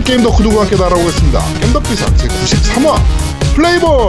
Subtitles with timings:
[0.00, 1.40] 오늘의 게임 덕후들과 함께 날아오겠습니다.
[1.60, 3.00] 겜덕비상 제93화
[3.54, 4.08] 플레이볼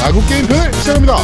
[0.00, 1.16] 야구 게임 편을 시작합니다.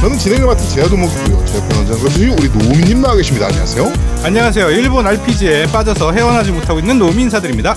[0.00, 1.46] 저는 진행을 맡은 제야도목이고요.
[1.46, 3.46] 제 옆에 원장님 우리 노미님 나와 계십니다.
[3.46, 3.92] 안녕하세요.
[4.24, 4.70] 안녕하세요.
[4.70, 7.74] 일본 RPG에 빠져서 헤어나지 못하고 있는 노미 인사드립니다.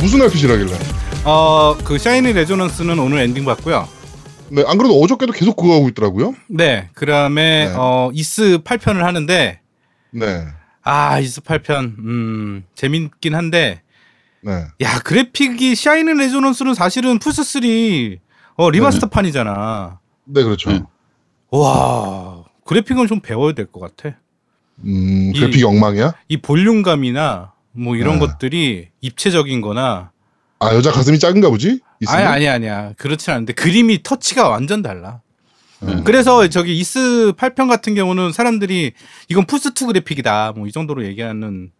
[0.00, 0.78] 무슨 RPG라길래?
[1.24, 4.03] 어, 그 샤이니 레조넌스는 오늘 엔딩 봤고요.
[4.50, 6.34] 네, 안 그래도 어저께도 계속 그거 하고 있더라고요.
[6.48, 7.74] 네, 그 다음에 네.
[7.76, 9.60] 어 이스 8편을 하는데
[10.10, 10.44] 네,
[10.82, 13.82] 아 이스 8편 음 재밌긴 한데
[14.42, 14.64] 네.
[14.82, 17.62] 야 그래픽이 샤이니 레조넌스는 사실은 플스 3
[18.56, 19.98] 어 remaster판이잖아.
[20.26, 20.70] 네, 그렇죠.
[20.70, 20.84] 음.
[21.50, 24.16] 와 그래픽은 좀 배워야 될 것 같아.
[24.84, 26.14] 음, 이- 그래픽 엉망이야?
[26.28, 28.26] 이 볼륨감이나 뭐 이런 네.
[28.26, 30.10] 것들이 입체적인 거나
[30.60, 31.80] 아, 여자 가슴이 작은가 보지?
[32.08, 35.20] 아니 아니 아니야 그렇진 않은데 그림이 터치가 완전 달라.
[35.82, 36.02] 음.
[36.04, 38.92] 그래서 저기 이스 8편 같은 경우는 사람들이
[39.28, 41.70] 이건 플스2 그래픽이다 뭐 이 정도로 얘기하는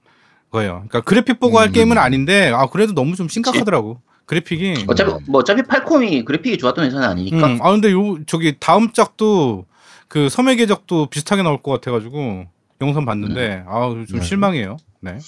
[0.50, 0.84] 거예요.
[0.88, 1.72] 그러니까 그래픽 보고 할 음.
[1.72, 4.00] 게임은 아닌데 아 그래도 너무 좀 심각하더라고.
[4.26, 4.84] 그래픽이.
[4.86, 7.46] 어차피 뭐 어차피 팔콤이 그래픽이 좋았던 회사는 아니니까.
[7.46, 9.66] 음, 아 근데 요 저기 다음 작도
[10.08, 12.44] 그 섬의 계적도 비슷하게 나올 것 같아가지고
[12.80, 14.20] 영상 봤는데 아좀 네.
[14.22, 14.76] 실망해요.
[15.00, 15.18] 네.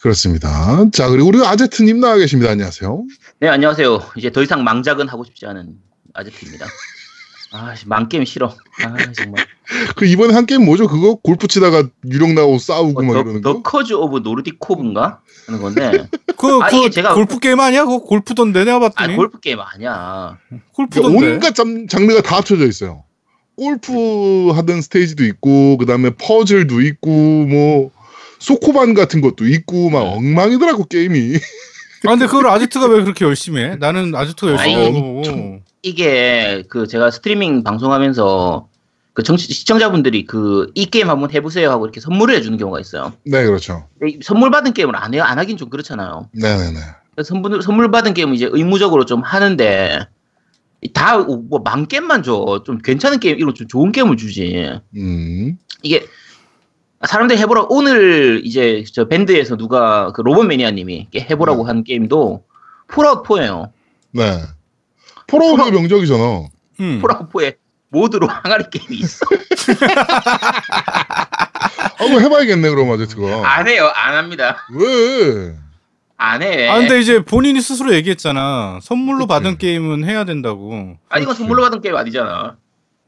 [0.00, 0.84] 그렇습니다.
[0.92, 2.52] 자, 그리고 우리 아제트님 나와 계십니다.
[2.52, 3.04] 안녕하세요.
[3.38, 4.00] 네 안녕하세요.
[4.16, 5.74] 이제 더 이상 망작은 하고 싶지 않은
[6.14, 6.66] 아제트입니다.
[7.52, 8.54] 아 망게임 싫어.
[8.82, 9.46] 아 정말.
[9.94, 10.88] 그 이번에 한 게임 뭐죠?
[10.88, 13.58] 그거 골프 치다가 유령 나오고 싸우고 막 뭐, 이러는 더, 거?
[13.58, 16.08] The Curse of Nordic Cove인가 하는 건데.
[16.36, 17.84] 그, 아, 그 제가- 골프 게임 아니야?
[17.84, 20.38] 그거 골프던데 내가 아 봤더니 골프 게임 아니야.
[20.72, 21.18] 골프던데.
[21.18, 23.04] 그러니까 온갖 장, 장르가 다 합쳐져 있어요.
[23.56, 27.90] 골프 하던 스테이지도 있고, 그 다음에 퍼즐도 있고, 뭐,
[28.38, 31.38] 소코반 같은 것도 있고, 막 엉망이더라고, 게임이.
[32.06, 33.76] 아 근데 그걸 아지트가 왜 그렇게 열심히 해?
[33.76, 35.16] 나는 아지트가 열심히 아니, 하는 거고.
[35.18, 38.68] 엄청- 이게 그 제가 스트리밍 방송하면서
[39.12, 43.12] 그 정치, 시청자분들이 그 이 게임 한번 해보세요 하고 이렇게 선물을 해주는 경우가 있어요.
[43.24, 43.88] 네, 그렇죠.
[44.22, 45.22] 선물 받은 게임을 안 해요.
[45.24, 46.28] 안 하긴 좀 그렇잖아요.
[46.32, 46.78] 네네네.
[47.14, 50.06] 그래서 선물, 선물 받은 게임은 이제 의무적으로 좀 하는데
[50.92, 52.62] 다 뭐만 게임만 줘.
[52.66, 54.70] 좀 괜찮은 게임 이런 좀 좋은 게임을 주지.
[54.96, 55.56] 음.
[55.82, 56.04] 이게
[57.04, 61.68] 사람들이 해보라 오늘 이제 저 밴드에서 누가 그 로봇 매니아님이 이렇게 해보라고 네.
[61.68, 62.44] 한 게임도
[62.88, 63.70] 폴아웃 4예요.
[64.12, 64.40] 네.
[65.26, 66.48] 폴아웃이 명작이잖아.
[66.80, 66.98] 음.
[67.02, 67.56] 폴아웃 4에
[67.90, 69.26] 모드로 항아리 게임이 있어.
[71.98, 73.42] 아, 뭐 해봐야겠네, 그럼 아제트가.
[73.56, 73.90] 안 해요.
[73.94, 74.56] 안 합니다.
[74.74, 75.54] 왜?
[76.18, 76.68] 안 해.
[76.68, 78.78] 아 근데 이제 본인이 스스로 얘기했잖아.
[78.82, 79.28] 선물로 그치.
[79.28, 80.96] 받은 게임은 해야 된다고.
[81.10, 82.56] 아니 이건 선물로 받은 게임 아니잖아.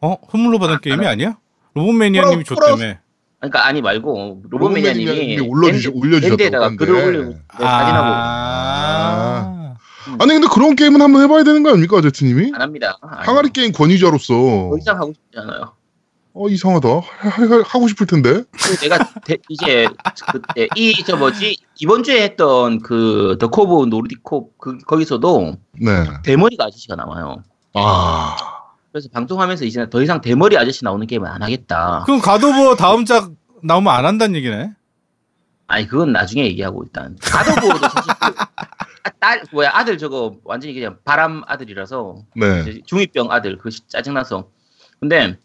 [0.01, 0.17] 어?
[0.31, 1.39] 선물로 받은 아, 게임이 안 아니야?
[1.75, 2.99] 로봇 매니아님이 프로- 프로- 줬다며.
[3.41, 6.85] 그러니까 아니 말고 로봇 로봇 매니아님이 매니아님이 올려주시- 올려주셨다고 밴드에다가 하는데.
[6.85, 9.75] 글을 올리고 네, 사진하고 아.
[10.21, 12.53] 아니, 근데 그런 게임은 한번 해봐야 되는 거 아닙니까, 아제트님이?
[12.55, 12.97] 안 합니다.
[13.03, 14.33] 아니, 항아리 게임 권위자로서.
[14.35, 15.73] 더 이상 하고 싶지 않아요.
[16.33, 16.89] 어, 이상하다.
[16.89, 18.43] 하, 하, 하고 싶을 텐데.
[18.53, 19.87] 그리고 내가 대- 이제
[20.33, 26.05] 그때 이 저 뭐지 이번 주에 했던 그 The Cove Nordic 코 그 거기서도 네.
[26.25, 27.43] 대머리가 아저씨가 나와요.
[27.75, 28.37] 아.
[28.99, 32.03] 그래서 방송하면서 이제 더 이상 대머리 아저씨 나오는 게임은 안 하겠다.
[32.05, 33.31] 그럼 가도버 다음 작
[33.63, 34.73] 나오면 안 한다는 얘기네.
[35.69, 38.35] 아니 그건 나중에 얘기하고 일단 가도보도 사실 그,
[39.05, 42.81] 아, 딸 뭐야 아들 저거 완전히 그냥 바람 아들이라서 네.
[42.87, 44.51] 중이병 아들 그 짜증나서
[44.99, 45.37] 근데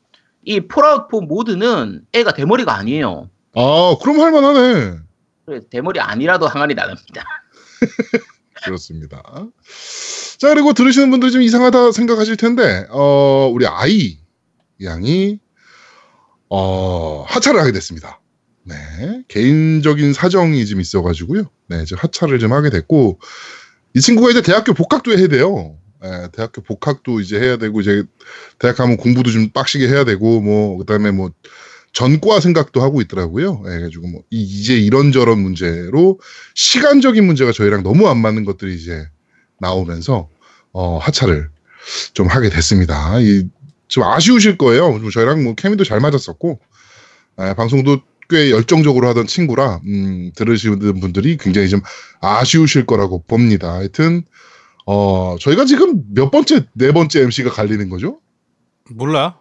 [0.44, 3.30] 이 폴아웃 4 모드는 애가 대머리가 아니에요.
[3.56, 4.98] 아, 그럼 할만하네.
[5.46, 7.24] 그래, 대머리 아니라도 항아리 나눕니다.
[8.66, 9.22] 그렇습니다.
[10.44, 14.18] 자, 그리고 들으시는 분들이 좀 이상하다 생각하실 텐데, 어, 우리 아이
[14.84, 15.40] 양이,
[16.50, 18.20] 어, 하차를 하게 됐습니다.
[18.66, 18.76] 네.
[19.30, 21.46] 개인적인 사정이 좀 있어가지고요.
[21.70, 23.22] 네, 이제 하차를 좀 하게 됐고,
[23.94, 25.78] 이 친구가 이제 대학교 복학도 해야 돼요.
[26.04, 28.04] 예, 대학교 복학도 이제 해야 되고, 이제
[28.60, 31.32] 대학 가면 공부도 좀 빡시게 해야 되고, 뭐, 그 다음에 뭐,
[31.94, 33.64] 전과 생각도 하고 있더라고요.
[33.68, 36.20] 예, 그래가지고 뭐, 이- 이제 이런저런 문제로
[36.54, 39.08] 시간적인 문제가 저희랑 너무 안 맞는 것들이 이제
[39.62, 40.28] 나오면서,
[40.74, 41.50] 어, 하차를
[42.14, 43.20] 좀 하게 됐습니다.
[43.20, 43.48] 이,
[43.88, 45.00] 좀 아쉬우실 거예요.
[45.00, 46.60] 좀 저희랑 뭐 케미도 잘 맞았었고,
[47.42, 51.82] 예, 방송도 꽤 열정적으로 하던 친구라, 음, 들으시는 분들이 굉장히 좀
[52.22, 53.74] 아쉬우실 거라고 봅니다.
[53.74, 54.24] 하여튼,
[54.86, 58.20] 어, 저희가 지금 몇 번째, 네 번째 MC가 갈리는 거죠?
[58.90, 59.38] 몰라.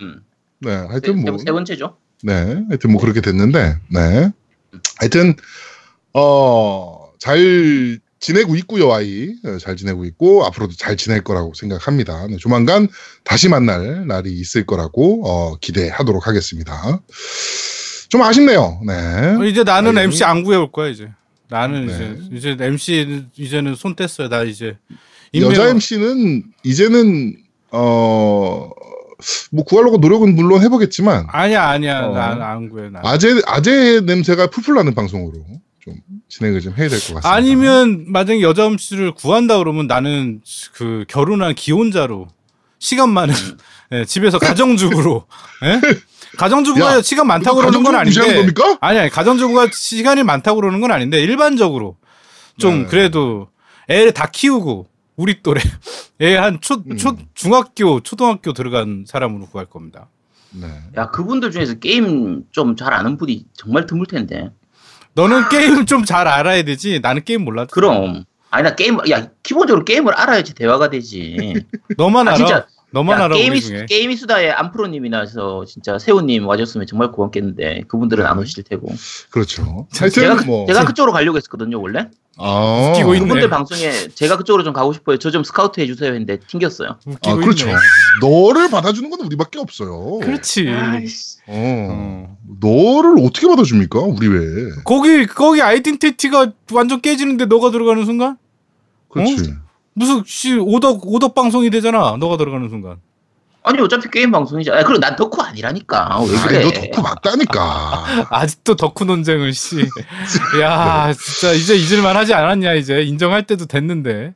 [0.00, 0.22] 음.
[0.60, 1.38] 네, 세, 하여튼 뭐.
[1.38, 1.96] 세, 세 번째죠.
[2.22, 2.32] 네,
[2.68, 4.30] 하여튼 뭐 그렇게 됐는데, 네.
[4.98, 5.34] 하여튼,
[6.12, 9.34] 어, 잘 지내고 있고요, 아이.
[9.44, 12.26] 네, 잘 지내고 있고, 앞으로도 잘 지낼 거라고 생각합니다.
[12.26, 12.88] 네, 조만간
[13.22, 17.00] 다시 만날 날이 있을 거라고, 어, 기대하도록 하겠습니다.
[18.08, 19.48] 좀 아쉽네요, 네.
[19.48, 20.00] 이제 나는 아이고.
[20.10, 21.08] MC 안 구해올 거야 이제.
[21.48, 22.16] 나는 네.
[22.36, 24.28] 이제 이제 MC 이제는 손 뗐어요.
[24.28, 24.76] 나 이제
[25.36, 27.36] 여자 인맥을- MC는 이제는,
[27.70, 28.70] 어,
[29.52, 32.12] 뭐 구하려고 노력은 물론 해보겠지만 아니야 아니야 어.
[32.12, 33.00] 난안 구해 나.
[33.04, 35.44] 아재 아재 냄새가 풀풀 나는 방송으로
[35.80, 35.94] 좀
[36.28, 37.32] 진행을 좀 해야 될 것 같습니다.
[37.32, 40.40] 아니면 만약에 여자 음 씨를 구한다 그러면 나는
[40.72, 42.28] 그 결혼한 기혼자로
[42.78, 43.58] 시간 많은 음.
[43.92, 45.26] 예, 집에서 가정주부로
[45.64, 45.80] 예?
[46.36, 48.20] 가정주부가 야, 시간 많다고 그러는 건 아닌데?
[48.80, 51.96] 아니 아니 가정주부가 시간이 많다고 그러는 건 아닌데 일반적으로
[52.58, 52.86] 좀 네.
[52.88, 53.48] 그래도
[53.88, 55.60] 애를 다 키우고 우리 또래
[56.20, 57.26] 애한초초 음.
[57.34, 60.08] 중학교 초등학교 들어간 사람으로 구할 겁니다.
[60.50, 60.66] 네.
[60.96, 64.50] 야 그분들 중에서 게임 좀 잘 아는 분이 정말 드물 텐데.
[65.16, 67.00] 너는 게임 좀 잘 알아야 되지.
[67.00, 67.66] 나는 게임 몰라.
[67.70, 71.54] 그럼 아니 나 게임 야 기본적으로 게임을 알아야지 대화가 되지.
[71.96, 72.36] 너만 아, 알아.
[72.36, 72.66] 진짜.
[72.96, 73.84] 너만 야, 알아 게임이 우리 중에.
[73.86, 78.88] 게임 이 수다의 안프로님이 나서 진짜 세훈님 와줬으면 정말 고맙겠는데 그분들은 안 오실 테고.
[79.28, 79.86] 그렇죠.
[79.92, 82.08] 제가 그, 뭐 제가 그쪽으로 가려고 했었거든요 원래.
[82.38, 83.26] 아, 웃기고 있네.
[83.26, 85.18] 그분들 방송에 제가 그쪽으로 좀 가고 싶어요.
[85.18, 86.96] 저 좀 스카우트 해주세요 했는데 튕겼어요.
[87.06, 87.66] 웃기고 아, 그렇죠.
[87.68, 87.78] 있네.
[88.22, 90.18] 너를 받아주는 건 우리밖에 없어요.
[90.20, 90.66] 그렇지.
[90.70, 91.36] 아이씨.
[91.48, 91.88] 어.
[91.90, 92.36] 어.
[92.60, 93.98] 너를 어떻게 받아줍니까?
[94.00, 94.70] 우리 왜?
[94.84, 98.38] 거기 거기 아이덴티티가 완전 깨지는데 너가 들어가는 순간
[99.10, 99.52] 그렇지.
[99.96, 102.16] 무슨 씨 오덕 오덕 방송이 되잖아.
[102.20, 102.98] 너가 들어가는 순간.
[103.62, 104.70] 아니 어차피 게임 방송이지.
[104.70, 106.20] 아 그리고 난 덕후 아니라니까.
[106.20, 106.56] 왜 그래?
[106.58, 108.04] 아니, 너 덕후 맞다니까.
[108.30, 109.88] 아직도 덕후 논쟁을 씨.
[110.60, 114.34] 야 진짜 이제 잊을만 하지 않았냐 이제 인정할 때도 됐는데.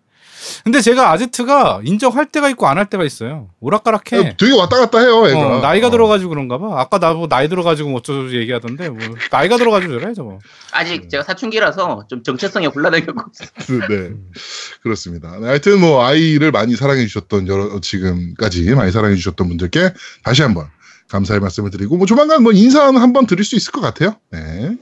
[0.64, 3.48] 근데 제가 아제트가 인정할 때가 있고 안 할 때가 있어요.
[3.60, 4.36] 오락가락해.
[4.38, 5.38] 되게 왔다 갔다 해요, 애가.
[5.38, 5.90] 어, 나이가 어.
[5.90, 6.80] 들어가지고 그런가 봐.
[6.80, 8.98] 아까 나 뭐 나이 들어가지고 뭐 어쩌고 얘기하던데 뭐
[9.30, 10.38] 나이가 들어가지고 저래 저거.
[10.72, 13.80] 아직 제가 사춘기라서 좀 정체성에 곤란해갖고 있어요.
[13.88, 14.10] 네.
[14.82, 15.36] 그렇습니다.
[15.40, 19.92] 네, 하여튼 뭐 아이를 많이 사랑해 주셨던 여러 지금까지 많이 사랑해 주셨던 분들께
[20.24, 20.68] 다시 한번
[21.10, 24.14] 감사의 말씀을 드리고 뭐 조만간 뭐 인사는 한번 드릴 수 있을 것 같아요.
[24.30, 24.76] 네.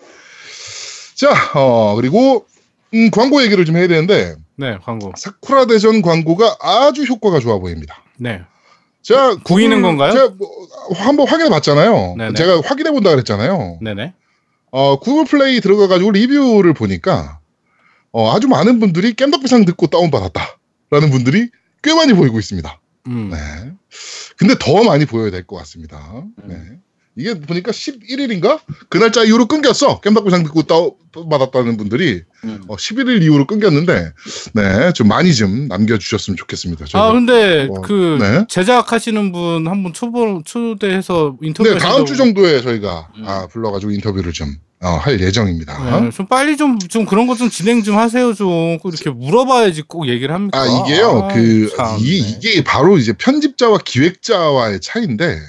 [1.16, 2.46] 자, 어 그리고
[2.94, 5.12] 음, 광고 얘기를 좀 해야 되는데 네 광고.
[5.16, 8.02] 사쿠라 대전 광고가 아주 효과가 좋아 보입니다.
[8.19, 8.43] 네.
[9.02, 10.12] 제가 구이는 구글- 건가요?
[10.12, 10.49] 제가 뭐
[10.96, 12.16] 한번 확인해 봤잖아요.
[12.19, 12.34] 네네.
[12.34, 13.78] 제가 확인해 본다 그랬잖아요.
[13.81, 14.14] 네네.
[14.70, 17.40] 어, 구글 플레이 들어가 가지고 리뷰를 보니까,
[18.12, 20.58] 어, 아주 많은 분들이 깸덕비상 듣고 다운 받았다.
[20.90, 21.49] 라는 분들이
[21.82, 22.81] 꽤 많이 보이고 있습니다.
[23.06, 23.31] 음.
[23.31, 23.38] 네.
[24.37, 26.22] 근데 더 많이 보여야 될 것 같습니다.
[26.44, 26.56] 네.
[27.19, 28.61] 이게 보니까 11일인가?
[28.88, 30.00] 그 날짜 이후로 끊겼어.
[30.00, 32.61] 깸덕비상 듣고 다운받았다는 분들이, 음.
[32.69, 34.12] 어, 11일 이후로 끊겼는데,
[34.55, 34.93] 네.
[34.93, 36.85] 좀 많이 좀 남겨주셨으면 좋겠습니다.
[36.85, 37.12] 아 저희가.
[37.12, 38.44] 근데 어, 그 네.
[38.49, 43.25] 제작하시는 분 한 분 초보 초대해서 인터뷰 네, 다음 주 정도에 저희가, 음.
[43.26, 46.00] 아, 불러가지고 인터뷰를 좀, 어, 할 예정입니다.
[46.00, 50.32] 네, 좀 빨리 좀 좀 그런 거좀 진행 좀 하세요 좀꼭 이렇게 물어봐야지 꼭 얘기를
[50.32, 50.56] 합니까?
[50.61, 52.38] 아 이게요 아, 그 참, 이게, 네.
[52.53, 55.41] 이게 바로 이제 편집자와 기획자와의 차이인데.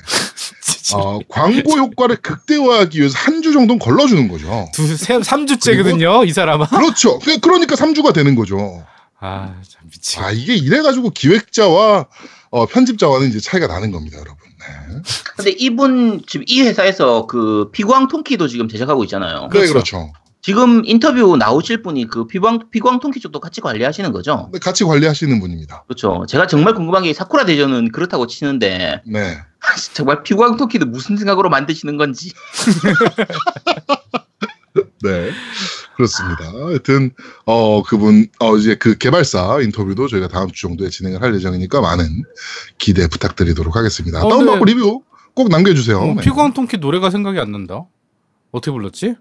[0.95, 4.67] 어, 광고 효과를 극대화하기 위해서 한 주 정도는 걸러주는 거죠.
[4.73, 6.65] 두세 삼주째거든요 이 사람은.
[6.67, 7.19] 그렇죠.
[7.19, 8.83] 그- 그러니까 3주가 되는 거죠.
[9.21, 10.19] 아 참 미치.
[10.19, 12.07] 아 이게 이래가지고 기획자와
[12.51, 14.37] 어, 편집자와는 이제 차이가 나는 겁니다, 여러분.
[14.59, 15.01] 네,
[15.37, 19.49] 근데 이분 지금 이 회사에서 그 피광 통키도 지금 제작하고 있잖아요.
[19.53, 20.11] 네 그렇죠.
[20.41, 24.45] 지금 인터뷰 나오실 분이 그 피광 피광 통키 쪽도 같이 관리하시는 거죠?
[24.45, 25.83] 근데 같이 관리하시는 분입니다.
[25.83, 26.25] 그렇죠.
[26.27, 29.37] 제가 정말 궁금한 게 사쿠라 대전은 그렇다고 치는데 네.
[29.93, 32.31] 정말 피광 통키도 무슨 생각으로 만드시는 건지.
[35.03, 35.31] 네.
[35.95, 36.45] 그렇습니다.
[36.65, 37.11] 하여튼,
[37.45, 42.23] 어, 그분, 어, 이제 그 개발사 인터뷰도 저희가 다음 주 정도에 진행을 할 예정이니까 많은
[42.77, 44.23] 기대 부탁드리도록 하겠습니다.
[44.23, 44.73] 어, 다운받고 네.
[44.73, 45.01] 리뷰
[45.33, 45.99] 꼭 남겨주세요.
[45.99, 46.21] 어, 네.
[46.21, 47.85] 피광 통키 노래가 생각이 안 난다.
[48.51, 49.15] 어떻게 불렀지?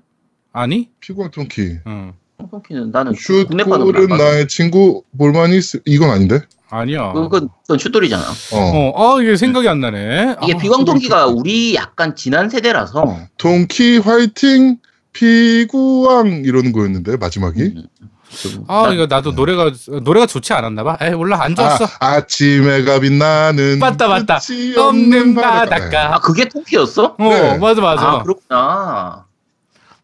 [0.59, 0.89] 아니?
[1.01, 1.79] 피광통키.
[1.87, 2.13] 응.
[2.51, 4.17] 통키는 나는 국내판으로 슛골은.
[4.17, 5.63] 나의 친구, 볼만이, 있...
[5.87, 6.41] 이건 아닌데?
[6.71, 7.13] 아니야.
[7.13, 8.23] 그건 그건 슛돌이잖아.
[8.53, 8.57] 어.
[8.95, 10.37] 어, 아 이게 생각이 안 나네.
[10.43, 11.41] 이게 아, 피광 통키가 통키.
[11.41, 14.77] 우리 약간 지난 세대라서 통키 화이팅,
[15.13, 17.61] 피구왕, 이러는 거였는데, 마지막이.
[17.63, 17.85] 음,
[18.29, 19.73] 좀아 나- 이거 나도 노래가
[20.03, 20.99] 노래가 좋지 않았나 봐.
[21.01, 21.85] 에이 몰라 안 좋았어.
[22.01, 23.79] 아, 아침에 가 빛나는.
[23.79, 24.39] 맞다, 맞다.
[24.77, 25.65] 없는 바닷가.
[25.65, 26.15] 바닷가.
[26.17, 27.17] 아 그게 통키였어?
[27.19, 27.57] 어 네.
[27.59, 29.25] 맞아 맞아 아 그렇구나.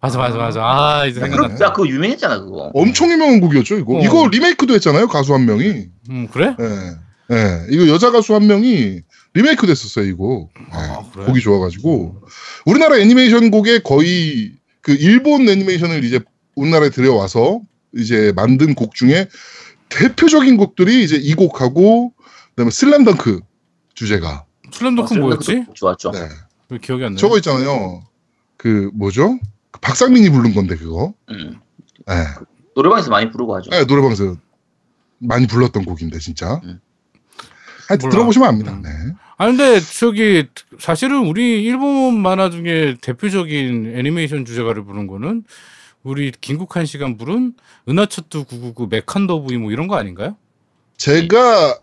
[0.04, 0.60] 맞아 맞아 맞아.
[0.62, 1.28] 아 이제 네.
[1.30, 1.72] 생각났다.
[1.72, 2.70] 그거 유명했잖아 그거.
[2.74, 3.96] 엄청 유명한 곡이었죠, 이거.
[3.96, 4.00] 어.
[4.02, 5.86] 이거 리메이크도 했잖아요, 가수 한 명이.
[6.10, 6.54] 음 그래?
[6.60, 7.34] 예.
[7.34, 7.66] 예.
[7.70, 9.00] 이거 여자 가수 한 명이
[9.32, 10.48] 리메이크 됐었어요, 이거.
[10.58, 10.76] 예.
[10.76, 11.24] 아, 그래?
[11.24, 12.20] 곡이 좋아가지고.
[12.66, 16.20] 우리나라 애니메이션 곡에 거의 그 일본 애니메이션을 이제
[16.54, 17.62] 우리나라에 들여와서
[17.96, 19.28] 이제 만든 곡 중에
[19.88, 22.12] 대표적인 곡들이 이제 이 곡하고
[22.50, 23.40] 그다음에 슬램덩크
[23.94, 24.44] 주제가.
[24.70, 25.64] 슬램덩크 뭐였지?
[25.72, 26.10] 좋았죠.
[26.10, 26.28] 네.
[26.68, 27.18] 왜 기억이 안 나.
[27.18, 28.02] 저거 있잖아요.
[28.58, 29.38] 그 뭐죠?
[29.74, 31.14] 그 박상민이 부른 건데 그거.
[31.30, 31.58] 음.
[32.08, 32.14] 예.
[32.76, 33.70] 노래방에서 많이 부르고 하죠.
[33.72, 34.36] 예, 노래방에서
[35.18, 36.60] 많이 불렀던 곡인데 진짜.
[36.62, 36.80] 음.
[37.88, 38.10] 하여튼 몰라.
[38.12, 38.72] 들어보시면 압니다.
[38.72, 38.82] 음.
[38.82, 38.90] 네.
[39.36, 40.46] 아 근데 저기
[40.78, 45.42] 사실은 우리 일본 만화 중에 대표적인 애니메이션 주제가를 부른 거는
[46.04, 47.54] 우리 김국한 씨가 부른
[47.88, 50.36] 은하철도 999 메칸더브이 뭐 이런 거 아닌가요?
[50.98, 51.78] 제가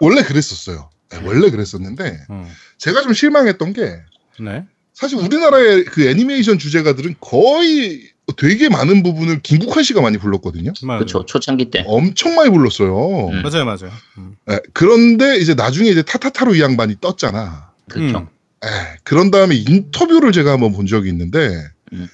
[0.00, 0.90] 원래 그랬었어요.
[1.10, 2.48] 네, 원래 그랬었는데 어.
[2.78, 4.00] 제가 좀 실망했던 게
[4.40, 4.66] 네.
[4.96, 10.72] 사실 우리나라의 그 애니메이션 주제가들은 거의 되게 많은 부분을 김국환 씨가 많이 불렀거든요.
[10.84, 11.00] 맞아요.
[11.00, 11.26] 그렇죠.
[11.26, 11.84] 초창기 때.
[11.86, 13.28] 엄청 많이 불렀어요.
[13.28, 13.42] 음.
[13.42, 13.92] 맞아요, 맞아요.
[14.16, 14.36] 음.
[14.50, 17.72] 예, 그런데 이제 나중에 이제 타타타로 이 양반이 떴잖아.
[17.90, 18.20] 그렇죠.
[18.20, 18.28] 음.
[18.64, 18.68] 예,
[19.04, 21.62] 그런 다음에 인터뷰를 제가 한번 본 적이 있는데
[21.92, 22.08] 음.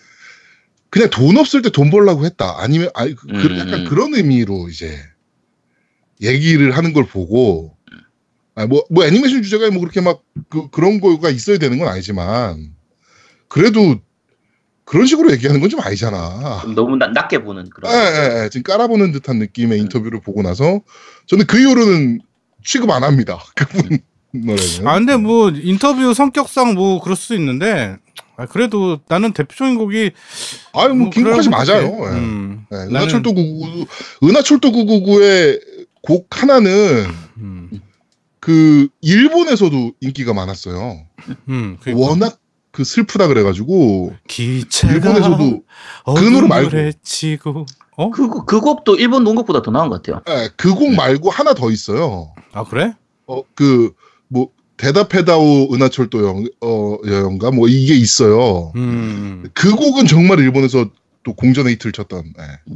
[0.91, 2.57] 그냥 돈 없을 때 돈 벌라고 했다.
[2.59, 3.85] 아니면 아니 그, 그 음, 약간 음.
[3.89, 4.99] 그런 의미로 이제
[6.21, 7.77] 얘기를 하는 걸 보고
[8.55, 12.75] 아, 뭐, 뭐 애니메이션 주제가 뭐 그렇게 막 그, 그런 거가 있어야 되는 건 아니지만
[13.49, 13.97] 그래도
[14.85, 16.61] 그런 식으로 얘기하는 건 좀 아니잖아.
[16.63, 17.91] 좀 너무 낮, 낮게 보는 그런.
[17.93, 18.49] 예, 예, 예.
[18.51, 20.81] 지금 깔아보는 듯한 느낌의 인터뷰를 보고 나서
[21.27, 22.21] 저는 그 이후로는
[22.65, 23.39] 취급 안 합니다.
[23.57, 23.99] 그분
[24.33, 24.87] 노래는.
[24.87, 27.97] 아 근데 뭐 인터뷰 성격상 뭐 그럴 수 있는데
[28.37, 30.11] 아, 그래도 나는 대표적인 곡이
[30.75, 31.85] 아유, 뭐, 뭐 김국환 씨 그런 맞아요.
[31.85, 32.19] 예.
[32.19, 32.67] 음.
[32.71, 33.87] 네, 나는- 은하철도 999,
[34.25, 35.61] 은하철도 999의
[36.03, 37.07] 곡 하나는
[37.39, 37.62] 음.
[38.43, 41.07] 그 일본에서도 인기가 많았어요.
[41.49, 41.77] 음.
[41.81, 42.09] 그러니까.
[42.09, 42.41] 워낙
[42.73, 45.45] 그 슬프다 그래가지고 일본에서도 그
[46.11, 46.77] 노래 어둠을 말고.
[46.77, 48.11] 헤치고 어?
[48.11, 50.23] 그, 그 곡도 일본 농곡보다 더 나은 것 같아요.
[50.29, 52.35] 예, 그곡 말고 하나 더 있어요.
[52.53, 52.95] 아 그래?
[53.29, 58.73] 어, 그뭐 대답해다오 은하철도 영, 어, 뭐 이게 있어요.
[58.75, 59.49] 음.
[59.55, 60.91] 그 곡은 정말 일본에서
[61.23, 62.75] 또 공전에 히트를 쳤던 예,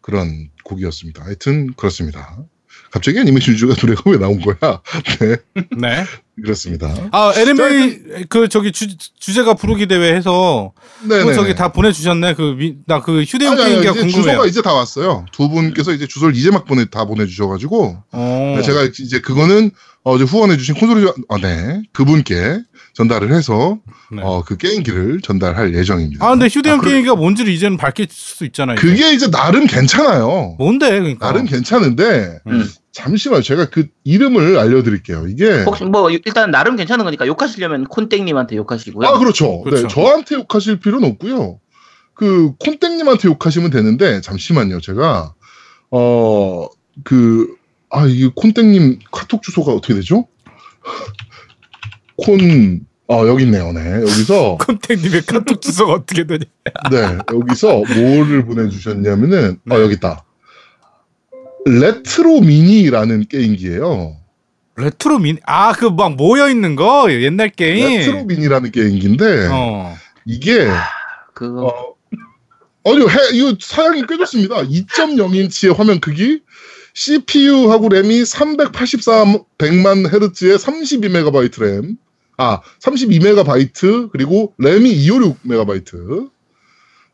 [0.00, 1.22] 그런 곡이었습니다.
[1.22, 2.38] 하여튼 그렇습니다.
[2.90, 4.56] 갑자기 애니메이션 주가 노래가 왜 나온 거야?
[5.20, 5.36] 네,
[5.76, 6.04] 네.
[6.42, 6.92] 그렇습니다.
[7.12, 8.86] 아 LMA 그 저기 주,
[9.18, 10.72] 주제가 부르기 대회 해서
[11.08, 11.20] 네네.
[11.24, 12.34] 그거 저기 다 보내주셨네.
[12.34, 14.22] 그 나 그 휴대용 게임기가 이제 궁금해요.
[14.22, 15.24] 주소가 이제 다 왔어요.
[15.32, 18.54] 두 분께서 이제 주소를 이제 막 보내 다 보내주셔가지고 어.
[18.56, 19.70] 네, 제가 이제 그거는
[20.04, 22.60] 어제 후원해주신 콘솔이 어, 네 그분께
[22.94, 23.78] 전달을 해서
[24.12, 24.22] 네.
[24.22, 26.24] 어, 그 게임기를 전달할 예정입니다.
[26.24, 28.76] 아 근데 휴대용 아, 그래- 게임기가 뭔지를 이제는 밝힐 수 있잖아요.
[28.78, 28.86] 이제.
[28.86, 30.54] 그게 이제 나름 괜찮아요.
[30.58, 31.26] 뭔데 그러니까.
[31.26, 32.70] 나름 괜찮은데 음.
[32.96, 35.26] 잠시만 제가 그 이름을 알려드릴게요.
[35.28, 39.06] 이게 혹시 뭐 일단 나름 괜찮은 거니까 욕하시려면 콘땡님한테 욕하시고요.
[39.06, 39.60] 아 그렇죠.
[39.60, 39.82] 그렇죠.
[39.82, 41.60] 네, 저한테 욕하실 필요는 없고요.
[42.14, 44.80] 그 콘땡님한테 욕하시면 되는데 잠시만요.
[44.80, 45.34] 제가
[45.90, 46.68] 어
[47.04, 47.56] 그
[47.90, 50.26] 아 이게 콘땡님 카톡 주소가 어떻게 되죠?
[52.16, 53.72] 콘 아, 여기 있네요.
[53.72, 54.00] 네.
[54.00, 56.40] 여기서, 콘땡님의 카톡 주소가 어떻게 되냐?
[56.90, 57.18] 네.
[57.32, 59.82] 여기서 뭐를 보내주셨냐면은, 아, 네.
[59.82, 60.24] 여기 있다.
[61.66, 64.16] 레트로 미니라는 게임기예요
[64.76, 67.98] 레트로 미니 아 그 막 모여 있는 거 옛날 게임.
[67.98, 69.96] 레트로 미니라는 게임기인데, 어.
[70.26, 70.68] 이게,
[71.34, 71.94] 그거 어,
[72.84, 74.56] 아니요, 해, 이거 사양이 꽤 좋습니다.
[74.64, 76.40] 2.0인치의 화면 크기,
[76.94, 79.24] CPU하고 램이 384
[79.58, 81.96] 100만 헤르츠에 32메가바이트 램,
[82.36, 86.30] 아, 32메가바이트, 그리고 램이 256메가바이트.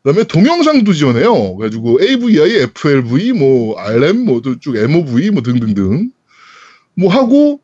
[0.03, 1.55] 그다음에 동영상도 지원해요.
[1.55, 6.11] 그래가지고 AVI, FLV, 뭐 RM, 뭐쭉 MOV, 뭐 등등등.
[6.95, 7.61] 뭐 하고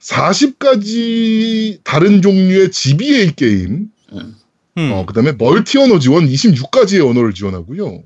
[0.00, 4.36] 40가지 다른 종류의 GBA 게임, 음.
[4.78, 4.92] 음.
[4.92, 8.02] 어, 그 다음에 멀티 언어 지원 26가지의 언어를 지원하고요.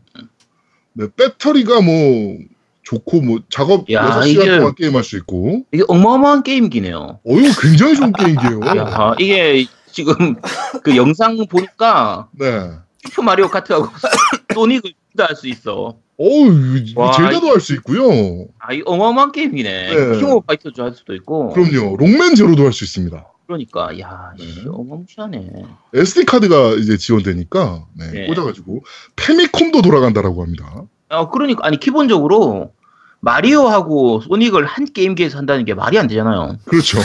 [0.94, 2.38] 네, 배터리가 뭐,
[2.82, 5.64] 좋고, 뭐, 작업 야, 6시간 이게- 동안 게임할 수 있고.
[5.72, 7.20] 이게 어마어마한 게임기네요.
[7.24, 8.60] 어, 이거 굉장히 좋은 게임이에요.
[8.76, 10.36] 야, 이게 지금
[10.82, 12.70] 그 영상 보니까 네.
[13.06, 13.88] 슈퍼 마리오 카트하고
[14.54, 15.96] 소닉을 둘다할 수 있어.
[16.18, 16.84] 어우,
[17.14, 18.46] 젤다도 할 수 있고요.
[18.58, 19.94] 아, 이 어마어마한 게임이네.
[19.94, 20.18] 네.
[20.18, 21.52] 킹 오브 파이터도 할 수도 있고.
[21.52, 21.96] 그럼요.
[21.98, 23.26] 록맨 제로도 할 수 있습니다.
[23.46, 24.44] 그러니까 야, 네.
[24.44, 25.50] 씨, 어마무시하네.
[25.94, 28.26] SD 카드가 이제 지원되니까, 네, 네.
[28.26, 28.82] 꽂아가지고,
[29.14, 30.82] 패미콤도 돌아간다라고 합니다.
[31.10, 32.72] 아, 그러니까 아니 기본적으로
[33.20, 36.56] 마리오하고 소닉을 한 게임기에서 한다는 게 말이 안 되잖아요.
[36.66, 36.98] 그렇죠.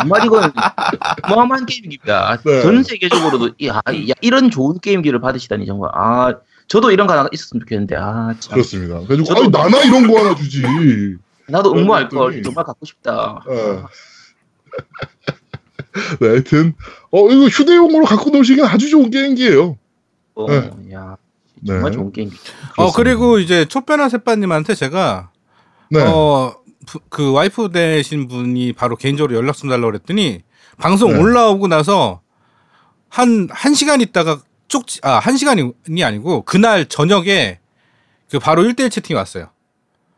[0.00, 0.52] 정말 이건
[1.24, 2.38] 어마어마한 게임기입니다.
[2.44, 2.62] 네.
[2.62, 6.34] 전 세계적으로도 야, 야, 이런 좋은 게임기를 받으시다니 정말 아
[6.68, 8.54] 저도 이런 거 하나 있었으면 좋겠는데 아 참.
[8.54, 9.00] 그렇습니다.
[9.00, 10.62] 저도- 아니, 나나 이런 거 하나 주지.
[11.48, 13.42] 나도 응모할 걸 정말 갖고 싶다.
[13.50, 13.82] 예.
[16.20, 16.74] 네, 하여튼,
[17.10, 19.76] 어, 이거 휴대용으로 갖고 노시기엔 아주 좋은 게임기예요
[20.34, 20.70] 어, 네.
[20.92, 21.16] 야
[21.60, 21.72] 네.
[21.72, 22.36] 정말 좋은 게임기.
[22.76, 25.30] 어 그리고 이제 촛변한 새빠님한테 제가
[25.90, 26.00] 네.
[26.02, 26.54] 어
[27.10, 30.40] 그 와이프 되신 분이 바로 개인적으로 연락 좀 달라고 그랬더니
[30.78, 31.18] 방송 네.
[31.18, 32.22] 올라오고 나서
[33.10, 37.58] 한 한 시간 있다가 쪽지 아 한 시간이 아니고 그날 저녁에
[38.30, 39.50] 그 바로 1대1 채팅이 왔어요.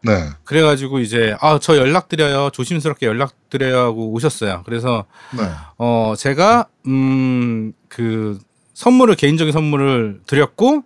[0.03, 0.29] 네.
[0.45, 4.63] 그래가지고 이제 아 저 연락드려요 조심스럽게 연락드려요 하고 오셨어요.
[4.65, 5.43] 그래서 네.
[5.77, 8.39] 어 제가 음 그
[8.75, 10.85] 선물을 개인적인 선물을 드렸고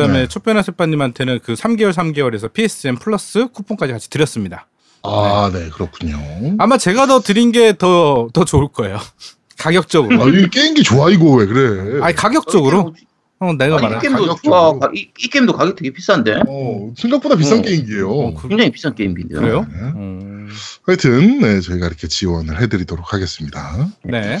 [0.00, 0.62] 그다음에 네.
[0.62, 4.66] 새빠님한테는 그 3개월 3개월에서 PSN 플러스 쿠폰까지 같이 드렸습니다.
[5.02, 6.18] 아, 네, 그렇군요.
[6.58, 8.98] 아마 제가 더 드린 게 더 더 좋을 거예요.
[9.58, 10.22] 가격적으로.
[10.22, 12.00] 아, 이 게임기 좋아, 이거 왜 그래?
[12.02, 12.94] 아니 가격적으로.
[13.42, 14.00] 어 내가 아니, 이 말한.
[14.00, 14.36] 게임도.
[14.44, 14.78] 좋아.
[14.94, 16.42] 이, 이 게임도 가격 되게 비싼데.
[16.46, 17.62] 어, 생각보다 비싼 어.
[17.62, 18.10] 게임기예요.
[18.10, 19.40] 어, 그- 굉장히 비싼 게임인데요.
[19.40, 19.66] 그래요?
[19.70, 19.78] 네.
[19.96, 20.48] 음.
[20.86, 23.88] 하여튼 네, 저희가 이렇게 지원을 해드리도록 하겠습니다.
[24.02, 24.38] 네.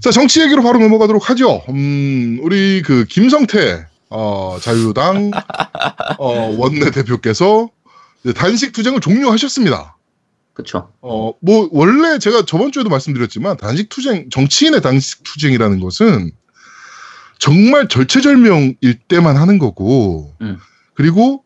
[0.00, 1.62] 자 정치 얘기로 바로 넘어가도록 하죠.
[1.68, 5.30] 음, 우리 그 김성태 어, 자유당
[6.18, 7.70] 어, 원내 대표께서
[8.36, 9.96] 단식 투쟁을 종료하셨습니다.
[10.52, 10.90] 그쵸.
[11.00, 16.32] 어, 뭐 원래 제가 저번 주에도 말씀드렸지만 단식 투쟁 정치인의 단식 투쟁이라는 것은
[17.38, 20.58] 정말 절체절명일 때만 하는 거고 음.
[20.94, 21.44] 그리고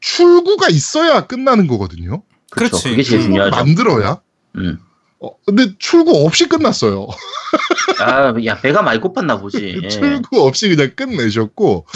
[0.00, 2.22] 출구가 있어야 끝나는 거거든요.
[2.50, 2.90] 그렇지.
[2.90, 3.56] 그게 제일 중요하죠.
[3.56, 4.20] 만들어야.
[4.56, 4.78] 음.
[5.22, 7.06] 어, 근데 출구 없이 끝났어요.
[8.00, 9.78] 아, 야, 배가 많이 고팠나 보지.
[9.84, 9.88] 예.
[9.88, 11.86] 출구 없이 그냥 끝내셨고,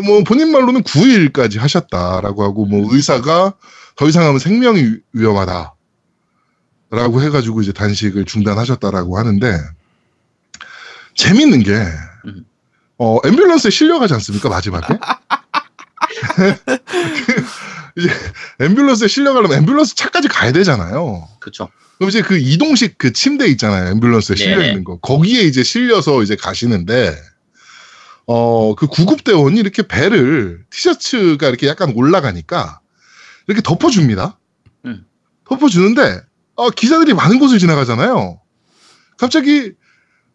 [0.00, 0.04] 음.
[0.04, 3.52] 뭐 본인 말로는 9일까지 하셨다라고 하고, 뭐 의사가
[3.96, 5.74] 더 이상 하면 생명이 위험하다.
[6.92, 9.58] 라고 해가지고 이제 단식을 중단하셨다라고 하는데,
[11.14, 11.72] 재밌는 게,
[12.24, 12.46] 음.
[12.96, 14.86] 어, 앰뷸런스에 실려가지 않습니까, 마지막에?
[17.96, 18.08] 이제
[18.58, 21.28] 앰뷸런스에 실려가려면 앰뷸런스 차까지 가야 되잖아요.
[21.40, 21.68] 그쵸.
[22.00, 23.94] 그럼 이제 그 이동식 그 침대 있잖아요.
[23.94, 24.68] 앰뷸런스에 실려 네네.
[24.68, 24.98] 있는 거.
[25.00, 27.14] 거기에 이제 실려서 이제 가시는데,
[28.26, 32.80] 어, 그 구급대원이 이렇게 배를, 티셔츠가 이렇게 약간 올라가니까,
[33.48, 34.38] 이렇게 덮어줍니다.
[34.86, 35.04] 음.
[35.46, 36.22] 덮어주는데,
[36.54, 38.40] 어, 기자들이 많은 곳을 지나가잖아요.
[39.18, 39.72] 갑자기,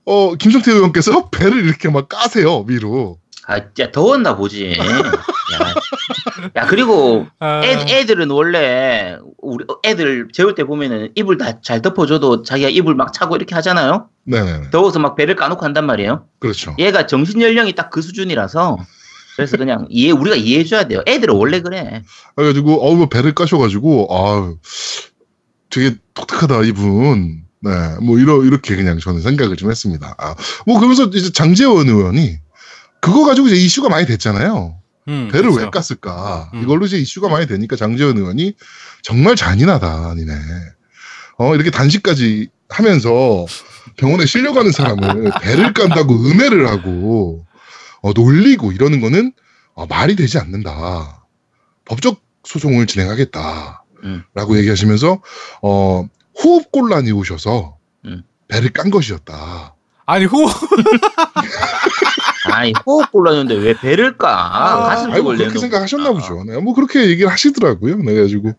[0.06, 3.20] 어, 김성태 의원께서 배를 이렇게 막 까세요, 위로.
[3.48, 4.78] 아, 진짜 더웠나 보지.
[4.78, 5.74] 야,
[6.56, 12.44] 야, 그리고 아, 애, 애들은 원래 우리 애들 재울 때 보면은 이불 다 잘 덮어줘도
[12.44, 14.10] 자기가 이불 막 차고 이렇게 하잖아요.
[14.26, 14.70] 네네네.
[14.72, 16.26] 더워서 막 배를 까놓고 한단 말이에요.
[16.40, 16.76] 그렇죠.
[16.80, 18.78] 얘가 정신 연령이 딱 그 수준이라서
[19.36, 21.02] 그래서 그냥 이해 우리가 이해해줘야 돼요.
[21.08, 22.04] 애들은 원래 그래.
[22.36, 24.58] 그래가지고, 어우, 뭐 배를 까셔가지고, 아유,
[25.70, 27.44] 되게 독특하다, 이분.
[27.62, 30.16] 네, 뭐, 이러, 이렇게 그냥 저는 생각을 좀 했습니다.
[30.18, 32.38] 아, 뭐, 그러면서 이제 장재원 의원이,
[33.02, 34.78] 그거 가지고 이제 이슈가 많이 됐잖아요.
[35.08, 35.60] 음, 배를 그렇죠.
[35.60, 36.54] 왜 깠을까.
[36.54, 36.64] 음.
[36.64, 38.54] 이걸로 이제 이슈가 많이 되니까 장재원 의원이
[39.04, 40.34] 정말 잔인하다, 니네.
[41.38, 43.46] 어, 이렇게 단식까지 하면서
[43.98, 47.46] 병원에 실려가는 사람을 배를 깐다고 음해를 하고,
[48.02, 49.34] 어, 놀리고 이러는 거는
[49.74, 51.26] 어, 말이 되지 않는다.
[51.86, 53.84] 법적 소송을 진행하겠다.
[54.04, 54.24] 음.
[54.34, 55.22] 라고 얘기하시면서,
[55.62, 56.08] 어,
[56.42, 58.24] 호흡 곤란이 오셔서 음.
[58.48, 59.76] 배를 깐 것이었다.
[60.08, 60.46] 아니 호
[62.46, 64.30] 아니 호흡 곤란했는데 왜 배를 까?
[64.30, 65.60] 아, 가슴 쪽을 그렇게 내놓고.
[65.60, 66.44] 생각하셨나 보죠.
[66.46, 67.98] 네, 뭐 그렇게 얘기를 하시더라고요.
[67.98, 68.54] 네, 그래가지고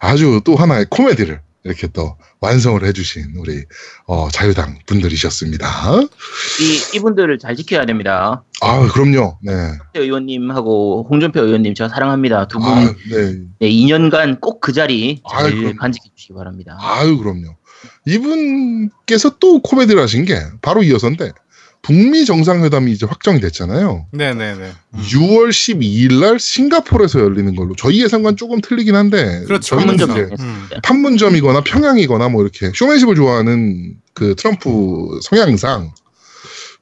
[0.00, 3.64] 아주 또 하나의 코미디를 이렇게 또 완성을 해주신 우리
[4.06, 5.66] 어, 자유당 분들이셨습니다.
[6.60, 8.42] 이 이분들을 잘 지켜야 됩니다.
[8.62, 9.36] 아, 그럼요.
[9.42, 9.52] 네.
[9.94, 12.48] 의원님하고 홍준표 의원님 제가 사랑합니다.
[12.48, 13.36] 두분 아, 네.
[13.58, 15.76] 네, 2년간 꼭 그 자리 잘 아유, 그럼요.
[15.76, 16.78] 간직해 주시기 바랍니다.
[16.80, 17.56] 아유, 그럼요.
[18.06, 21.32] 이분께서 또 코미디를 하신 게 바로 이어서인데
[21.82, 24.06] 북미 정상회담이 이제 확정이 됐잖아요.
[24.12, 24.72] 네네네.
[24.96, 29.76] 6월 12일 날 싱가포르에서 열리는 걸로 저희 예상과는 조금 틀리긴 한데 그렇죠.
[29.76, 30.68] 저희는 판문점 이제 음.
[30.82, 35.92] 판문점이거나 평양이거나 뭐 이렇게 쇼맨십을 좋아하는 그 트럼프 성향상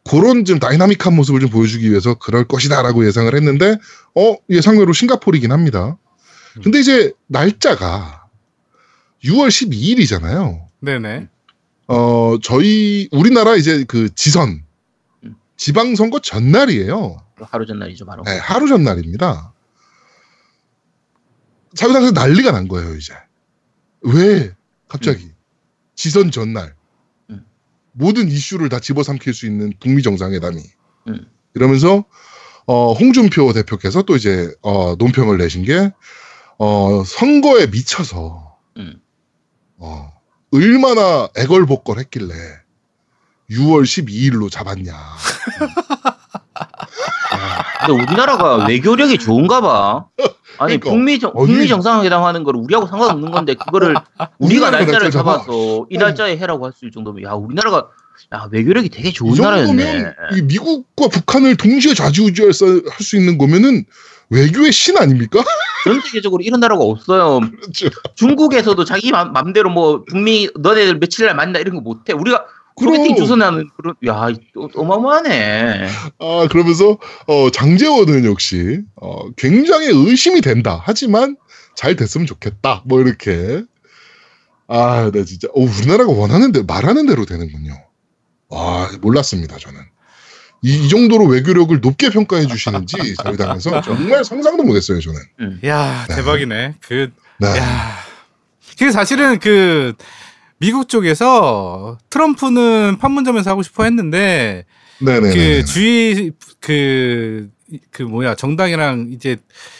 [0.08, 3.76] 그런 좀 다이나믹한 모습을 좀 보여주기 위해서 그럴 것이다라고 예상을 했는데
[4.14, 5.96] 어 예상외로 싱가포르이긴 합니다.
[6.62, 8.24] 근데 이제 날짜가
[9.22, 10.60] 6월 12일이잖아요.
[10.80, 11.28] 네네.
[11.86, 14.67] 어 저희 우리나라 이제 그 지선 음.
[15.58, 17.18] 지방선거 전날이에요.
[17.36, 18.22] 하루 전날이죠 바로.
[18.22, 19.52] 네, 하루 전날입니다.
[21.76, 23.12] 자유당에서 난리가 난 거예요, 이제.
[24.00, 24.54] 왜
[24.86, 25.30] 갑자기
[25.94, 26.74] 지선 전날
[27.28, 27.44] 음.
[27.92, 30.62] 모든 이슈를 다 집어삼킬 수 있는 북미 정상회담이
[31.08, 31.26] 음.
[31.54, 32.04] 이러면서
[32.66, 35.92] 어, 홍준표 대표께서 또 이제 어, 논평을 내신 게
[36.58, 39.00] 어, 선거에 미쳐서 음.
[39.78, 40.12] 어,
[40.52, 42.34] 얼마나 애걸복걸했길래
[43.50, 44.92] 6월 12일로 잡았냐.
[47.86, 50.06] 근데 우리나라가 외교력이 좋은가 봐.
[50.58, 50.90] 아니 그러니까.
[50.90, 53.94] 북미 정, 어디- 북미 정상회담 하는 거를 우리하고 상관없는 건데 그거를
[54.38, 55.32] 우리가 날짜를 날짜를 잡아.
[55.38, 57.88] 잡아서 이 날짜에 해라고 할 수 있을 정도면 야 우리나라가
[58.34, 60.04] 야 외교력이 되게 좋은 이 나라였네.
[60.36, 63.84] 이 미국과 북한을 동시에 좌지우지할 수 있는 거면은
[64.30, 65.42] 외교의 신 아닙니까?
[65.84, 67.38] 전 세계적으로 이런 나라가 없어요.
[67.40, 67.88] 그렇죠.
[68.16, 72.12] 중국에서도 자기 맘, 맘대로 뭐 북미 너네들 며칠 날 만나 이런 거 못해.
[72.12, 72.44] 우리가
[72.80, 75.88] 소개팅 주선하는 그런 야 어- 어마어마하네.
[76.18, 80.80] 아 그러면서 어, 장재원은 역시 어, 굉장히 의심이 된다.
[80.84, 81.36] 하지만
[81.74, 82.82] 잘 됐으면 좋겠다.
[82.86, 83.62] 뭐 이렇게
[84.66, 87.72] 아, 나 진짜 어, 우리나라가 원하는 대로 말하는 대로 되는군요.
[88.48, 89.80] 와 몰랐습니다 저는.
[90.62, 95.60] 이, 이 정도로 외교력을 높게 평가해 주시는지 자유당에서 정말 상상도 못했어요 저는.
[95.66, 96.74] 야 대박이네.
[96.80, 97.46] 그 네.
[97.56, 97.96] 야.
[98.78, 99.94] 그 사실은 그
[100.58, 104.64] 미국 쪽에서 트럼프는 판문점에서 하고 싶어 했는데
[105.00, 105.32] 네네.
[105.34, 109.36] 그 주의 그그 뭐야 정당이랑 이제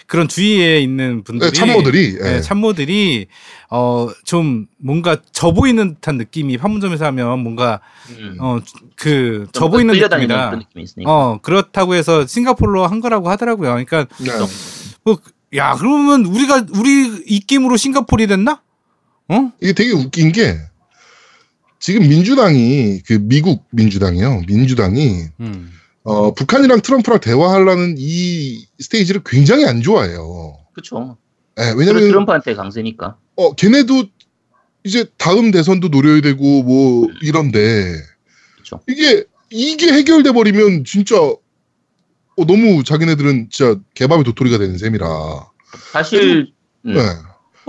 [0.06, 2.22] 그런 주위에 있는 분들이 네, 참모들이 예.
[2.22, 3.26] 네, 참모들이
[3.70, 7.80] 어 좀 뭔가 져 보이는 듯한 느낌이 판문점에서 하면 뭔가
[8.18, 8.36] 음.
[8.38, 11.10] 어그 보이는 끌려다니는 느낌이다.
[11.10, 13.70] 어 그렇다고 해서 싱가폴로 한 거라고 하더라고요.
[13.70, 14.30] 그러니까 네.
[15.04, 15.18] 뭐
[15.54, 18.60] 야 그러면 우리가 우리 입김으로 싱가폴이 됐나?
[19.28, 19.52] 어?
[19.60, 20.58] 이게 되게 웃긴 게
[21.78, 24.42] 지금 민주당이 그 미국 민주당이요.
[24.46, 25.72] 민주당이 음.
[26.02, 30.58] 어, 북한이랑 트럼프랑 대화하려는 이 스테이지를 굉장히 안 좋아해요.
[30.72, 31.18] 그렇죠.
[31.58, 33.16] 예, 왜냐면 왜냐면 트럼프한테 강세니까.
[33.36, 34.06] 어 걔네도
[34.84, 37.94] 이제 다음 대선도 노려야 되고 뭐 이런데
[38.56, 38.80] 그쵸.
[38.88, 45.06] 이게 이게 해결돼 버리면 진짜 어, 너무 자기네들은 진짜 개밥의 도토리가 되는 셈이라.
[45.92, 46.52] 사실
[46.86, 46.94] 음.
[46.94, 47.00] 네.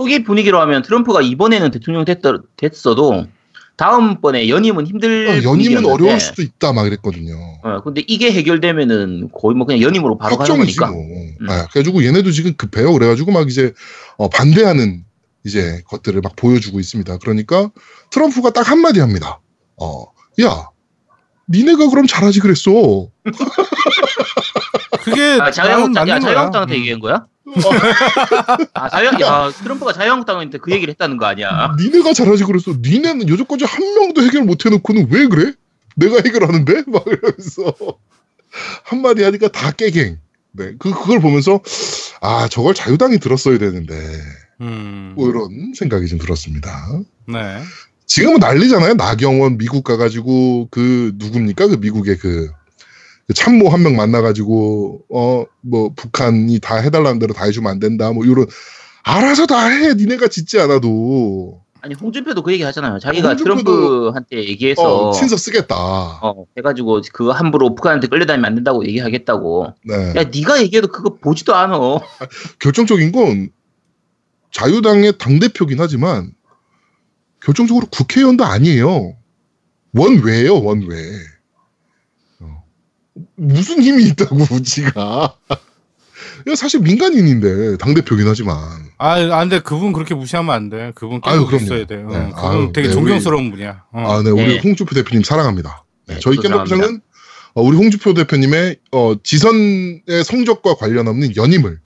[0.00, 2.20] 후기 분위기로 하면 트럼프가 이번에는 대통령 됐,
[2.56, 3.26] 됐어도
[3.76, 7.34] 다음번에 연임은 힘들 어, 연임은 분위기였는데, 어려울 수도 있다 막 이랬거든요.
[7.62, 10.90] 어, 근데 이게 해결되면은 거의 뭐 그냥 연임으로 바로 가는 거니까.
[10.90, 11.00] 뭐.
[11.00, 11.46] 음.
[11.46, 12.92] 네, 그래가지고 얘네도 지금 급해요.
[12.92, 13.72] 그래가지고 막 이제
[14.16, 15.04] 어, 반대하는
[15.44, 17.18] 이제 것들을 막 보여주고 있습니다.
[17.18, 17.70] 그러니까
[18.10, 19.40] 트럼프가 딱 한마디 합니다.
[19.78, 20.04] 어,
[20.42, 20.68] 야,
[21.48, 23.08] 니네가 그럼 잘하지 그랬어.
[25.04, 26.06] 그게 아, 자유한국당.
[26.06, 26.78] 자유한국당한테 음.
[26.80, 27.26] 얘기한 거야?
[28.74, 31.74] 아, 자유한국, 아, 트럼프가 자유한국당한테 그 얘기를 했다는 거 아니야?
[31.78, 32.72] 니네가 잘하지 그랬어.
[32.80, 35.52] 니네는 여태까지 한 명도 해결 못 해놓고는 왜 그래?
[35.96, 36.84] 내가 해결하는데?
[36.88, 37.74] 막 이러면서
[38.84, 40.18] 한마디 하니까 다 깨갱.
[40.52, 41.60] 네, 그 그걸 보면서
[42.20, 43.94] 아 저걸 자유당이 들었어야 되는데
[44.60, 45.12] 음.
[45.14, 46.70] 뭐 이런 생각이 좀 들었습니다.
[47.26, 47.62] 네.
[48.06, 48.94] 지금은 난리잖아요.
[48.94, 51.68] 나경원 미국 가가지고 그 누굽니까?
[51.68, 52.52] 그 미국의 그, 그
[53.34, 58.12] 참모 한 명 만나가지고 어 뭐 북한이 다 해달라는 대로 다 해주면 안 된다.
[58.12, 58.46] 뭐 이런
[59.02, 59.92] 알아서 다 해.
[59.94, 62.98] 니네가 짓지 않아도 아니, 홍준표도 그 얘기 하잖아요.
[62.98, 66.20] 자기가 트럼프한테 얘기해서, 어 어, 친서 쓰겠다.
[66.58, 69.74] 해가지고 그 함부로 북한한테 끌려다니면 안 된다고 얘기하겠다고.
[69.84, 69.94] 네.
[70.16, 71.78] 야, 네가 얘기해도 그거 보지도 않아.
[72.58, 73.48] 결정적인 건
[74.52, 76.32] 자유당의 당 대표긴 하지만
[77.42, 79.14] 결정적으로 국회의원도 아니에요.
[79.94, 80.96] 원외예요, 원외.
[83.16, 83.20] 어.
[83.36, 85.34] 무슨 힘이 있다고 지가?
[86.56, 88.56] 사실 민간인인데 당 대표긴 하지만
[88.98, 89.60] 아, 안 돼.
[89.60, 90.92] 그분 그렇게 무시하면 안 돼.
[90.94, 91.64] 그분 아유, 계속 그럼요.
[91.64, 91.96] 있어야 돼.
[91.96, 92.32] 어, 네.
[92.34, 93.84] 그분 아유, 되게 네, 존경스러운 분이야.
[93.92, 94.12] 어.
[94.12, 94.60] 아, 네, 우리 네.
[94.62, 95.84] 홍주표 대표님 사랑합니다.
[96.06, 97.00] 네, 네, 저희 겜덕비상은
[97.54, 101.80] 어, 우리 홍주표 대표님의 어, 지선의 성적과 관련 없는 연임을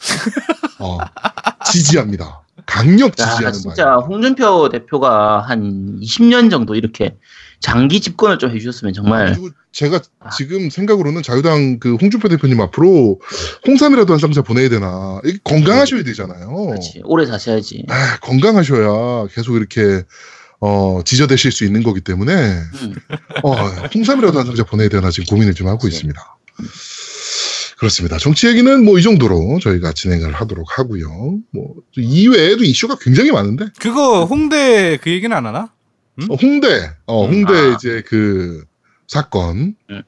[0.80, 0.98] 어,
[1.70, 2.42] 지지합니다.
[2.66, 3.96] 강력 야, 지지하는 진짜 바입니다.
[4.06, 7.16] 홍준표 대표가 한 20년 정도 이렇게
[7.60, 10.30] 장기 집권을 좀 해주셨으면 정말 그리고 제가 아.
[10.30, 13.20] 지금 생각으로는 자유당 그 홍준표 대표님 앞으로
[13.66, 15.20] 홍삼이라도 한 쌍자 보내야 되나.
[15.24, 16.48] 이게 건강하셔야 되잖아요.
[16.66, 17.84] 그렇지 오래 사셔야지.
[17.88, 20.02] 아, 건강하셔야 계속 이렇게
[20.60, 22.94] 어, 지저대실 수 있는 거기 때문에 음.
[23.42, 23.52] 어,
[23.94, 25.96] 홍삼이라도 한 상자 보내야 되나 지금 고민을 좀 하고 그치.
[25.96, 26.20] 있습니다.
[27.76, 28.18] 그렇습니다.
[28.18, 31.38] 정치 얘기는 뭐 이 정도로 저희가 진행을 하도록 하고요.
[31.52, 35.72] 뭐 이외에도 이슈가 굉장히 많은데 그거 홍대 그 얘기는 안 하나?
[36.30, 37.74] 어, 홍대, 어, 홍대 아.
[37.74, 38.64] 이제 그
[39.06, 39.76] 사건.
[39.90, 40.02] 음.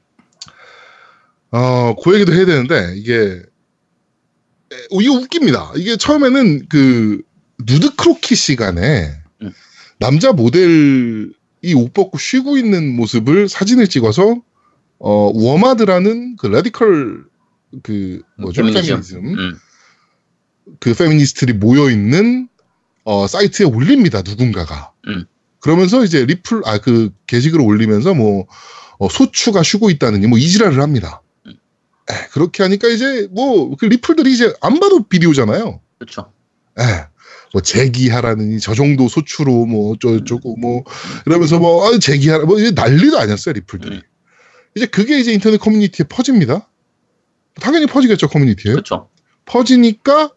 [1.51, 3.13] 어, 그 얘기도 해야 되는데, 이게,
[4.71, 5.73] 에, 어, 이거 웃깁니다.
[5.75, 7.21] 이게 처음에는 그,
[7.59, 9.51] 누드 크로키 시간에, 음.
[9.99, 11.31] 남자 모델이
[11.75, 14.41] 옷 벗고 쉬고 있는 모습을 사진을 찍어서,
[14.99, 17.25] 어, 워마드라는 그 radical,
[17.83, 18.63] 그, 뭐죠?
[18.63, 19.01] 페미니즘.
[19.01, 19.25] 페미니즘.
[19.39, 19.57] 음.
[20.79, 22.49] 그 페미니스트들이 모여 있는
[23.03, 24.21] 어, 사이트에 올립니다.
[24.21, 24.91] 누군가가.
[25.07, 25.25] 음.
[25.59, 28.47] 그러면서 이제 리플 아 그 게시글을 올리면서 뭐
[28.99, 31.21] 어, 소추가 쉬고 있다느니 뭐 이지랄을 합니다.
[31.45, 31.53] 음.
[32.09, 35.79] 에, 그렇게 하니까 이제 뭐 그 리플들이 이제 안 봐도 비디오잖아요.
[35.99, 36.31] 그렇죠.
[36.79, 36.83] 에,
[37.53, 40.83] 뭐 재기하라느니 저 정도 소추로 뭐 어쩌고 뭐
[41.25, 43.95] 이러면서 뭐 아, 재기하라 뭐 이제 난리도 아니었어요 리플들이.
[43.95, 44.01] 음.
[44.75, 46.69] 이제 그게 이제 인터넷 커뮤니티에 퍼집니다.
[47.59, 48.71] 당연히 퍼지겠죠 커뮤니티에.
[48.73, 49.09] 그렇죠.
[49.45, 50.31] 퍼지니까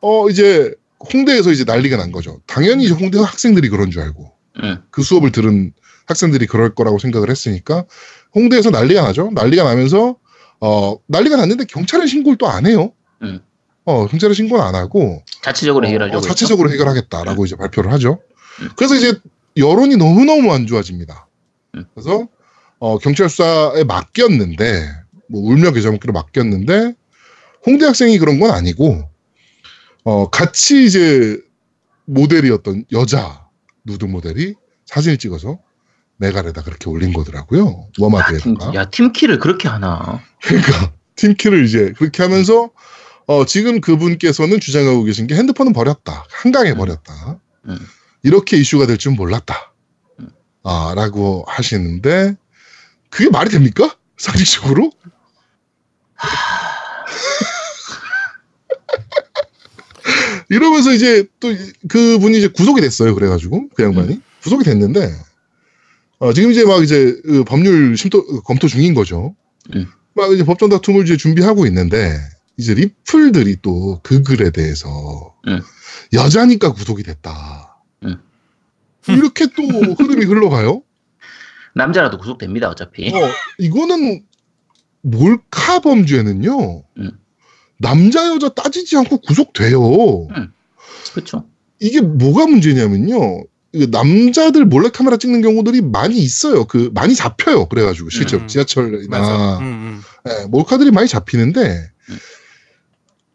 [0.00, 0.74] 어 이제
[1.12, 2.40] 홍대에서 이제 난리가 난 거죠.
[2.46, 4.82] 당연히 이제 홍대 학생들이 그런 줄 알고 음.
[4.90, 5.72] 그 수업을 들은
[6.06, 7.84] 학생들이 그럴 거라고 생각을 했으니까
[8.34, 9.30] 홍대에서 난리가 나죠.
[9.34, 10.16] 난리가 나면서
[10.60, 12.92] 어 난리가 났는데 경찰에 신고를 또 안 해요.
[13.22, 13.40] 음.
[13.84, 16.16] 어 경찰에 신고는 안 하고 자체적으로 어, 해결하려고.
[16.16, 16.28] 어, 했죠.
[16.28, 18.20] 자체적으로 해결하겠다라고 이제 발표를 하죠.
[18.60, 18.70] 음.
[18.76, 19.14] 그래서 이제
[19.56, 21.28] 여론이 너무 너무 안 좋아집니다.
[21.76, 21.84] 음.
[21.94, 22.28] 그래서
[22.78, 24.88] 어, 경찰 수사에 맡겼는데
[25.28, 26.94] 뭐 울며 겨자 먹기로 맡겼는데
[27.66, 29.08] 홍대 학생이 그런 건 아니고
[30.04, 31.38] 어, 같이 이제
[32.04, 33.46] 모델이었던 여자
[33.84, 35.58] 누드 모델이 사진을 찍어서
[36.18, 37.88] 메갈에다 그렇게 올린 거더라고요.
[37.98, 38.74] 워마드에다가.
[38.74, 40.22] 야 팀키를 그렇게 하나.
[40.42, 42.70] 그러니까 팀키를 이제 그렇게 하면서
[43.26, 46.24] 어, 지금 그분께서는 주장하고 계신 게 핸드폰은 버렸다.
[46.30, 46.76] 한강에 음.
[46.78, 47.38] 버렸다.
[47.68, 47.78] 음.
[48.22, 49.72] 이렇게 이슈가 될 줄 몰랐다.
[50.20, 50.28] 음.
[50.62, 52.36] 아, 라고 하시는데
[53.10, 53.96] 그게 말이 됩니까?
[54.16, 54.90] 상식적으로?
[60.48, 61.52] 이러면서 이제 또
[61.88, 63.14] 그분이 이제 구속이 됐어요.
[63.14, 65.12] 그래가지고 그 양반이 구속이 됐는데
[66.18, 69.34] 어, 지금 이제 막 이제 그 법률 심도 검토 중인 거죠.
[69.74, 69.86] 음.
[70.14, 72.16] 막 이제 법정 다툼을 이제 준비하고 있는데
[72.56, 75.60] 이제 리플들이 또 그 글에 대해서 음.
[76.12, 77.76] 여자니까 구속이 됐다.
[78.04, 78.16] 음.
[79.08, 79.62] 이렇게 또
[79.94, 80.82] 흐름이 흘러가요.
[81.74, 83.14] 남자라도 구속됩니다 어차피.
[83.14, 84.24] 어, 이거는
[85.02, 86.82] 몰카 범죄는요.
[86.98, 87.10] 음.
[87.78, 90.28] 남자 여자 따지지 않고 구속돼요.
[91.12, 91.46] 그렇죠.
[91.78, 93.44] 이게 뭐가 문제냐면요.
[93.90, 96.64] 남자들 몰래 카메라 찍는 경우들이 많이 있어요.
[96.64, 97.66] 그 많이 잡혀요.
[97.66, 98.48] 그래가지고 실제로 음.
[98.48, 99.58] 지하철이나 맞아.
[99.58, 100.02] 음, 음.
[100.28, 102.18] 예, 몰카들이 많이 잡히는데 음.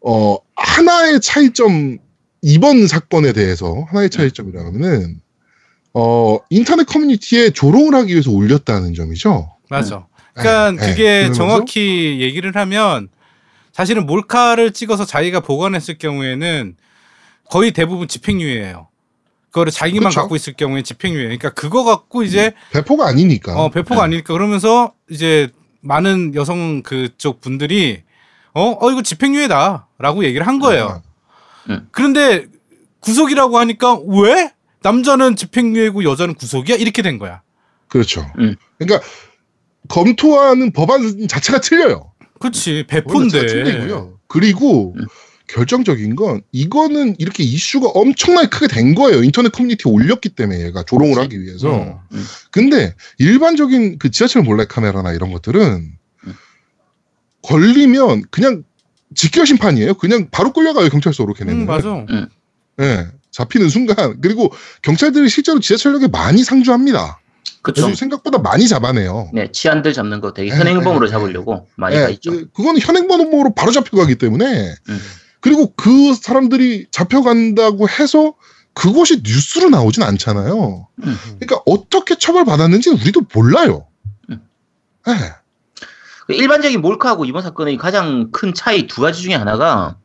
[0.00, 1.98] 어 하나의 차이점
[2.42, 5.20] 이번 사건에 대해서 하나의 차이점이라면은
[5.94, 9.52] 어 인터넷 커뮤니티에 조롱을 하기 위해서 올렸다는 점이죠.
[9.70, 10.06] 맞아.
[10.34, 10.90] 그러니까 예, 예.
[10.90, 13.08] 그게 그러면서 정확히 얘기를 하면
[13.72, 16.76] 사실은 몰카를 찍어서 자기가 보관했을 경우에는
[17.50, 18.88] 거의 대부분 집행유예예요.
[19.52, 20.20] 그거를 자기만 그쵸.
[20.20, 21.24] 갖고 있을 경우에 집행유예.
[21.24, 23.54] 그러니까 그거 갖고 이제 배포가 아니니까.
[23.54, 25.50] 어, 배포가 아닐까 그러면서 이제
[25.82, 28.02] 많은 여성 그쪽 분들이
[28.54, 31.02] 어, 어 이거 집행유예다라고 얘기를 한 거예요.
[31.68, 31.86] 음.
[31.92, 32.46] 그런데
[33.00, 37.42] 구속이라고 하니까 왜 남자는 집행유예고 여자는 구속이야 이렇게 된 거야.
[37.88, 38.26] 그렇죠.
[38.38, 38.56] 음.
[38.78, 39.06] 그러니까
[39.88, 42.12] 검토하는 법안 자체가 틀려요.
[42.40, 43.46] 그렇지 배포인데.
[43.46, 44.18] 틀리고요.
[44.28, 45.06] 그리고 음.
[45.52, 49.22] 결정적인 건 이거는 이렇게 이슈가 엄청나게 크게 된 거예요.
[49.22, 51.20] 인터넷 커뮤니티에 올렸기 때문에 얘가 조롱을 그치.
[51.20, 52.00] 하기 위해서.
[52.12, 52.24] 음.
[52.50, 55.92] 근데 일반적인 그 지하철 몰래 카메라나 이런 것들은
[56.26, 56.34] 음.
[57.42, 58.62] 걸리면 그냥
[59.14, 59.94] 직결 심판이에요.
[59.94, 61.60] 그냥 바로 끌려가요 경찰서로 걔네는.
[61.62, 62.06] 음, 맞아.
[62.80, 67.20] 예, 잡히는 순간 그리고 경찰들이 실제로 지하철역에 많이 상주합니다.
[67.60, 67.94] 그렇죠.
[67.94, 69.30] 생각보다 많이 잡아내요.
[69.34, 72.30] 네, 치안들 잡는 거 되게 예, 현행범으로 예, 잡으려고 많이 예, 가 있죠.
[72.30, 74.98] 그- 그거는 현행범으로 바로 잡혀가기 때문에 음.
[75.42, 78.34] 그리고 그 사람들이 잡혀간다고 해서
[78.74, 80.88] 그것이 뉴스로 나오진 않잖아요.
[81.04, 81.16] 음.
[81.38, 83.86] 그러니까 어떻게 처벌받았는지는 우리도 몰라요.
[84.30, 84.40] 음.
[86.26, 89.96] 그 일반적인 몰카하고 이번 사건의 가장 큰 차이 두 가지 중에 하나가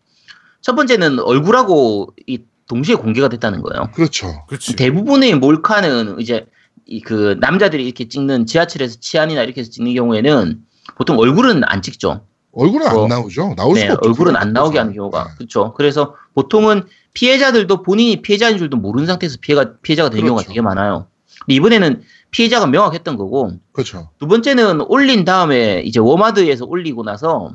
[0.62, 3.91] 첫 번째는 얼굴하고 이 동시에 공개가 됐다는 거예요.
[3.93, 4.43] 그렇죠.
[4.47, 4.76] 그렇지.
[4.76, 6.47] 대부분의 몰카는 이제
[6.86, 10.62] 이그 남자들이 이렇게 찍는 지하철에서 치안이나 이렇게 해서 찍는 경우에는
[10.95, 12.26] 보통 얼굴은 안 찍죠.
[12.58, 13.54] 얼굴은 뭐, 안 나오죠.
[13.56, 14.10] 나올 네, 수가 없죠.
[14.10, 15.74] 얼굴은 안 나오게 하는 경우가 그렇죠.
[15.76, 20.50] 그래서 보통은 피해자들도 본인이 피해자인 줄도 모르는 상태에서 피해가 피해자가 되는 경우가 그렇죠.
[20.50, 21.08] 되게 많아요.
[21.46, 24.10] 근데 이번에는 피해자가 명확했던 거고 그렇죠.
[24.17, 27.52] 두 번째는 올린 다음에 이제 워마드에서 올리고 나서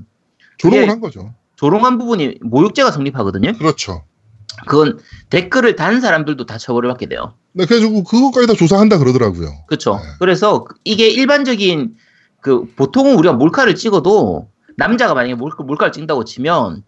[0.59, 1.35] 조롱을 한 거죠.
[1.57, 3.53] 조롱한 부분이 모욕죄가 성립하거든요.
[3.55, 4.05] 그렇죠.
[4.67, 4.99] 그건
[5.31, 7.35] 댓글을 단 사람들도 다 처벌을 받게 돼요.
[7.53, 9.65] 네, 그래가지고 그것까지 다 조사한다 그러더라고요.
[9.67, 9.97] 그렇죠.
[9.97, 10.03] 네.
[10.21, 11.97] 그래서 이게 일반적인
[12.41, 16.83] 그 보통은 우리가 몰카를 찍어도 남자가 만약에 몰카, 몰카를 찍는다고 치면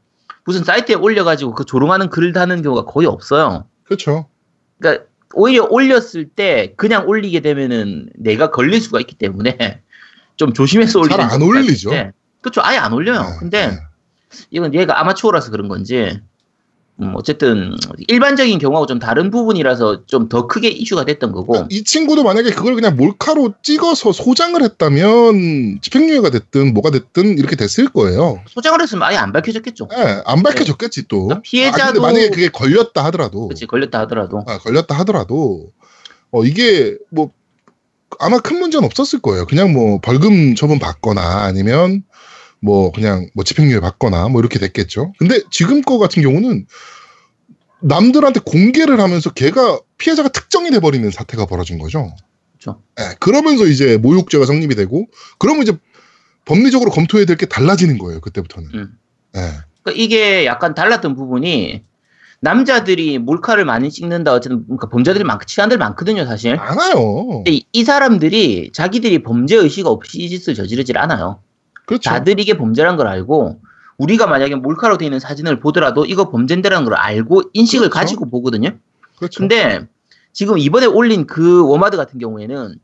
[0.44, 3.66] 무슨 사이트에 올려가지고 그 조롱하는 글을 다는 경우가 거의 없어요.
[3.84, 4.28] 그렇죠.
[4.78, 9.82] 그러니까 오히려 올렸을 때 그냥 올리게 되면은 내가 걸릴 수가 있기 때문에
[10.36, 11.90] 좀 조심해서 올리는 잘안 올리죠.
[12.40, 12.60] 그렇죠.
[12.62, 13.22] 아예 안 올려요.
[13.22, 13.78] 네, 근데 네.
[14.50, 16.20] 이건 얘가 아마추어라서 그런 건지
[17.00, 17.74] 음, 어쨌든
[18.06, 22.74] 일반적인 경우하고 좀 다른 부분이라서 좀 더 크게 이슈가 됐던 거고 이 친구도 만약에 그걸
[22.76, 28.40] 그냥 몰카로 찍어서 소장을 했다면 집행유예가 됐든 뭐가 됐든 이렇게 됐을 거예요.
[28.48, 29.88] 소장을 했으면 아예 안 밝혀졌겠죠.
[29.96, 31.26] 예, 안 밝혀졌겠지 또.
[31.26, 35.72] 그러니까 피해자도- 아, 근데 만약에 그게 걸렸다 하더라도, 그렇지 걸렸다 하더라도 아, 걸렸다 하더라도,
[36.30, 37.30] 어, 이게 뭐
[38.20, 39.46] 아마 큰 문제는 없었을 거예요.
[39.46, 42.04] 그냥 뭐 벌금 처분 받거나 아니면
[42.64, 45.12] 뭐 그냥 뭐 집행유예 받거나 뭐 이렇게 됐겠죠.
[45.18, 46.66] 근데 지금 거 같은 경우는
[47.82, 52.10] 남들한테 공개를 하면서 걔가 피해자가 특정이 돼버리는 사태가 벌어진 거죠.
[52.58, 52.80] 그렇죠.
[52.98, 55.06] 예, 그러면서 이제 모욕죄가 성립이 되고
[55.38, 55.72] 그러면 이제
[56.46, 58.20] 법리적으로 검토해야 될 게 달라지는 거예요.
[58.20, 58.70] 그때부터는.
[58.74, 58.98] 음.
[59.36, 59.40] 예.
[59.82, 61.82] 그러니까 이게 약간 달랐던 부분이
[62.40, 66.56] 남자들이 몰카를 많이 찍는다 어쨌든 그러니까 범죄들이 많 치안들 많거든요 사실.
[66.56, 67.44] 많아요.
[67.46, 71.40] 이, 이 사람들이 자기들이 범죄 의식 없이 이 짓을 저지르질 않아요.
[71.86, 72.10] 그렇죠.
[72.10, 73.60] 다들 이게 범죄란 걸 알고
[73.98, 77.98] 우리가 만약에 몰카로 되어 있는 사진을 보더라도 이거 범죄인데라는 걸 알고 인식을 그렇죠.
[78.00, 78.70] 가지고 보거든요.
[79.16, 79.40] 그렇죠.
[79.40, 79.86] 근데
[80.32, 82.74] 지금 이번에 올린 그 워마드 같은 경우에는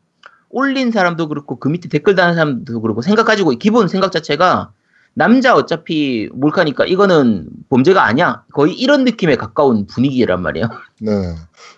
[0.51, 4.73] 올린 사람도 그렇고 그 밑에 댓글 다는 사람도 그렇고 생각 가지고 기본 생각 자체가
[5.15, 8.45] 남자 어차피 몰카니까 이거는 범죄가 아니야.
[8.53, 10.67] 거의 이런 느낌에 가까운 분위기란 말이에요.
[11.01, 11.11] 네.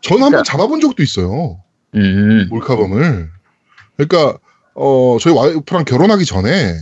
[0.03, 1.61] 저는 한번 그러니까- 잡아본 적도 있어요.
[1.95, 2.47] 음.
[2.51, 3.31] 몰카범을.
[3.97, 4.39] 그러니까
[4.75, 6.75] 어 저희 와이프랑 결혼하기 전에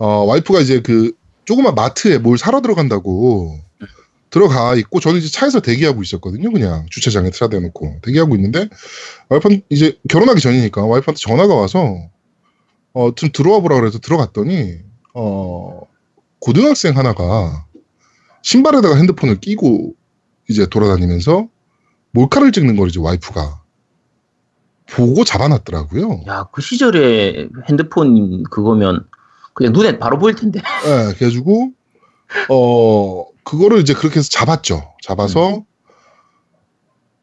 [0.00, 1.12] 어 와이프가 이제 그
[1.44, 3.58] 조그만 마트에 뭘 사러 들어간다고
[4.30, 6.50] 들어가 있고 저는 이제 차에서 대기하고 있었거든요.
[6.50, 8.68] 그냥 주차장에 트라대 놓고 대기하고 있는데
[9.28, 11.96] 와이프는 이제 결혼하기 전이니까 와이프한테 전화가 와서
[12.92, 14.78] 어 좀 들어와 보라 그래서 들어갔더니
[15.14, 15.80] 어
[16.40, 17.66] 고등학생 하나가
[18.42, 19.94] 신발에다가 핸드폰을 끼고
[20.48, 21.46] 이제 돌아다니면서
[22.12, 23.60] 몰카를 찍는 걸 이제 와이프가
[24.92, 26.22] 보고 잡아놨더라고요.
[26.26, 29.04] 야, 그 시절에 핸드폰 그거면
[29.60, 30.58] 그냥 눈에 바로 보일 텐데.
[30.86, 31.72] 예, 그래가지고
[32.48, 34.94] 어 그거를 이제 그렇게 해서 잡았죠.
[35.02, 35.66] 잡아서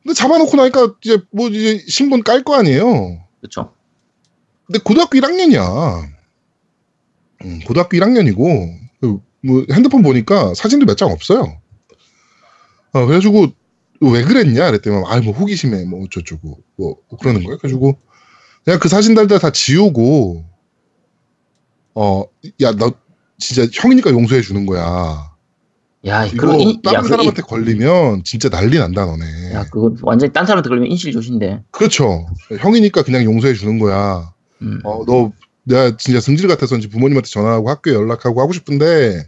[0.04, 3.20] 근데 잡아놓고 나니까 이제 뭐 이제 신분 깔 거 아니에요.
[3.42, 3.74] 그렇죠.
[4.68, 6.10] 근데 고등학교 1학년이야.
[7.46, 8.78] 음, 고등학교 1학년이고
[9.42, 11.60] 뭐 핸드폰 보니까 사진도 몇 장 없어요.
[12.94, 13.48] 어, 그래가지고
[14.02, 17.58] 왜 그랬냐 그랬더니 아뭐 호기심에 뭐 어쩌고저쩌고 뭐 그러는 거예요.
[17.58, 17.98] 그래가지고
[18.66, 20.46] 내가 그 사진들다 다 지우고
[22.02, 22.92] 어야너
[23.40, 25.32] 진짜 형이니까 용서해 주는 거야.
[26.06, 29.54] 야, 이거 인, 다른 야, 그거 사람한테 걸리면 진짜 난리 난다 너네.
[29.54, 31.64] 야, 그거 완전히 딴 사람한테 걸리면 인실조신데.
[31.72, 32.28] 그렇죠.
[32.60, 34.32] 형이니까 그냥 용서해 주는 거야.
[34.62, 34.80] 음.
[34.84, 35.32] 어, 너
[35.64, 39.24] 내가 진짜 승질 같아서인지 부모님한테 전화하고 학교에 연락하고 하고 싶은데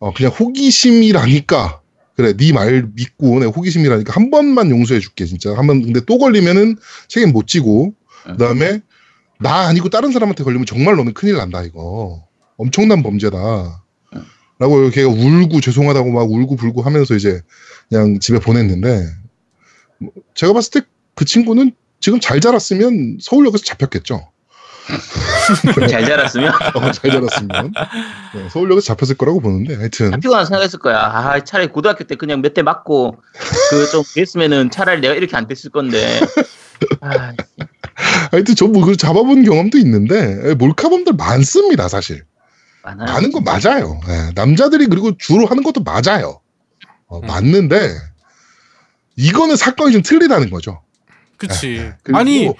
[0.00, 1.80] 어, 그냥 호기심이라니까
[2.16, 6.18] 그래 네 말 믿고 내 호기심이라니까 한 번만 용서해 줄게 진짜 한 번 근데 또
[6.18, 6.76] 걸리면은
[7.08, 8.80] 책임 못 지고 그다음에
[9.44, 12.24] 나 아니고 다른 사람한테 걸리면 정말 너는 큰일 난다 이거
[12.56, 13.82] 엄청난 범죄다
[14.58, 17.40] 라고 걔가 울고 죄송하다고 막 울고 불고 하면서 이제
[17.88, 19.06] 그냥 집에 보냈는데
[19.98, 24.28] 뭐 제가 봤을 때 그 친구는 지금 잘 자랐으면 서울역에서 잡혔겠죠.
[25.88, 27.72] 잘 자랐으면 어, 잘 자랐으면
[28.34, 30.98] 네, 서울역에서 잡혔을 거라고 보는데 하여튼 잡히거나 생각했을 거야.
[30.98, 33.16] 아, 차라리 고등학교 때 그냥 몇 대 맞고
[33.70, 36.18] 그 좀 그랬으면은 차라리 내가 이렇게 안 됐을 건데.
[37.00, 37.32] 아,
[38.30, 42.24] 하여튼 저뭐 그 잡아본 경험도 있는데 예, 몰카범들 많습니다 사실.
[42.82, 43.12] 많아요.
[43.12, 44.00] 많은 건 맞아요.
[44.08, 46.40] 예, 남자들이 그리고 주로 하는 것도 맞아요.
[47.06, 47.26] 어, 음.
[47.26, 47.94] 맞는데
[49.16, 50.82] 이거는 사건이 좀 틀리다는 거죠.
[51.36, 51.92] 그치.
[52.02, 52.52] 그리고 아니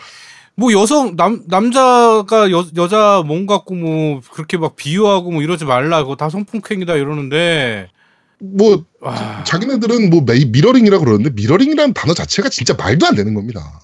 [0.57, 6.03] 뭐 여성 남 남자가 여, 여자 몸 갖고 뭐 그렇게 막 비유하고 뭐 이러지 말라
[6.03, 7.91] 그거 다 성폭행이다 이러는데.
[8.39, 13.81] 뭐 와 자기네들은 뭐 메이, 미러링이라고 그러는데 미러링이라는 단어 자체가 진짜 말도 안 되는 겁니다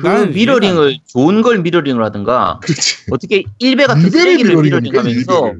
[0.00, 5.52] 그 나는 미러링을 좋은 걸 미러링을 하든가 그렇지 어떻게 일베 같은 일베를 쓰레기를 미러링하면서.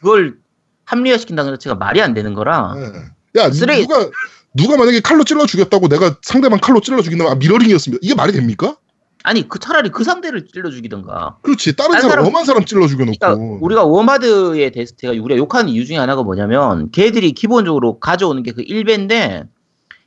[0.00, 0.36] 그걸
[0.84, 2.74] 합리화시킨다는 자체가 말이 안 되는 거라.
[2.76, 3.40] 예.
[3.40, 4.08] 야 쓰레기- 누가
[4.54, 8.76] 누가 만약에 칼로 찔러 죽였다고 내가 상대방 칼로 찔러 죽인다면 아, 미러링이었습니다 이게 말이 됩니까?
[9.24, 11.36] 아니 그 차라리 그 상대를 찔러 죽이든가.
[11.42, 15.70] 그렇지 다른 다른 사람 엄한 사람 찔러 죽여놓고 그러니까 우리가 워마드에 대해서 제가 우리가 욕하는
[15.70, 19.44] 이유 중에 하나가 뭐냐면 걔들이 기본적으로 가져오는 게 그 일베인데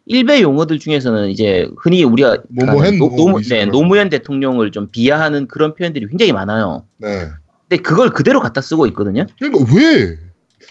[0.07, 5.47] 일베 용어들 중에서는 이제 흔히 우리가 하는 했노, 노, 노무, 네, 노무현 대통령을 좀 비하하는
[5.47, 6.85] 그런 표현들이 굉장히 많아요.
[6.97, 7.29] 네.
[7.67, 9.25] 근데 그걸 그대로 갖다 쓰고 있거든요.
[9.39, 10.17] 그러니까 왜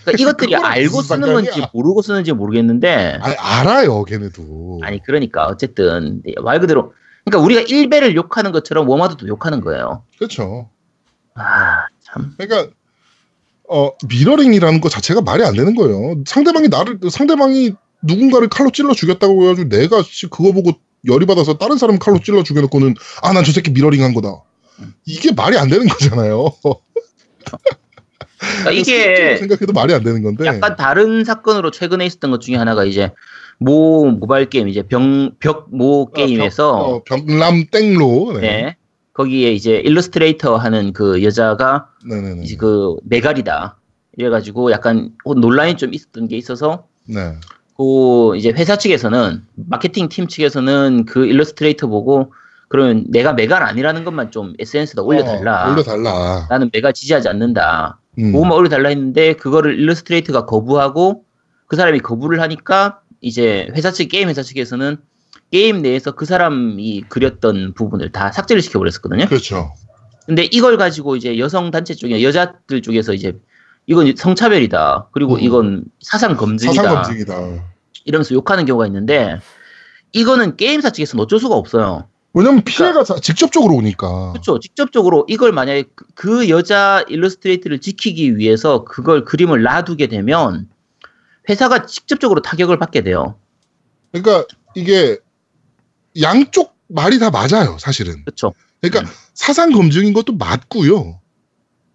[0.02, 1.66] 그러니까 이것들이 알고 쓰는 건지?
[1.72, 6.92] 모르고 쓰는지 모르겠는데 아, 알아요 걔네도 아니 그러니까 어쨌든 말 그대로
[7.24, 10.04] 그러니까 우리가 일베를 욕하는 것처럼 워마드도 욕하는 거예요.
[10.16, 10.70] 그렇죠
[11.34, 12.34] 아 참.
[12.38, 12.72] 그러니까
[13.68, 17.72] 어 미러링이라는 것 자체가 말이 안 되는 거예요 상대방이 나를 상대방이
[18.04, 20.72] 누군가를 칼로 찔러 죽였다고 해가지고 내가 씨 그거 보고
[21.06, 24.42] 열이 받아서 다른 사람 칼로 찔러 죽여놓고는 아 난 저 새끼 미러링한 거다.
[25.06, 26.52] 이게 말이 안 되는 거잖아요.
[28.38, 30.44] 그러니까 이게 생각해도 말이 안 되는 건데.
[30.46, 33.12] 약간 다른 사건으로 최근에 있었던 것 중에 하나가 이제
[33.58, 38.32] 모 모바일 게임 이제 병벽모 게임에서 어, 벽람 땡로.
[38.34, 38.40] 네.
[38.40, 38.76] 네.
[39.12, 43.78] 거기에 이제 일러스트레이터 하는 그 여자가 네네네 이제 그 메갈이다.
[44.16, 47.34] 이래가지고 약간 논란이 좀 있었던 게 있어서 네.
[47.76, 52.32] 그 이제 회사 측에서는 마케팅 팀 측에서는 그 일러스트레이터 보고
[52.68, 55.68] 그러면 내가 메갈 아니라는 것만 좀 SNS에다 올려달라.
[55.68, 57.98] 어, 올려달라 나는 메갈 지지하지 않는다.
[58.18, 58.32] 음.
[58.32, 61.24] 그것만 올려달라 했는데 그거를 일러스트레이터가 거부하고
[61.66, 64.96] 그 사람이 거부를 하니까 이제 회사 측 게임 회사 측에서는
[65.50, 69.26] 게임 내에서 그 사람이 그렸던 부분을 다 삭제를 시켜버렸었거든요.
[69.26, 69.72] 그렇죠
[70.26, 73.36] 근데 이걸 가지고 이제 여성 단체 쪽에 여자들 쪽에서 이제
[73.86, 75.08] 이건 성차별이다.
[75.12, 75.40] 그리고 음.
[75.40, 76.82] 이건 사상 검증이다.
[76.82, 77.64] 사상 검증이다
[78.04, 79.38] 이러면서 욕하는 경우가 있는데
[80.12, 82.08] 이거는 게임사 측에서는 어쩔 수가 없어요.
[82.32, 84.58] 왜냐면 피해가 자- 직접적으로 오니까 그렇죠.
[84.58, 90.68] 직접적으로 이걸 만약에 그- 그 여자 일러스트레이트를 지키기 위해서 그걸 그림을 놔두게 되면
[91.48, 93.36] 회사가 직접적으로 타격을 받게 돼요.
[94.12, 95.18] 그러니까 이게
[96.20, 98.24] 양쪽 말이 다 맞아요, 사실은.
[98.24, 98.52] 그렇죠.
[98.80, 99.14] 그러니까 음.
[99.34, 101.20] 사상 검증인 것도 맞고요.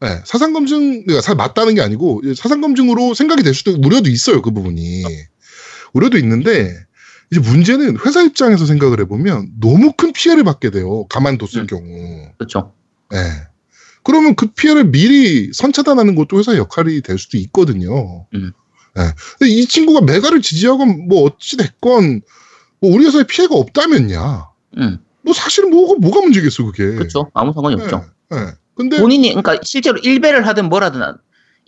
[0.02, 4.41] 네, 사상 검증 그러니까 사- 맞다는 게 아니고 사상 검증으로 생각이 될 수도 우려도 있어요,
[4.41, 5.04] 그 부분이.
[5.93, 6.74] 우려도 있는데
[7.32, 11.06] 이제 문제는 회사 입장에서 생각을 해보면 너무 큰 피해를 받게 돼요.
[11.08, 11.68] 가만뒀을 음.
[11.68, 12.32] 경우.
[12.38, 12.74] 그렇죠.
[13.12, 13.18] 네.
[14.04, 18.26] 그러면 그 피해를 미리 선차단하는 것도 회사의 역할이 될 수도 있거든요.
[18.34, 18.52] 음.
[18.95, 19.04] 네.
[19.38, 22.22] 근데 이 친구가 메가를 지지하건 뭐 어찌 됐건
[22.80, 24.47] 뭐 우리 회사에 피해가 없다면야.
[24.78, 25.00] 음.
[25.24, 26.86] 뭐 사실은 뭐가 뭐가 문제겠어 그게.
[26.95, 27.30] 그렇죠.
[27.34, 28.06] 아무 상관이 없죠.
[28.32, 28.38] 네.
[28.80, 28.84] 네.
[28.84, 31.01] 근데 본인이 그러니까 실제로 일배를 하든 뭘 하든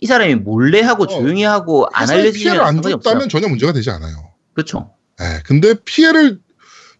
[0.00, 2.80] 이 사람이 몰래 하고 어, 조용히 하고 안 알려주면 피해를 안.
[2.82, 4.30] 줬다면 전혀 문제가 되지 않아요.
[4.54, 4.90] 그렇죠.
[5.20, 6.40] 예, 근데 피해를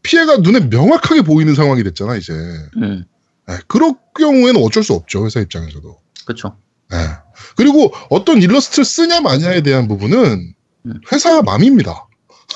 [0.03, 2.33] 피해가 눈에 명확하게 보이는 상황이 됐잖아 이제.
[2.77, 3.05] 음,
[3.51, 5.97] 예, 그럴 경우에는 어쩔 수 없죠 회사 입장에서도.
[6.27, 6.57] 그렇죠.
[6.93, 6.97] 예.
[7.57, 10.55] 그리고 어떤 일러스트를 쓰냐 마냐에 대한 부분은
[10.87, 11.01] 음.
[11.11, 12.07] 회사 맘입니다.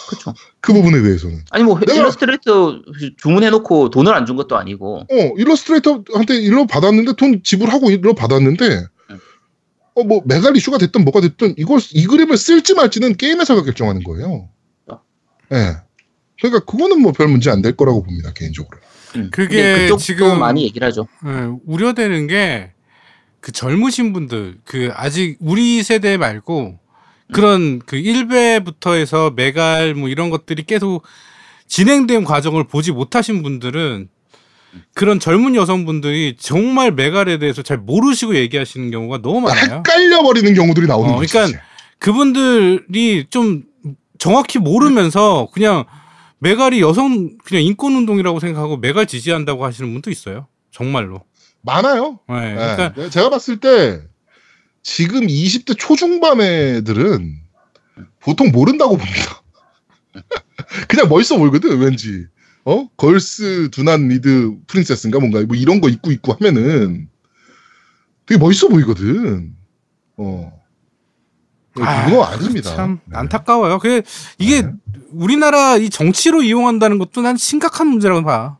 [0.08, 0.34] 그렇죠.
[0.60, 1.42] 그 부분에 대해서는.
[1.50, 2.82] 아니 뭐 내가- 일러스트레이터
[3.18, 4.98] 주문해놓고 돈을 안 준 것도 아니고.
[5.10, 9.18] 어, 일러스트레이터한테 일러 받았는데 돈 지불하고 일러 받았는데 음.
[9.94, 14.02] 어 뭐 메갈 이슈가 됐든 뭐가 됐든 이걸 이 그림을 쓸지 말지는 게임 회사가 결정하는
[14.04, 14.48] 거예요.
[14.88, 15.00] 어.
[15.52, 15.76] 예.
[16.40, 18.78] 그러니까 그거는 뭐 별 문제 안 될 거라고 봅니다 개인적으로.
[19.16, 19.30] 음.
[19.32, 21.06] 그게 그쪽도 지금- 많이 얘기를 하죠.
[21.26, 22.72] 예, 우려되는 게
[23.40, 26.80] 그 젊으신 분들 그 아직 우리 세대 말고
[27.32, 31.02] 그런 그 1배부터 해서 메갈 뭐 이런 것들이 계속
[31.66, 34.08] 진행된 과정을 보지 못하신 분들은
[34.94, 39.76] 그런 젊은 여성분들이 정말 메갈에 대해서 잘 모르시고 얘기하시는 경우가 너무 많아요.
[39.76, 41.32] 헷갈려 버리는 경우들이 나오는 어, 거죠.
[41.32, 41.60] 그러니까
[41.98, 43.64] 그분들이 좀
[44.18, 45.84] 정확히 모르면서 그냥
[46.38, 50.46] 메갈이 여성 그냥 인권 운동이라고 생각하고 메갈 지지한다고 하시는 분도 있어요.
[50.70, 51.22] 정말로.
[51.62, 52.20] 많아요.
[52.28, 52.54] 네, 예.
[52.54, 54.02] 그러니까 제가 봤을 때
[54.86, 57.40] 지금 20대 초중반 애들은
[58.20, 59.42] 보통 모른다고 봅니다.
[60.88, 62.26] 그냥 멋있어 보이거든, 왠지.
[62.64, 62.88] 어?
[62.96, 67.08] Girls do not need princess인가 뭔가 뭐 이런 거 입고 입고 하면은
[68.26, 69.56] 되게 멋있어 보이거든.
[70.18, 70.52] 어.
[71.80, 72.74] 아, 그거 아닙니다.
[72.76, 73.18] 참 네.
[73.18, 73.80] 안타까워요.
[73.80, 74.02] 그
[74.38, 74.72] 이게 네.
[75.10, 78.58] 우리나라 이 정치로 이용한다는 것도 난 심각한 문제라고 봐.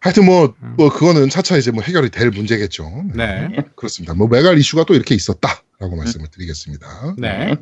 [0.00, 0.74] 하여튼 뭐, 음.
[0.76, 3.04] 뭐 그거는 차차 이제 뭐 해결이 될 문제겠죠.
[3.14, 3.48] 네.
[3.74, 4.14] 그렇습니다.
[4.14, 7.16] 뭐 메갈 이슈가 또 이렇게 있었다라고 말씀을 드리겠습니다.
[7.18, 7.56] 네.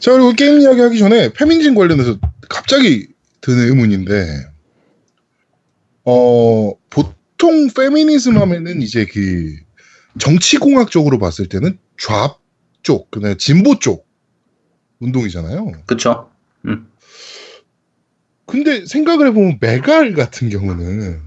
[0.00, 3.08] 자, 그리고 게임 이야기 하기 전에 페미니즘 관련해서 갑자기
[3.40, 4.46] 드는 의문인데,
[6.04, 9.56] 어, 보통 페미니즘 하면은 이제 그
[10.18, 12.36] 정치공학적으로 봤을 때는 좌
[12.82, 14.06] 쪽, 그다음에 진보 쪽
[15.00, 15.72] 운동이잖아요.
[15.86, 16.29] 그렇죠.
[18.50, 21.20] 근데 생각을 해보면 메갈 같은 경우는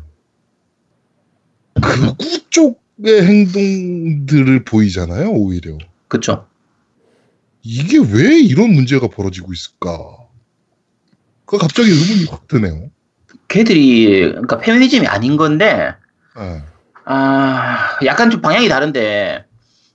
[1.82, 5.78] 극우 쪽의 행동들을 보이잖아요, 오히려.
[6.10, 6.48] 그렇죠.
[7.62, 10.18] 이게 왜 이런 문제가 벌어지고 있을까?
[11.46, 12.90] 그 갑자기 의문이 확 드네요.
[13.48, 15.94] 걔들이 그러니까 페미니즘이 아닌 건데
[16.38, 16.64] 예.
[17.06, 19.46] 아 약간 좀 방향이 다른데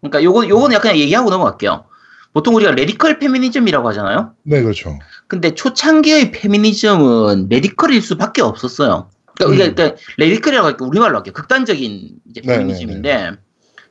[0.00, 1.84] 그러니까 요거 요거는 약간 얘기하고 넘어갈게요.
[2.32, 4.32] 보통 우리가 radical 페미니즘이라고 하잖아요.
[4.42, 4.98] 네, 그렇죠.
[5.26, 9.10] 근데 초창기의 페미니즘은 radical일 수밖에 없었어요.
[9.36, 9.74] 그러니까, 음.
[9.74, 11.32] 그러니까 radical이라고 할게 우리말로 할게요.
[11.32, 13.32] 극단적인 이제 네, 페미니즘인데,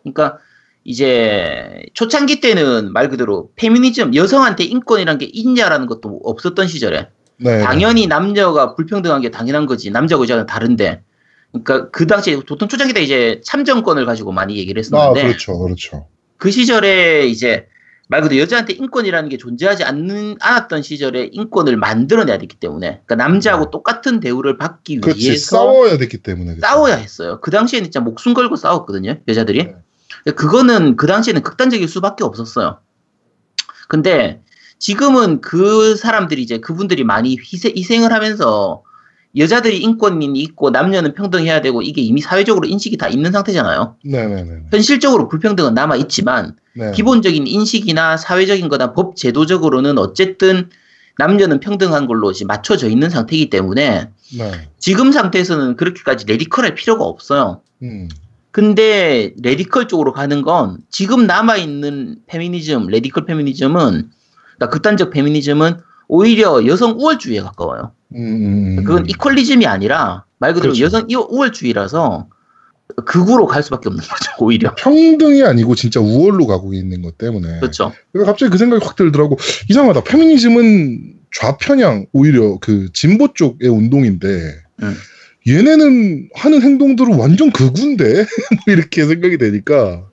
[0.04, 0.38] 그러니까
[0.84, 7.62] 이제 초창기 때는 말 그대로 페미니즘 여성한테 인권이란 게 있냐라는 것도 없었던 시절에 네.
[7.62, 11.02] 당연히 남녀가 불평등한 게 당연한 거지 남자고 여자는 다른데.
[11.52, 16.08] 그러니까 그 당시에 보통 초창기 때 이제 참정권을 가지고 많이 얘기를 아, 했었는데 그렇죠, 그렇죠.
[16.38, 17.68] 그 시절에 이제
[18.10, 23.70] 말 그대로 여자한테 인권이라는 게 존재하지 않는, 않았던 시절에 인권을 만들어내야 됐기 때문에 그러니까 남자하고
[23.70, 25.02] 똑같은 대우를 받기 음.
[25.02, 26.56] 그렇지, 위해서 싸워야 됐기 때문에.
[26.56, 26.62] 그렇죠.
[26.62, 27.40] 싸워야 했어요.
[27.42, 29.64] 그 당시에는 진짜 목숨 걸고 싸웠거든요, 여자들이.
[30.26, 30.32] 네.
[30.32, 32.80] 그거는 그 당시에는 극단적일 수밖에 없었어요.
[33.90, 34.42] 근데
[34.80, 38.84] 지금은 그 사람들이 이제 그분들이 많이 희생, 희생을 하면서
[39.38, 43.96] 여자들이 인권이 있고 남녀는 평등해야 되고 이게 이미 사회적으로 인식이 다 있는 상태잖아요.
[44.04, 44.68] 네네네.
[44.72, 46.92] 현실적으로 불평등은 남아 있지만 네.
[46.92, 50.70] 기본적인 인식이나 사회적인 거나 법 제도적으로는 어쨌든
[51.18, 54.52] 남녀는 평등한 걸로 맞춰져 있는 상태이기 때문에 네.
[54.78, 57.62] 지금 상태에서는 그렇게까지 radical할 필요가 없어요.
[57.84, 58.08] 음.
[58.52, 64.10] 근데 radical 쪽으로 가는 건 지금 남아 있는 페미니즘, radical 페미니즘은
[64.56, 67.92] 그러니까 극단적 페미니즘은 오히려 여성 우월주의에 가까워요.
[68.16, 68.84] 음, 음, 음.
[68.84, 70.84] 그건 이퀄리즘이 아니라 말 그대로 그렇죠.
[70.86, 72.28] 여성 이- 우월주의라서
[73.06, 74.32] 극으로 갈 수밖에 없는 거죠.
[74.40, 77.60] 오히려 평등이 아니고 진짜 우월로 가고 있는 것 때문에.
[77.60, 77.92] 그렇죠.
[78.12, 79.38] 그러니까 갑자기 그 생각이 확 들더라고.
[79.70, 80.04] 이상하다.
[80.04, 84.28] 페미니즘은 좌편향 오히려 그 진보 쪽의 운동인데
[84.84, 84.94] 음.
[85.48, 88.26] 얘네는 하는 행동들은 완전 극우인데
[88.66, 90.06] 뭐 이렇게 생각이 되니까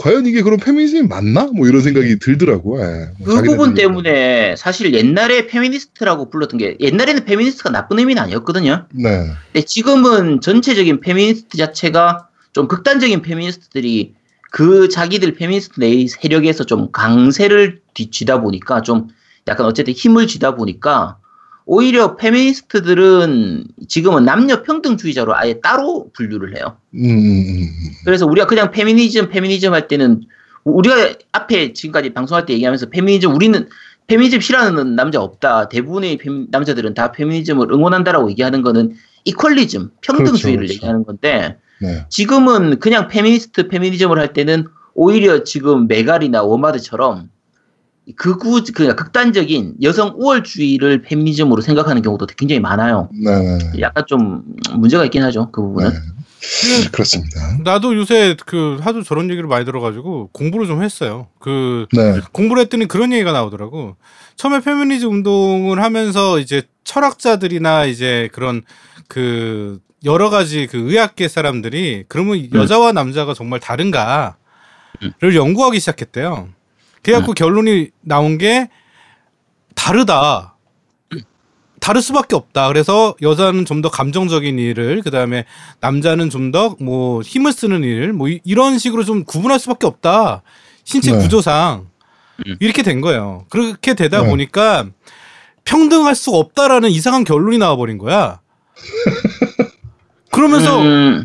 [0.00, 1.44] 과연 이게 그런 페미니즘이 맞나?
[1.54, 2.80] 뭐 이런 생각이 들더라고.
[2.80, 3.10] 예.
[3.18, 8.86] 뭐 그 부분 때문에 사실 옛날에 페미니스트라고 불렀던 게 옛날에는 페미니스트가 나쁜 의미는 아니었거든요.
[8.94, 9.26] 네.
[9.52, 14.14] 근데 지금은 전체적인 페미니스트 자체가 좀 극단적인 페미니스트들이
[14.50, 19.08] 그 자기들 페미니스트 내 세력에서 좀 강세를 뒤쥐다 보니까 좀
[19.48, 21.18] 약간 어쨌든 힘을 쥐다 보니까
[21.66, 26.76] 오히려 페미니스트들은 지금은 남녀 평등주의자로 아예 따로 분류를 해요.
[26.94, 27.90] 음, 음, 음, 음.
[28.04, 30.22] 그래서 우리가 그냥 페미니즘, 페미니즘 할 때는
[30.64, 33.68] 우리가 앞에 지금까지 방송할 때 얘기하면서 페미니즘 우리는
[34.08, 35.68] 페미니즘 싫어하는 남자 없다.
[35.68, 38.94] 대부분의 페미- 남자들은 다 페미니즘을 응원한다라고 얘기하는 거는
[39.24, 40.74] equalism, 평등주의를 그렇죠, 그렇죠.
[40.74, 42.04] 얘기하는 건데 네.
[42.08, 47.30] 지금은 그냥 페미니스트, 페미니즘을 할 때는 오히려 지금 메갈이나 워마드처럼
[48.16, 53.08] 극우 그냥 극단적인 여성 우월주의를 페미니즘으로 생각하는 경우도 굉장히 많아요.
[53.12, 53.58] 네.
[53.80, 54.42] 약간 좀
[54.76, 55.90] 문제가 있긴 하죠 그 부분은.
[55.90, 56.90] 네.
[56.90, 57.58] 그렇습니다.
[57.64, 61.28] 나도 요새 그 하도 저런 얘기를 많이 들어가지고 공부를 좀 했어요.
[61.38, 62.20] 그 네.
[62.32, 63.96] 공부를 했더니 그런 얘기가 나오더라고.
[64.36, 68.62] 처음에 페미니즘 운동을 하면서 이제 철학자들이나 이제 그런
[69.08, 74.32] 그 여러 가지 그 의학계 사람들이 그러면 여자와 남자가 정말 다른가를
[75.34, 76.48] 연구하기 시작했대요.
[77.02, 78.68] 그래갖고 결론이 나온 게
[79.74, 80.56] 다르다.
[81.80, 82.68] 다를 수밖에 없다.
[82.68, 85.46] 그래서 여자는 좀 더 감정적인 일을, 그 다음에
[85.80, 90.42] 남자는 좀 더 뭐 힘을 쓰는 일, 뭐 이- 이런 식으로 좀 구분할 수밖에 없다.
[90.84, 91.18] 신체 네.
[91.18, 91.88] 구조상.
[92.46, 92.56] 음.
[92.60, 93.46] 이렇게 된 거예요.
[93.48, 94.28] 그렇게 되다 네.
[94.28, 94.90] 보니까
[95.64, 98.40] 평등할 수가 없다라는 이상한 결론이 나와버린 거야.
[100.30, 101.24] 그러면서 음,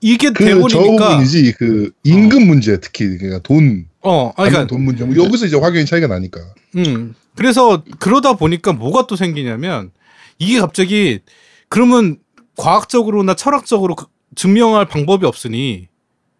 [0.00, 4.84] 이게 그 돼버리니까 저 부분이지 그 임금 문제 특히 그러니까 돈, 어, 아니, 그러니까 돈
[4.84, 6.40] 문제 뭐 여기서 이제 확연히 차이가 나니까.
[6.76, 7.14] 음.
[7.34, 9.90] 그래서 그러다 보니까 뭐가 또 생기냐면
[10.38, 11.20] 이게 갑자기
[11.68, 12.18] 그러면
[12.56, 15.88] 과학적으로나 철학적으로 그- 증명할 방법이 없으니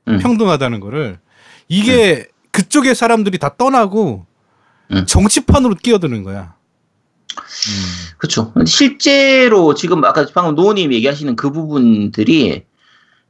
[0.09, 0.19] 음.
[0.19, 1.19] 평등하다는 거를
[1.69, 4.27] 이게 그쪽의 사람들이 다 떠나고
[4.93, 5.07] 음.
[5.07, 6.55] 정치판으로 끼어드는 거야.
[8.17, 8.53] 그렇죠.
[8.67, 12.65] 실제로 지금 아까 방금 노님 얘기하시는 그 부분들이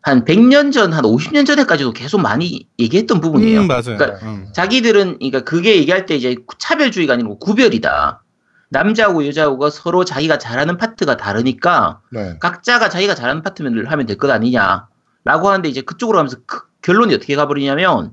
[0.09, 3.61] 한 100년 전, 한 50년 전에까지도 계속 많이 얘기했던 부분이에요.
[3.61, 3.97] 음, 맞아요.
[3.99, 4.47] 그러니까 음.
[4.55, 8.23] 자기들은 그러니까 그게 얘기할 때 이제 차별주의가 아니고 구별이다.
[8.71, 12.37] 남자하고 여자하고가 서로 자기가 잘하는 파트가 다르니까 네.
[12.39, 17.35] 각자가 자기가 잘하는 파트를 하면 될 것 아니냐라고 하는데 이제 그쪽으로 하면서 그 결론이 어떻게
[17.35, 18.13] 가버리냐면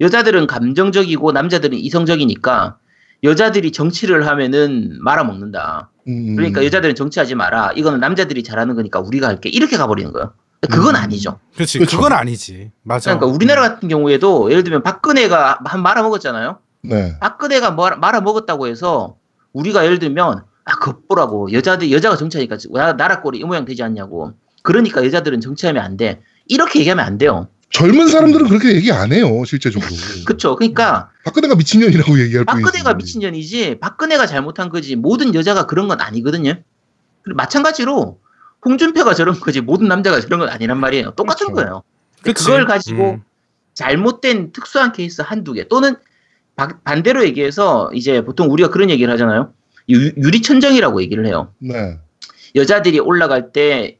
[0.00, 2.76] 여자들은 감정적이고 남자들은 이성적이니까
[3.24, 5.90] 여자들이 정치를 하면은 말아먹는다.
[6.06, 7.72] 음, 그러니까 여자들은 정치하지 마라.
[7.74, 9.48] 이거는 남자들이 잘하는 거니까 우리가 할게.
[9.48, 10.32] 이렇게 가버리는 거예요.
[10.60, 11.00] 그건 음.
[11.00, 11.38] 아니죠.
[11.54, 11.78] 그렇지.
[11.78, 11.96] 그쵸.
[11.98, 12.72] 그건 아니지.
[12.82, 13.10] 맞아.
[13.14, 16.58] 그러니까 우리나라 같은 경우에도 예를 들면 박근혜가 한 말아 먹었잖아요.
[16.82, 17.16] 네.
[17.20, 19.16] 박근혜가 말- 말아먹었다고 해서
[19.52, 24.32] 우리가 예를 들면 아 겉보라고 여자들 여자가 정치하니까 나- 나라 꼴이 이 모양 되지 않냐고.
[24.62, 26.20] 그러니까 여자들은 정치하면 안 돼.
[26.46, 27.48] 이렇게 얘기하면 안 돼요.
[27.70, 29.90] 젊은 사람들은 그렇게 얘기 안 해요 실제적으로.
[30.26, 30.56] 그쵸?
[30.56, 32.62] 그러니까 박근혜가 미친년이라고 얘기할 뿐이지.
[32.64, 36.54] 박근혜가 미친년이지 박근혜가 잘못한 거지 모든 여자가 그런 건 아니거든요.
[37.22, 38.18] 그리고 마찬가지로
[38.64, 41.12] 홍준표가 저런 거지 모든 남자가 저런 건 아니란 말이에요.
[41.12, 41.54] 똑같은 그렇죠.
[41.54, 41.82] 거예요.
[42.22, 43.22] 그걸 가지고 음.
[43.74, 45.94] 잘못된 특수한 케이스 한두 개 또는
[46.56, 49.52] 바- 반대로 얘기해서 이제 보통 우리가 그런 얘기를 하잖아요.
[49.90, 51.52] 유, 유리천정이라고 얘기를 해요.
[51.60, 51.98] 네.
[52.54, 53.98] 여자들이 올라갈 때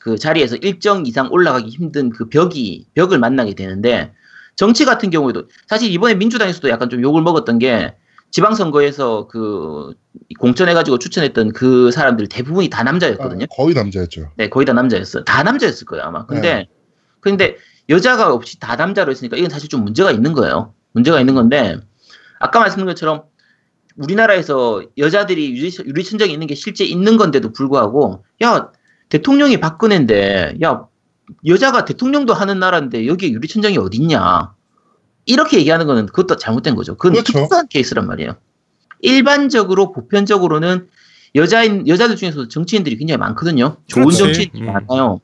[0.00, 4.12] 그 자리에서 일정 이상 올라가기 힘든 그 벽이 벽을 만나게 되는데
[4.56, 7.94] 정치 같은 경우에도 사실 이번에 민주당에서도 약간 좀 욕을 먹었던 게
[8.30, 9.94] 지방선거에서 그
[10.38, 13.44] 공천해가지고 추천했던 그 사람들 대부분이 다 남자였거든요.
[13.44, 14.30] 아, 거의 남자였죠.
[14.36, 15.24] 네, 거의 다 남자였어요.
[15.24, 16.26] 다 남자였을 거예요, 아마.
[16.26, 16.68] 근데,
[17.20, 17.56] 근데
[17.88, 20.74] 여자가 없이 다 남자로 했으니까 이건 사실 좀 문제가 있는 거예요.
[20.92, 21.78] 문제가 있는 건데,
[22.38, 23.24] 아까 말씀드린 것처럼
[23.96, 28.70] 우리나라에서 여자들이 유리, 유리천정이 있는 게 실제 있는 건데도 불구하고, 야,
[29.08, 30.86] 대통령이 박근혜인데, 야,
[31.46, 34.54] 여자가 대통령도 하는 나라인데 여기에 유리천정이 어딨냐.
[35.26, 36.96] 이렇게 얘기하는 거는 그것도 잘못된 거죠.
[36.96, 37.32] 그건 그렇죠.
[37.32, 38.36] 특수한 케이스란 말이에요.
[39.00, 40.88] 일반적으로, 보편적으로는
[41.34, 43.76] 여자인, 여자들 중에서도 정치인들이 굉장히 많거든요.
[43.86, 44.18] 좋은 그렇지.
[44.18, 44.72] 정치인들이 음.
[44.72, 45.20] 많아요.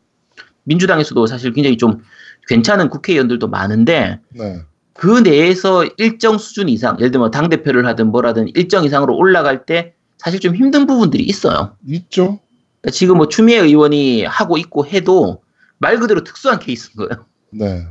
[0.64, 2.02] 민주당에서도 사실 굉장히 좀
[2.48, 4.62] 괜찮은 국회의원들도 많은데, 네.
[4.92, 9.94] 그 내에서 일정 수준 이상, 예를 들면 당 대표를 하든 뭐라든 일정 이상으로 올라갈 때
[10.18, 11.76] 사실 좀 힘든 부분들이 있어요.
[11.86, 12.40] 있죠.
[12.80, 15.42] 그러니까 지금 뭐 추미애 의원이 하고 있고 해도
[15.78, 17.26] 말 그대로 특수한 케이스인 거예요.
[17.50, 17.86] 네.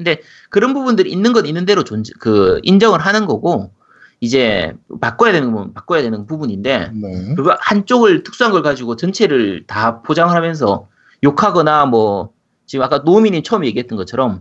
[0.00, 3.70] 근데 그런 부분들이 있는 건 있는 대로 존재, 그, 인정을 하는 거고,
[4.18, 7.34] 이제 바꿔야 되는 건 바꿔야 되는 부분인데, 네.
[7.34, 10.88] 그거 한쪽을 특수한 걸 가지고 전체를 다 포장을 하면서
[11.22, 12.32] 욕하거나 뭐,
[12.64, 14.40] 지금 아까 노미님 처음 얘기했던 것처럼,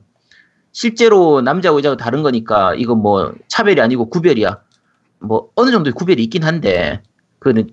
[0.71, 4.61] 실제로 남자하고 여자가 다른 거니까, 이건 뭐, 차별이 아니고 구별이야.
[5.19, 7.01] 뭐, 어느 정도의 구별이 있긴 한데,
[7.39, 7.69] 그는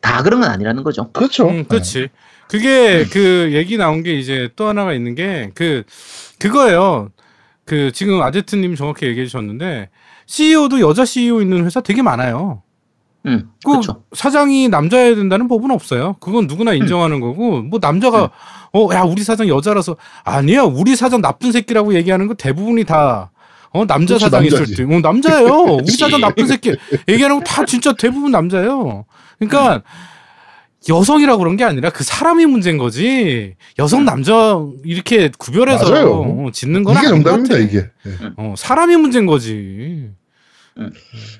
[0.00, 1.10] 다 그런 건 아니라는 거죠.
[1.10, 1.48] 그렇죠.
[1.48, 2.08] 음, 그렇지.
[2.50, 5.84] 그게 그 얘기 나온 게 이제 또 하나가 있는 게 그
[6.40, 7.10] 그거예요.
[7.64, 9.88] 그 지금 아제트님 정확히 얘기해 주셨는데
[10.26, 12.62] CEO도 여자 CEO 있는 회사 되게 많아요.
[13.26, 13.72] 음, 그.
[14.12, 16.16] 사장이 남자여야 된다는 법은 없어요.
[16.20, 18.30] 그건 누구나 인정하는 거고 뭐 남자가
[18.74, 23.30] 어야 우리 사장 여자라서 아니야 우리 사장 나쁜 새끼라고 얘기하는 거 대부분이 다
[23.72, 24.74] 어 남자 그렇지, 사장 있을 남자지.
[24.84, 25.48] 때, 어 남자예요.
[25.86, 26.74] 우리 사장 나쁜 새끼
[27.08, 29.04] 얘기하는 거 다 진짜 대부분 남자예요.
[29.38, 29.82] 그러니까
[30.88, 33.54] 여성이라고 그런 게 아니라 그 사람이 문제인 거지.
[33.78, 36.10] 여성 남자 이렇게 구별해서 맞아요.
[36.12, 37.64] 어, 짓는 건 이게 정답입니다 같아.
[37.64, 37.80] 이게.
[38.04, 38.12] 네.
[38.36, 40.08] 어 사람이 문제인 거지.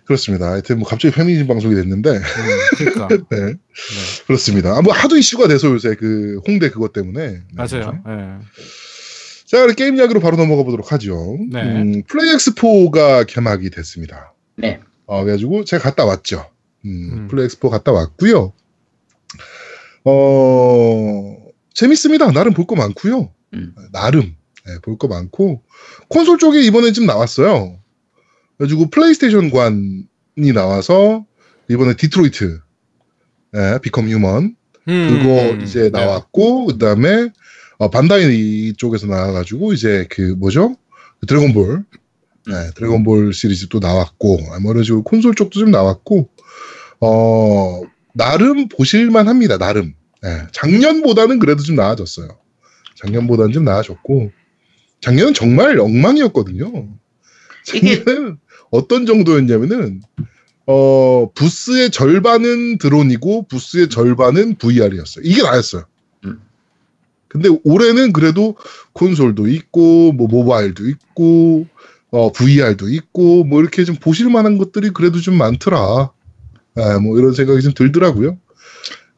[0.05, 0.51] 그렇습니다.
[0.51, 2.23] 하여튼 뭐 갑자기 페미니즘 방송이 됐는데 음,
[2.77, 3.55] 그러니까 네.
[4.27, 4.77] 그렇습니다.
[4.77, 7.29] 아, 뭐 하도 이슈가 돼서 요새 그 홍대 그것 때문에.
[7.29, 7.41] 네.
[7.55, 8.03] 맞아요.
[8.09, 8.45] 예.
[9.47, 11.39] 자, 그럼 게임 이야기로 바로 넘어가 보도록 하죠.
[11.51, 11.63] 네.
[11.63, 14.35] 음, 플레이 엑스포가 개막이 됐습니다.
[14.57, 14.81] 네.
[15.07, 16.47] 어, 그래가지고 제가 갔다 왔죠.
[16.85, 17.29] 음, 음.
[17.29, 18.53] 플레이 엑스포 갔다 왔고요.
[20.05, 21.37] 어,
[21.75, 22.31] 재밌습니다.
[22.33, 23.33] 나름 볼 거 많고요.
[23.55, 23.75] 음.
[23.93, 24.35] 나름
[24.67, 25.63] 네, 볼거 많고
[26.09, 27.79] 콘솔 쪽에 이번에 좀 나왔어요.
[28.59, 31.25] 그래가지고 플레이스테이션 관이 나와서
[31.69, 32.61] 이번에 Detroit,
[33.53, 34.57] 네, Become Human
[34.89, 35.91] 음, 그거 음, 이제 네.
[35.91, 37.31] 나왔고 그다음에
[37.79, 40.77] 어, 반다이 쪽에서 나와가지고 이제 그 뭐죠
[41.27, 41.85] 드래곤볼
[42.47, 44.75] 네, 드래곤볼 시리즈 또 나왔고 아, 뭐
[45.05, 46.29] 콘솔 쪽도 좀 나왔고
[47.01, 47.81] 어
[48.15, 52.29] 나름 보실만 합니다 나름 네, 작년보다는 그래도 좀 나아졌어요
[52.97, 54.31] 작년보다는 좀 나아졌고
[55.01, 56.89] 작년은 정말 엉망이었거든요
[57.65, 58.39] 작년은
[58.71, 60.03] 어떤 정도였냐면은
[60.67, 65.25] 어 부스의 절반은 드론이고 부스의 절반은 VR이었어요.
[65.25, 65.85] 이게 나였어요.
[66.27, 66.41] 음.
[67.29, 68.57] 근데 올해는 그래도
[68.93, 71.67] 콘솔도 있고 뭐 모바일도 있고
[72.11, 76.13] 어 VR도 있고 뭐 이렇게 좀 보실 만한 것들이 그래도 좀 많더라.
[76.77, 78.39] 아, 뭐 이런 생각이 좀 들더라고요.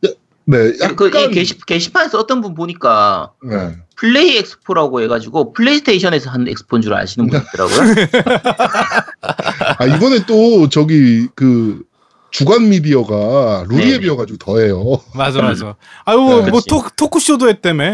[0.06, 0.10] 야-
[0.44, 3.76] 네, 약간 그이 게시, 게시판에서 어떤 분 보니까 네.
[3.96, 7.78] 플레이 엑스포라고 해가지고 플레이스테이션에서 한 엑스포인 줄 아시는 분 있더라고요.
[9.78, 11.82] 아 이번에 또 저기 그
[12.30, 15.00] 주간 미디어가 루리앱이어가지고 더해요.
[15.14, 15.76] 맞아 맞아.
[16.04, 16.60] 아유 네, 뭐.
[16.68, 17.84] 토, 토크쇼도 했다며.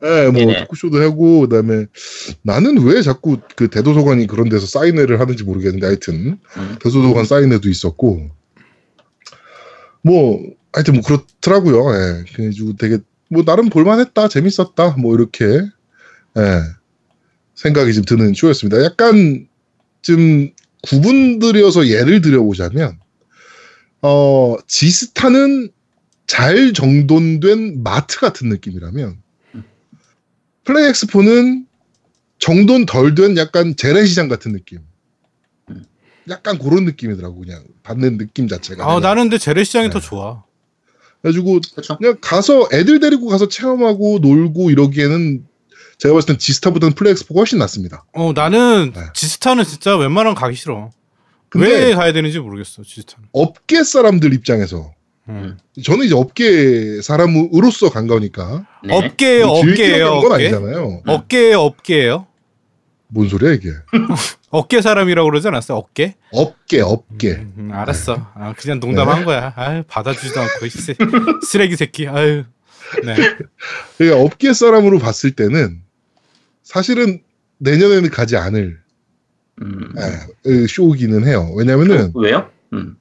[0.00, 0.60] 네, 뭐 네네.
[0.60, 1.86] 토크쇼도 하고 그다음에
[2.42, 6.76] 나는 왜 자꾸 그 대도서관이 그런 데서 사인회를 하는지 모르겠는데 하여튼 음.
[6.80, 8.28] 대도서관 사인회도 있었고
[10.08, 10.42] 뭐
[10.72, 11.94] 하여튼 뭐 그렇더라고요.
[11.94, 12.24] 예.
[12.32, 12.98] 그래가지고 되게
[13.28, 16.62] 뭐 나름 볼만했다, 재밌었다, 뭐 이렇게 예,
[17.54, 18.82] 생각이 좀 드는 쇼였습니다.
[18.84, 19.46] 약간
[20.00, 20.50] 좀
[20.82, 22.98] 구분들여서 예를 들어보자면
[24.00, 25.70] 어 지스타는
[26.26, 29.18] 잘 정돈된 마트 같은 느낌이라면
[30.64, 31.66] 플레이 엑스포는
[32.38, 34.78] 정돈 덜 된 약간 재래시장 같은 느낌.
[36.28, 36.30] 음.
[36.30, 38.84] 약간 그런 느낌이더라고 그냥 받는 느낌 자체가.
[38.90, 39.00] 아.
[39.00, 39.92] 나는 근데 재래시장이 네.
[39.92, 40.44] 더 좋아.
[41.22, 41.98] 그래가지고 그렇죠.
[41.98, 45.44] 그냥 가서 애들 데리고 가서 체험하고 놀고 이러기에는
[45.98, 48.04] 제가 봤을 땐 지스타보다는 플레이 엑스포가 훨씬 낫습니다.
[48.12, 49.00] 어 나는 네.
[49.14, 50.90] 지스타는 진짜 웬만하면 가기 싫어.
[51.56, 53.28] 왜 가야 되는지 모르겠어 지스타는.
[53.32, 54.92] 업계 사람들 입장에서
[55.28, 55.58] 음.
[55.82, 58.94] 저는 이제 업계 사람으로서 간 거니까 네.
[58.96, 60.44] 업계예요 뭐 업계예요 간건 업계.
[60.44, 61.02] 아니잖아요.
[61.06, 62.26] 업계예요 업계예요.
[63.08, 63.70] 뭔 소리야 이게?
[64.50, 65.78] 업계 사람이라고 그러지 않았어요?
[65.78, 66.14] 업계?
[66.32, 67.32] 업계 업계.
[67.32, 68.30] 음, 음, 알았어.
[68.34, 69.24] 아, 그냥 농담한 네.
[69.24, 69.52] 거야.
[69.56, 70.94] 아유, 받아주지도 않고 이 쓰-
[71.46, 72.06] 쓰레기 새끼.
[72.06, 72.44] 아유.
[73.04, 73.14] 네.
[73.98, 75.82] 그러니까 업계 사람으로 봤을 때는
[76.62, 77.22] 사실은
[77.58, 78.78] 내년에는 가지 않을
[79.62, 79.94] 음.
[80.46, 81.50] 예, 쇼기는 해요.
[81.56, 82.48] 왜냐면은 왜요?
[82.72, 82.96] 음.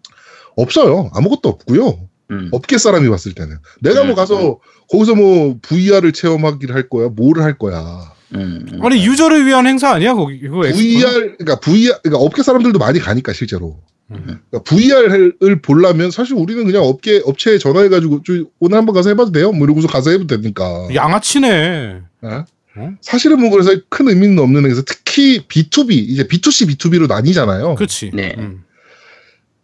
[0.56, 1.12] 없어요.
[1.14, 2.08] 아무것도 없고요.
[2.32, 2.50] 음.
[2.52, 7.44] 업계 사람이 봤을 때는 내가 뭐 음, 가서 거기서 뭐 VR을 체험하기를 할 거야, 뭐를
[7.44, 8.14] 할 거야.
[8.36, 8.80] 음.
[8.82, 10.62] 아니 유저를 위한 행사 아니야 거기 이거?
[10.62, 13.80] VR 그러니까 VR 그러니까 업계 사람들도 많이 가니까 실제로.
[14.12, 14.40] 음.
[14.50, 19.52] 그러니까 VR을 보려면 사실 우리는 그냥 업계 업체에 전화해가지고 저 오늘 한번 가서 해봐도 돼요?
[19.52, 20.88] 뭐 이러고서 가서 해도 되니까.
[20.94, 22.02] 양아치네.
[22.24, 22.28] 예?
[22.28, 22.94] 어?
[23.02, 24.82] 사실은 뭐 그래서 큰 의미는 없는 행사.
[24.86, 27.76] 특히 B2B 이제 B2C B2B로 나뉘잖아요.
[27.76, 28.12] 그렇지.
[28.14, 28.36] 네.
[28.38, 28.64] 음.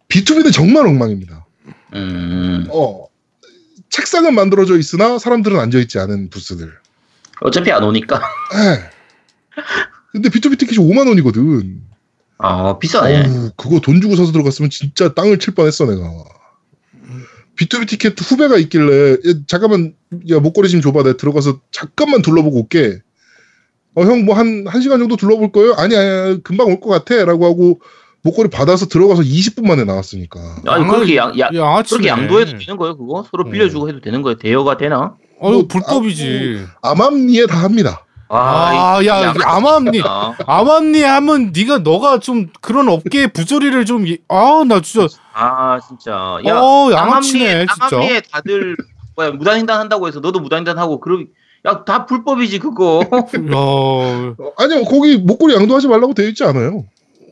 [0.08, 1.46] B2B는 정말 엉망입니다.
[1.94, 2.66] 음.
[2.70, 3.06] 어
[3.88, 6.72] 책상은 만들어져 있으나 사람들은 앉아 있지 않은 부스들.
[7.40, 8.16] 어차피 안 오니까.
[8.16, 8.90] 에.
[10.12, 11.82] 근데 B2B 티켓이 5만 원이거든.
[12.38, 13.26] 아 비싸네.
[13.26, 16.02] 어우, 그거 돈 주고 사서 들어갔으면 진짜 땅을 칠 뻔했어 내가.
[17.56, 19.16] B2B 티켓 후배가 있길래 야,
[19.46, 19.94] 잠깐만
[20.30, 23.00] 야 목걸이 좀 줘봐 내가 들어가서 잠깐만 둘러보고 올게.
[23.96, 25.74] 어 형 뭐 한 한 시간 정도 둘러볼 거예요?
[25.74, 27.80] 아니 아니 금방 올 것 같아라고 하고
[28.22, 30.40] 목걸이 받아서 들어가서 20분 만에 나왔으니까.
[30.66, 31.98] 아니 그렇게 양, 야, 양아치네.
[32.02, 33.24] 그렇게 양도해도 되는 거예요 그거?
[33.30, 33.52] 서로 음.
[33.52, 34.36] 빌려주고 해도 되는 거예요?
[34.38, 35.14] 대여가 되나?
[35.40, 36.64] 어 뭐, 불법이지.
[36.82, 38.00] 암암리에 다 합니다.
[38.28, 40.02] 아, 이- 야, 양- 암암리.
[40.04, 46.38] 아, 암암리 하면 네가 너가 좀 그런 업계 부조리를 좀 아 나 진짜 아 진짜.
[46.46, 47.88] 야 어 양아치네 남암리에- 진짜.
[47.96, 48.76] 남암리에 다들
[49.16, 51.26] 뭐야 무단횡단 한다고 해서 너도 무단횡단 하고 그럼
[51.66, 53.00] 야 다 불법이지 그거.
[53.12, 56.84] 야, 어, 아니요 거기 목걸이 양도하지 말라고 되어 있지 않아요.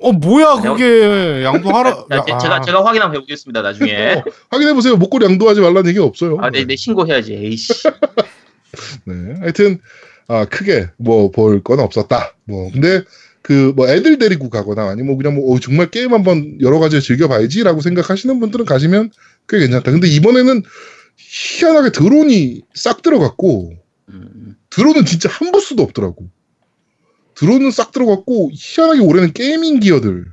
[0.03, 2.07] 어 뭐야 그게 양도하라.
[2.13, 4.15] 야, 제- 제가 제가 확인 한번 해보겠습니다 나중에.
[4.15, 4.97] 어, 확인해 보세요.
[4.97, 6.39] 목걸이 양도하지 말라는 얘기 없어요.
[6.41, 7.35] 아, 내, 내 신고해야지.
[7.35, 7.73] 에이씨.
[9.07, 9.35] 네.
[9.41, 9.79] 하여튼
[10.29, 12.35] 아 크게 뭐 볼 건 없었다.
[12.45, 13.03] 뭐 근데
[13.43, 17.01] 그 뭐 애들 데리고 가거나 아니면 뭐 그냥 뭐 어, 정말 게임 한번 여러 가지
[17.01, 19.11] 즐겨봐야지라고 생각하시는 분들은 가시면
[19.49, 19.91] 꽤 괜찮다.
[19.91, 20.63] 근데 이번에는
[21.17, 23.73] 희한하게 드론이 싹 들어갔고
[24.09, 26.29] 음, 드론은 진짜 한 부스도 없더라고.
[27.43, 30.27] 드론은 싹 들어갔고 희한하게 올해는 gaming gear들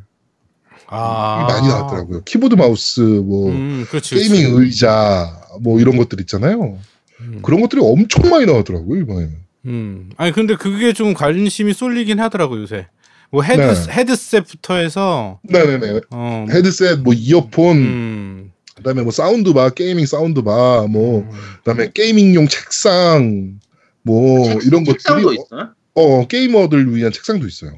[0.86, 2.24] 아 많이 나왔더라고요.
[2.24, 4.14] 키보드 마우스 뭐 음, 그렇지.
[4.16, 6.78] 게이밍 의자 뭐 이런 것들 있잖아요.
[7.22, 7.40] 음.
[7.42, 9.30] 그런 것들이 엄청 많이 나왔더라고요 이번에.
[9.66, 10.12] 음.
[10.18, 12.88] 아니 근데 그게 좀 관심이 쏠리긴 하더라고 요새.
[13.32, 13.92] 뭐 헤드 네.
[13.92, 16.02] 헤드셋부터 해서 네네네.
[16.12, 18.52] 어 헤드셋, 뭐 이어폰, 음.
[18.76, 21.30] 그다음에 뭐 sound bar, gaming sound bar, 뭐 음.
[21.64, 23.60] 그다음에 gaming용 책상,
[24.04, 25.70] 뭐 책- 이런 것들이 책상도 있어요?
[25.96, 27.72] 어 게이머들 위한 책상도 있어요.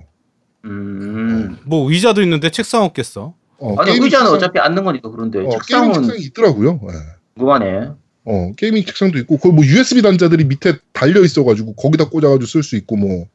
[0.66, 1.58] 음.
[1.66, 3.34] 뭐 의자도 있는데 책상 없겠어.
[3.58, 6.80] 어, 아니 의자는 책상- 어차피 앉는 거니까 그런데 어, gaming 책상은 책상이 있더라고요.
[6.84, 6.94] 예.
[7.36, 7.90] 궁금하네.
[8.24, 12.76] 어 gaming 책상도 있고 거기 뭐 USB 단자들이 밑에 달려 있어가지고 거기다 꽂아가지고 쓸 수
[12.76, 13.26] 있고 뭐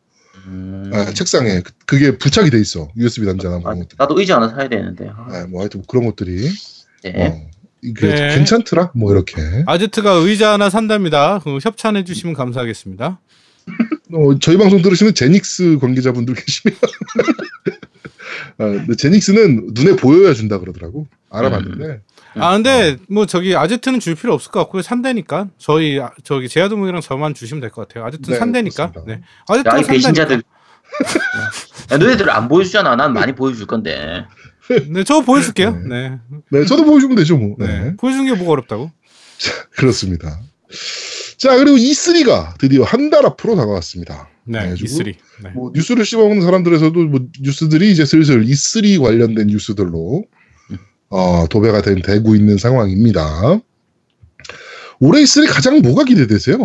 [0.47, 0.91] 음.
[0.95, 3.77] 예, 책상에 그- 그게 부착이 돼 있어 USB 단자나 뭐 아.
[3.99, 5.09] 나도 의자 하나 사야 되는데.
[5.09, 6.49] 아, 예, 뭐 하여튼 그런 것들이
[7.03, 7.27] 네.
[7.27, 7.49] 어,
[7.83, 8.37] 이게 네.
[8.37, 9.35] 괜찮더라 뭐 이렇게.
[9.67, 11.41] 아제트가 의자 하나 산답니다.
[11.43, 13.19] 그 협찬해 주시면 감사하겠습니다.
[14.13, 16.77] 어, 저희 방송 들으시는 제닉스 관계자분들 계시면
[18.59, 22.01] 아, 제닉스는 눈에 보여야 준다 그러더라고 알아봤는데
[22.37, 24.83] 아 근데 뭐 저기 아제트는 줄 필요 없을 것 같고요.
[24.83, 28.05] 산대니까 저희 아, 저기 제아도목이랑 저만 주시면 될 것 같아요.
[28.07, 28.91] 아제트는 네, 산대니까.
[28.93, 29.21] 그렇습니다.
[29.21, 29.23] 네.
[29.59, 29.93] 야, 산다니까.
[29.93, 30.43] 배신자들.
[31.93, 32.95] 야, 너희들 안 보여주잖아.
[32.97, 34.25] 난 많이 보여줄 건데.
[34.89, 35.71] 네, 저 보여줄게요.
[35.89, 36.11] 네.
[36.11, 36.19] 네.
[36.51, 37.67] 네 저도 보여주면 되죠 뭐 네.
[37.67, 37.97] 네.
[37.97, 38.91] 보여주는 게 뭐가 어렵다고?
[39.71, 40.41] 그렇습니다
[41.39, 45.05] 자 그리고 E3가 드디어 한 달 앞으로 다가왔습니다 네, 그래가지고 E3.
[45.45, 45.51] 네.
[45.55, 50.25] 뭐 뉴스를 씹어먹는 사람들에서도 뭐 뉴스들이 이제 슬슬 E3 관련된 뉴스들로
[51.09, 53.61] 어, 도배가 된, 되고 있는 상황입니다.
[54.99, 56.59] 올해 E3 가장 뭐가 기대되세요?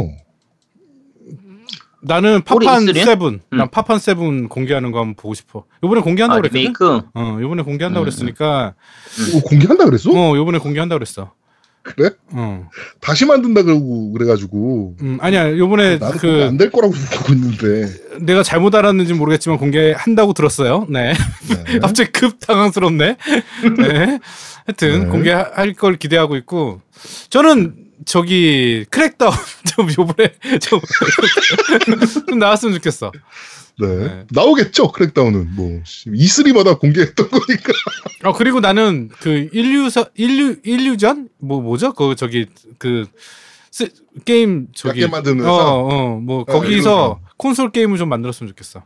[2.03, 3.05] 나는 파판 E3?
[3.05, 3.39] 세븐.
[3.51, 3.67] 난 음.
[3.69, 5.65] 파판 세븐 공개하는 거 한번 보고 싶어.
[5.83, 6.59] 요번에 공개한다고 아, 그랬거든.
[6.59, 7.01] 리메이크.
[7.13, 8.73] 어, 요번에 공개한다고 음, 그랬으니까
[9.35, 10.09] 어, 공개한다 그랬어?
[10.11, 11.33] 어, 요번에 공개한다고 그랬어.
[11.83, 12.11] 그래?
[12.31, 12.69] 어.
[12.99, 15.57] 다시 만든다 그러고 그래가지고 음, 아니야.
[15.57, 16.43] 요번에 나는 그 그...
[16.45, 20.85] 안 될 거라고 보고 있는데 내가 잘못 알았는지 모르겠지만 공개한다고 들었어요.
[20.89, 21.13] 네.
[21.49, 21.79] 네.
[21.81, 23.17] 갑자기 급 당황스럽네.
[23.77, 24.19] 네.
[24.65, 25.05] 하여튼 네.
[25.07, 26.81] 공개할 걸 기대하고 있고
[27.29, 27.75] 저는
[28.05, 29.31] 저기 Crackdown
[29.75, 30.79] 좀 요번에 좀,
[32.27, 33.11] 좀 나왔으면 좋겠어.
[33.87, 34.07] 네.
[34.07, 34.25] 네.
[34.31, 37.73] 나오겠죠 Crackdown은 뭐 E3마다 공개했던 거니까
[38.23, 41.93] 어 그리고 나는 그 인류서 인류 인류전 뭐 뭐죠?
[41.93, 43.05] 그 저기 그
[43.71, 43.89] 스-
[44.25, 47.15] 게임 저기 만드는 회사 어어뭐 어, 거기서 Illusion.
[47.37, 48.83] 콘솔 게임을 좀 만들었으면 좋겠어.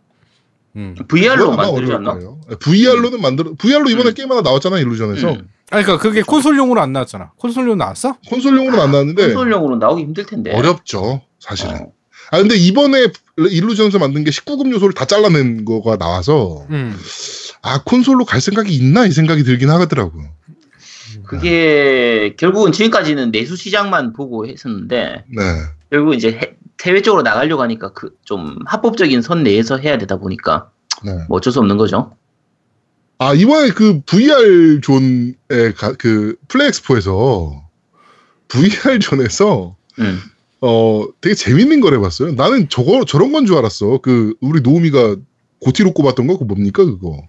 [0.78, 0.94] 음.
[1.08, 2.14] VR로 만들지 않나?
[2.16, 2.40] 거예요.
[2.60, 4.14] VR로는 만들어 VR로 이번에 음.
[4.14, 5.50] 게임 하나 나왔잖아 Illusion에서 음.
[5.72, 7.32] 아니 그러니까 그게 콘솔용으로 안 나왔잖아.
[7.38, 8.18] 콘솔용 나왔어?
[8.30, 10.54] 콘솔용으로는 안 나왔는데 콘솔용으로 나오기 힘들 텐데.
[10.54, 11.76] 어렵죠 사실은.
[11.76, 11.92] 어.
[12.32, 13.08] 아 근데 이번에
[13.38, 16.98] Illusion에서 만든 게 19금 요소를 다 잘라낸 거가 나와서 음.
[17.62, 20.22] 아 콘솔로 갈 생각이 있나 이 생각이 들긴 하더라고.
[21.26, 25.44] 그게 결국은 지금까지는 내수 시장만 보고 했었는데 네.
[25.90, 30.70] 결국 이제 해, 해외 쪽으로 나가려고 하니까 그 좀 합법적인 선 내에서 해야 되다 보니까
[31.04, 31.12] 네.
[31.30, 32.16] 뭐 어쩔 수 없는 거죠.
[33.18, 35.36] 아 이번에 그 VR 존의
[35.78, 37.64] 가- 그 플레이엑스포에서
[38.50, 40.20] VR 존에서 음.
[40.66, 42.34] 어 되게 재밌는 걸 해봤어요.
[42.34, 44.00] 나는 저거 저런 건 줄 알았어.
[44.00, 45.18] 그 우리 노우미가
[45.60, 47.22] GOTY로 꼽았던 거 그거 뭡니까 그거?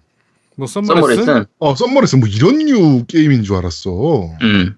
[0.55, 0.65] 뭐?
[0.67, 1.45] Summer Lesson.
[1.59, 4.29] 어 Summer Lesson 뭐 이런 류 게임인 줄 알았어.
[4.41, 4.75] 음.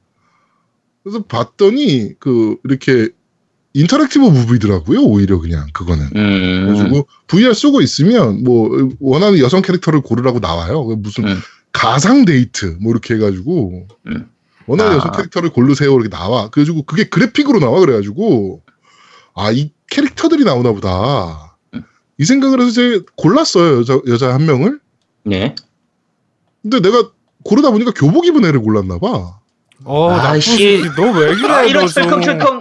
[1.03, 3.09] 그래서 봤더니 그 이렇게
[3.73, 5.01] interactive movie더라고요.
[5.03, 6.05] 오히려 그냥 그거는.
[6.15, 6.65] 음.
[6.67, 10.85] 그래가지고 VR 쓰고 있으면 뭐 원하는 여성 캐릭터를 고르라고 나와요.
[10.85, 11.37] 그 무슨 음.
[11.71, 14.27] 가상 데이트 뭐 이렇게 해가지고 음.
[14.69, 14.95] 원하는 아.
[14.95, 16.49] 여성 캐릭터를 고르세요 이렇게 나와.
[16.49, 18.61] 그래가지고 그게 그래픽으로 나와 그래가지고
[19.35, 21.55] 아 이 캐릭터들이 나오나 보다.
[21.73, 21.83] 음.
[22.17, 24.79] 이 생각을 해서 이제 골랐어요 여자 여자 한 명을.
[25.23, 25.55] 네.
[26.61, 27.09] 근데 내가
[27.43, 29.39] 고르다 보니까 교복 입은 애를 골랐나 봐.
[29.85, 30.39] 어.
[30.41, 30.83] 새끼.
[30.97, 31.47] 너왜 그래?
[31.49, 31.87] 아 이런.
[31.87, 32.59] 철컹철컹.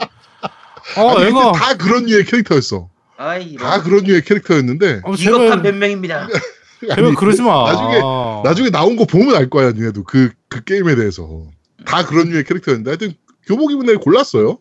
[0.96, 1.52] 어, 애가.
[1.52, 2.88] 다 그런 류의 캐릭터였어.
[3.16, 6.28] 아이 다 그런 류의 캐릭터였는데 어, 제발, 변명입니다.
[6.80, 7.64] 제발 아니, 그러지 마.
[7.72, 8.00] 나중에
[8.44, 11.44] 나중에 나온 거 보면 알 거야, 니네도 그, 그 게임에 대해서.
[11.88, 13.14] 다 그런 류의 캐릭터였는데, 하여튼,
[13.46, 14.58] 교복 입은 애를 골랐어요.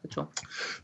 [0.00, 0.30] 그렇죠.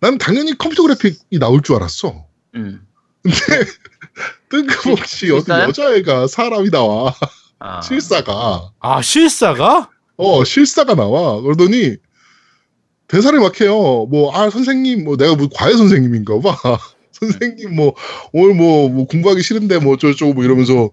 [0.00, 2.26] 나는 당연히 컴퓨터 그래픽이 나올 줄 알았어.
[2.54, 2.86] 음.
[3.22, 3.36] 근데,
[4.50, 5.68] 뜬금없이 어떤?
[5.68, 7.14] 여자애가 사람이 나와.
[7.58, 7.80] 아.
[7.82, 8.70] 실사가.
[8.78, 9.90] 아 실사가?
[10.18, 11.40] 어, 실사가 나와.
[11.40, 11.96] 그러더니,
[13.08, 14.06] 대사를 막 해요.
[14.10, 16.78] 뭐, 아, 선생님, 뭐, 내가 뭐, 과외 선생님인가 봐.
[17.12, 17.94] 선생님, 뭐,
[18.32, 20.90] 오늘 뭐, 뭐 공부하기 싫은데, 뭐, 어쩌고 저쩌고, 뭐, 이러면서,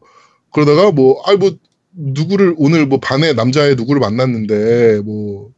[0.54, 1.52] 그러다가, 뭐, 아, 뭐,
[1.96, 5.52] 누구를, 오늘 뭐, 반에 남자애 누구를 만났는데, 뭐,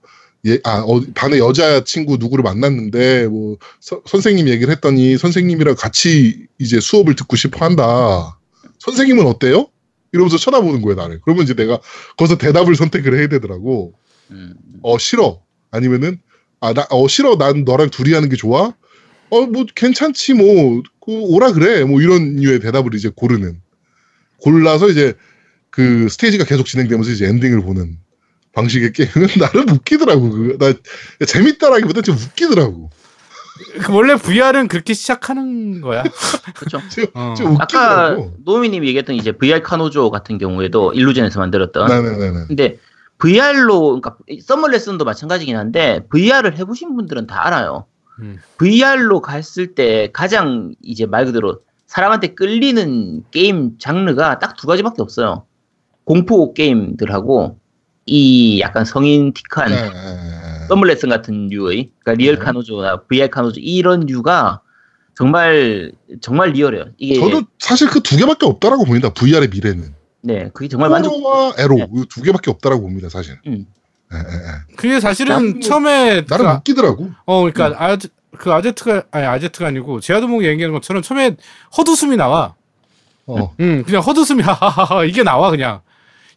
[0.45, 6.47] 예, 아, 어, 반에 여자 친구 누구를 만났는데, 뭐, 서- 선생님 얘기를 했더니, 선생님이랑 같이
[6.59, 8.39] 이제 수업을 듣고 싶어 한다.
[8.79, 9.67] 선생님은 어때요?
[10.11, 11.19] 이러면서 쳐다보는 거예요, 나를.
[11.23, 11.79] 그러면 이제 내가
[12.17, 13.93] 거기서 대답을 선택을 해야 되더라고.
[14.31, 14.53] 음.
[14.81, 16.19] 어 싫어 아니면은
[16.59, 18.73] 아 나 어 싫어 난 너랑 둘이 하는 게 좋아
[19.29, 23.61] 어 뭐 괜찮지 뭐 그, 오라 그래 뭐 이런 류의 대답을 이제 고르는
[24.37, 25.13] 골라서 이제
[25.75, 27.97] 그 스테이지가 계속 진행되면서 이제 엔딩을 보는
[28.53, 30.73] 방식의 게임은 나름 웃기더라고 그나
[31.25, 32.89] 재밌다라기보다 좀 웃기더라고
[33.83, 36.03] 그 원래 VR은 그렇게 시작하는 거야.
[36.55, 36.79] 그렇죠.
[37.13, 37.35] 어.
[37.59, 38.17] 아까.
[38.43, 41.87] 노미님이 얘기했던 이제 VR 카노조 같은 경우에도 Illusion에서 만들었던.
[41.87, 42.47] 네네네네.
[42.47, 42.79] 근데
[43.17, 47.85] VR로 그러니까 Summer Lesson도 마찬가지긴 한데 VR을 해보신 분들은 다 알아요.
[48.19, 48.39] 음.
[48.57, 55.45] VR로 갔을 때 가장 이제 말 그대로 사람한테 끌리는 게임 장르가 딱 두 가지밖에 없어요.
[56.05, 57.57] 공포 게임들하고
[58.05, 60.67] 이 약간 성인 틱한 네, 네, 네.
[60.69, 62.45] Summer Lesson 같은 류의 그러니까 리얼 네.
[62.45, 64.61] 카노조나 VR 카노조 이런 류가
[65.17, 65.91] 정말
[66.21, 66.85] 정말 리얼해요.
[66.97, 69.09] 이게 저도 사실 그 두 개밖에 없다라고 봅니다.
[69.13, 69.93] VR의 미래는.
[70.21, 71.13] 네 그게 정말 만족.
[71.13, 71.87] 호러와 에로 네.
[71.97, 73.09] 이두 개밖에 없다라고 봅니다.
[73.09, 73.39] 사실.
[73.47, 73.65] 음.
[74.75, 77.11] 그게 사실은 나름- 처음에 나름 그, 웃기더라고.
[77.25, 81.35] 어 그러니까 아제, 그 아제트가 아니 아제트가 아니고 제아도목이 얘기하는 것처럼 처음에
[81.77, 82.53] 헛웃음이 나와.
[83.27, 83.55] 어.
[83.59, 85.81] 음 그냥 헛웃음이 하하하 이게 나와 그냥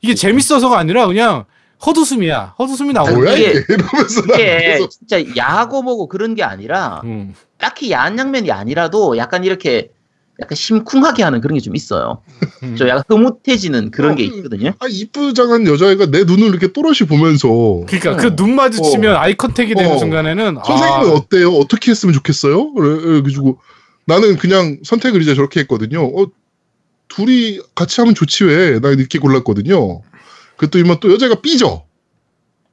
[0.01, 1.45] 이게 재밌어서가 아니라 그냥
[1.85, 2.55] 헛웃음이야.
[2.59, 3.65] 헛웃음이 나오는 뭐야 이게-
[4.35, 7.35] 이게 진짜 야하고 뭐고 그런 게 아니라 음.
[7.59, 9.91] 딱히 야한 장면이 아니라도 약간 이렇게
[10.41, 12.23] 약간 심쿵하게 하는 그런 게 좀 있어요.
[12.63, 12.77] 음.
[12.77, 14.73] 저 약간 흐뭇해지는 그런 어, 게 그- 있거든요.
[14.79, 17.49] 아 이쁘장한 여자애가 내 눈을 이렇게 또렷이 보면서
[17.87, 18.17] 그러니까 어.
[18.17, 19.99] 그눈 마주치면 아이 컨택이 되는 어.
[19.99, 21.51] 순간에는 선생님은 아, 어때요?
[21.51, 22.73] 어떻게 했으면 좋겠어요?
[22.75, 23.59] 그래- 그래가지고
[24.07, 26.05] 나는 그냥 선택을 이제 저렇게 했거든요.
[26.07, 26.27] 어,
[27.09, 28.81] 둘이 같이 하면 좋지 왜?
[28.81, 30.03] 나 이렇게 골랐거든요.
[30.57, 31.85] 그랬더니 또 여자가 삐져.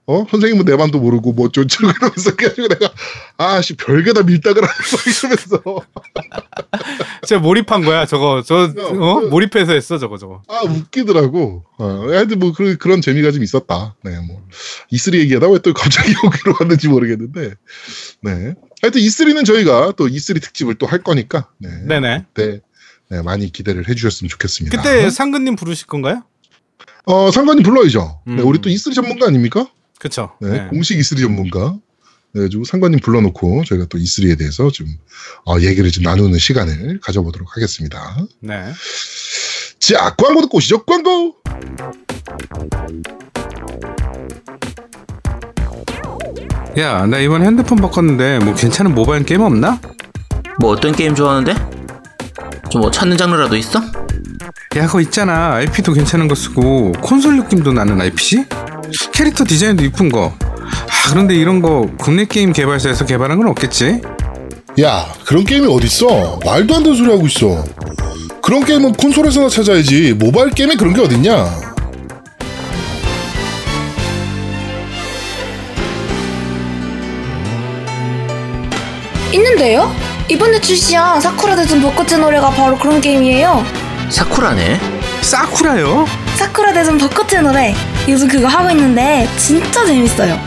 [0.07, 0.23] 어?
[0.29, 2.93] 선생님은 내 맘도 모르고 뭐 어쩌고 이러면서 그래가지고 내가
[3.37, 5.85] 아씨 별게 다 밀당을 하는 거 이러면서
[7.25, 9.19] 진짜 몰입한 거야 저거 저 어?
[9.21, 10.43] 그- 몰입해서 했어 저거 저거.
[10.47, 11.63] 아 웃기더라고.
[11.79, 13.95] 어, 하여튼 뭐 그런 그런 재미가 좀 있었다.
[14.03, 14.45] 네, 뭐
[14.93, 17.55] E3 얘기하다 왜 또 갑자기 여기로 왔는지 모르겠는데,
[18.21, 18.53] 네.
[18.83, 21.69] 하여튼 E3는 저희가 또 E3 특집을 또 할 거니까, 네.
[21.87, 22.25] 네네.
[22.35, 22.59] 네,
[23.09, 24.77] 네, 많이 기대를 해주셨으면 좋겠습니다.
[24.77, 26.23] 그때 상근님 부르실 건가요?
[27.05, 28.21] 어 상관님 불러야죠.
[28.25, 28.47] 네, 음.
[28.47, 29.67] 우리 또 E3 전문가 아닙니까?
[29.99, 30.31] 그쵸.
[30.41, 30.67] 네, 네.
[30.67, 31.77] 공식 E3 전문가.
[32.33, 34.87] 네, 가지고 상관님 불러놓고 저희가 또 E3에 대해서 좀
[35.45, 38.17] 어, 얘기를 좀 나누는 시간을 가져보도록 하겠습니다.
[38.41, 38.73] 네.
[39.79, 40.83] 자, 광고 듣고 오시죠.
[40.83, 41.35] 광고.
[46.77, 49.79] 야, 나 이번 핸드폰 바꿨는데 뭐 괜찮은 모바일 게임 없나?
[50.59, 51.74] 뭐 어떤 게임 좋아하는데?
[52.75, 53.79] 좀 뭐 찾는 장르라도 있어?
[54.75, 55.53] 야, 그거 있잖아.
[55.55, 58.45] IP도 괜찮은 거 쓰고 콘솔 느낌도 나는 IPC?
[59.13, 60.33] 캐릭터 디자인도 이쁜 거.
[60.41, 64.01] 아, 그런데 이런 거 국내 게임 개발사에서 개발한 건 없겠지?
[64.81, 66.39] 야, 그런 게임이 어딨어?
[66.43, 67.63] 말도 안 되는 소리 하고 있어.
[68.43, 70.13] 그런 게임은 콘솔에서나 찾아야지.
[70.13, 71.75] 모바일 게임에 그런 게 어딨냐?
[79.33, 79.91] 있는데요?
[80.27, 83.63] 이번에 출시한 사쿠라 대전 벚꽃의 노래가 바로 그런 게임이에요.
[84.09, 84.79] 사쿠라네.
[85.21, 86.05] 사쿠라요?
[86.35, 87.75] 사쿠라 대전 벚꽃의 노래.
[88.07, 90.39] 요즘 그거 하고 있는데 진짜 재밌어요.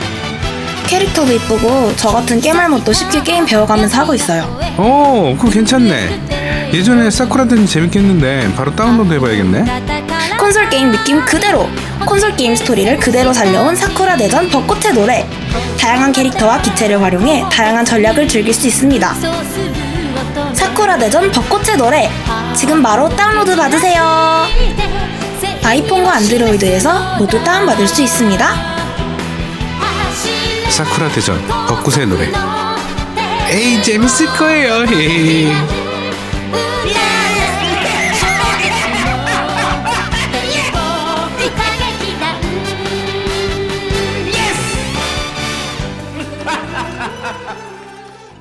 [0.86, 4.44] 캐릭터도 이쁘고 저 같은 겜알못도 쉽게 게임 배워가면서 하고 있어요.
[4.76, 6.70] 어, 그거 괜찮네.
[6.72, 9.64] 예전에 사쿠라 는 재밌게 했는데 바로 다운로드 해봐야겠네.
[10.38, 11.68] 콘솔 게임 느낌 그대로
[12.06, 15.28] 콘솔 게임 스토리를 그대로 살려온 사쿠라 대전 벚꽃의 노래.
[15.78, 19.14] 다양한 캐릭터와 기체를 활용해 다양한 전략을 즐길 수 있습니다.
[20.54, 22.08] 사쿠라 대전 벚꽃의 노래.
[22.54, 24.46] 지금 바로 다운로드 받으세요.
[25.64, 28.46] 아이폰과 안드로이드에서 모두 다운받을 수 있습니다.
[30.70, 32.30] 사쿠라 대전 벚꽃의 노래.
[33.50, 34.84] 에이 재밌을 거예요.
[34.92, 35.77] 에이.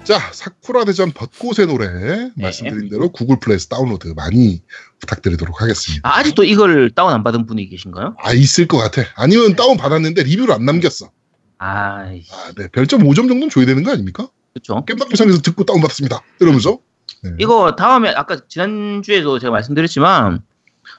[0.07, 4.63] 자, 사쿠라 대전 벚꽃의 노래 말씀드린 대로 구글 플레이에서 다운로드 많이
[4.99, 6.07] 부탁드리도록 하겠습니다.
[6.07, 8.15] 아, 아직도 이걸 다운 안 받은 분이 계신가요?
[8.17, 9.01] 아, 있을 것 같아.
[9.17, 11.11] 아니면 다운 받았는데 리뷰를 안 남겼어.
[11.57, 12.69] 아, 아, 네.
[12.71, 14.29] 별점 5점 정도는 줘야 되는 거 아닙니까?
[14.53, 14.85] 그렇죠.
[14.85, 16.21] 겜덕비상에서 듣고 다운 받았습니다.
[16.39, 16.79] 이러면서.
[17.23, 17.31] 네.
[17.39, 20.41] 이거 다음에 아까 지난주에도 제가 말씀드렸지만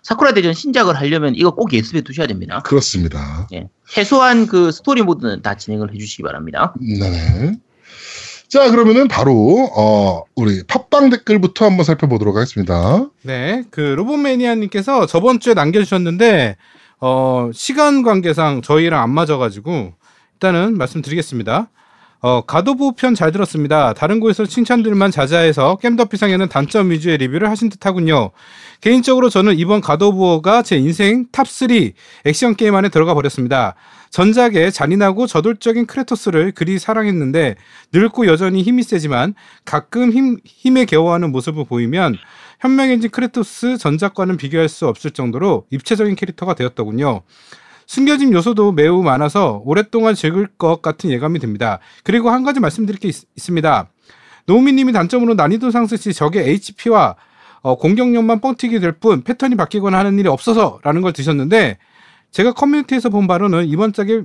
[0.03, 2.61] 사쿠라 대전 신작을 하려면 이거 꼭 예습해 두셔야 됩니다.
[2.63, 3.49] 그렇습니다.
[3.55, 3.69] 예.
[3.89, 6.75] 최소한 그 스토리 모드는 다 진행을 해주시기 바랍니다.
[6.79, 7.59] 네.
[8.49, 13.07] 자, 그러면은 바로 어, 우리 팟빵 댓글부터 한번 살펴보도록 하겠습니다.
[13.23, 16.57] 네, 그 로봇매니아님께서 저번 주에 남겨주셨는데
[17.01, 19.93] 어, 시간 관계상 저희랑 안 맞아가지고
[20.35, 21.69] 일단은 말씀드리겠습니다.
[22.21, 23.95] 어, God of War 편 잘 들었습니다.
[23.95, 28.31] 다른 곳에서 칭찬들만 자자해서 겜덕비상에는 단점 위주의 리뷰를 하신 듯 하군요.
[28.81, 31.93] 개인적으로 저는 이번 God of War가 제 인생 top 3
[32.27, 33.75] 액션 게임 안에 들어가 버렸습니다.
[34.11, 37.57] 전작의 잔인하고 저돌적인 크레토스를 그리 사랑했는데
[37.93, 42.17] 늙고 여전히 힘이 세지만 가끔 힘, 힘에 겨워하는 모습을 보이면
[42.61, 47.23] 현명해진 크레토스 전작과는 비교할 수 없을 정도로 입체적인 캐릭터가 되었더군요.
[47.89, 51.79] 숨겨진 요소도 매우 많아서 오랫동안 즐길 것 같은 예감이 듭니다.
[52.05, 53.89] 그리고 한 가지 말씀드릴 게 있, 습니다
[54.47, 57.17] 노우미님이 단점으로 난이도 상승 시 적의 HP와
[57.63, 61.79] 어, 공격력만 뻥튀기 될 뿐 패턴이 바뀌거나 하는 일이 없어서라는 걸 드셨는데
[62.31, 64.23] 제가 커뮤니티에서 본 바로는 이번 짝이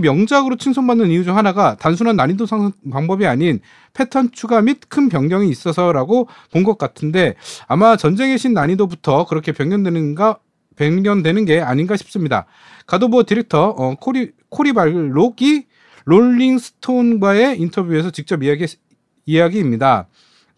[0.00, 3.60] 명작으로 칭송받는 이유 중 하나가 단순한 난이도 상승 방법이 아닌
[3.92, 7.34] 패턴 추가 및 큰 변경이 있어서라고 본 것 같은데
[7.68, 10.38] 아마 전쟁의 신 난이도부터 그렇게 변경되는가
[10.76, 12.46] 변경되는 게 아닌가 싶습니다.
[12.88, 15.66] God of War 디렉터 어, 코리 코리 발록이
[16.06, 18.66] 롤링스톤과의 인터뷰에서 직접 이야기
[19.26, 20.08] 이야기입니다.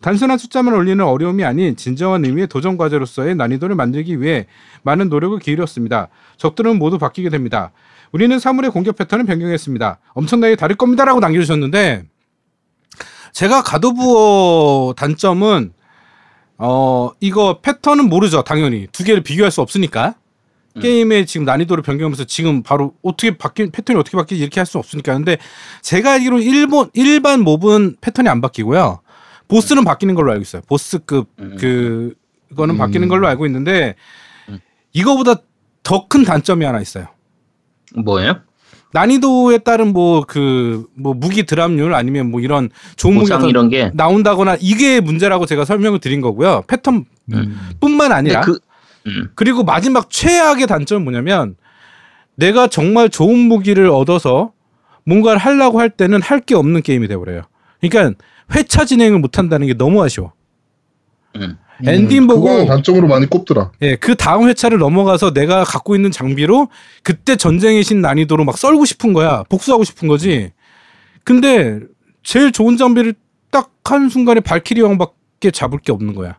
[0.00, 4.46] 단순한 숫자만 올리는 어려움이 아닌 진정한 의미의 도전 과제로서의 난이도를 만들기 위해
[4.82, 6.08] 많은 노력을 기울였습니다.
[6.36, 7.72] 적들은 모두 바뀌게 됩니다.
[8.12, 9.98] 우리는 사물의 공격 패턴을 변경했습니다.
[10.14, 12.04] 엄청나게 다를 겁니다라고 남겨주셨는데
[13.32, 15.72] 제가 가도부어 단점은
[16.58, 20.14] 어 이거 패턴은 모르죠 당연히 두 개를 비교할 수 없으니까
[20.76, 20.80] 음.
[20.80, 25.14] 게임의 지금 난이도를 변경하면서 지금 바로 어떻게 바뀐 패턴이 어떻게 바뀌지 이렇게 할 수 없으니까
[25.14, 25.36] 근데
[25.82, 29.00] 제가 알기로 일본 일반 몹은 패턴이 안 바뀌고요
[29.48, 31.56] 보스는 바뀌는 걸로 알고 있어요 보스급 음.
[31.58, 32.14] 그
[32.50, 32.78] 그거는 음.
[32.78, 33.96] 바뀌는 걸로 알고 있는데
[34.48, 34.60] 음.
[34.92, 35.36] 이거보다
[35.82, 37.06] 더 큰 단점이 하나 있어요
[37.96, 38.40] 뭐예요?
[38.92, 43.90] 난이도에 따른 뭐그 뭐 무기 드랍률 아니면 뭐 이런 좋은 무기가 이런 게.
[43.94, 46.64] 나온다거나 이게 문제라고 제가 설명을 드린 거고요.
[46.66, 47.04] 패턴
[47.80, 48.58] 뿐만 근데 아니라 그,
[49.06, 49.30] 음.
[49.34, 51.56] 그리고 마지막 최악의 단점은 뭐냐면
[52.34, 54.52] 내가 정말 좋은 무기를 얻어서
[55.04, 57.42] 뭔가를 하려고 할 때는 할 게 없는 게임이 돼버려요.
[57.80, 58.16] 그러니까
[58.54, 60.32] 회차 진행을 못 한다는 게 너무 아쉬워.
[61.36, 61.56] 음.
[61.86, 63.72] 엔딩 보고- 그거 단점으로 많이 꼽더라.
[63.80, 66.68] 예, 그 다음 회차를 넘어가서 내가 갖고 있는 장비로
[67.02, 69.44] 그때 전쟁의 신 난이도로 막 썰고 싶은 거야.
[69.48, 70.52] 복수하고 싶은 거지.
[71.24, 71.80] 근데
[72.22, 73.14] 제일 좋은 장비를
[73.50, 76.38] 딱 한 순간에 발키리 왕밖에 잡을 게 없는 거야.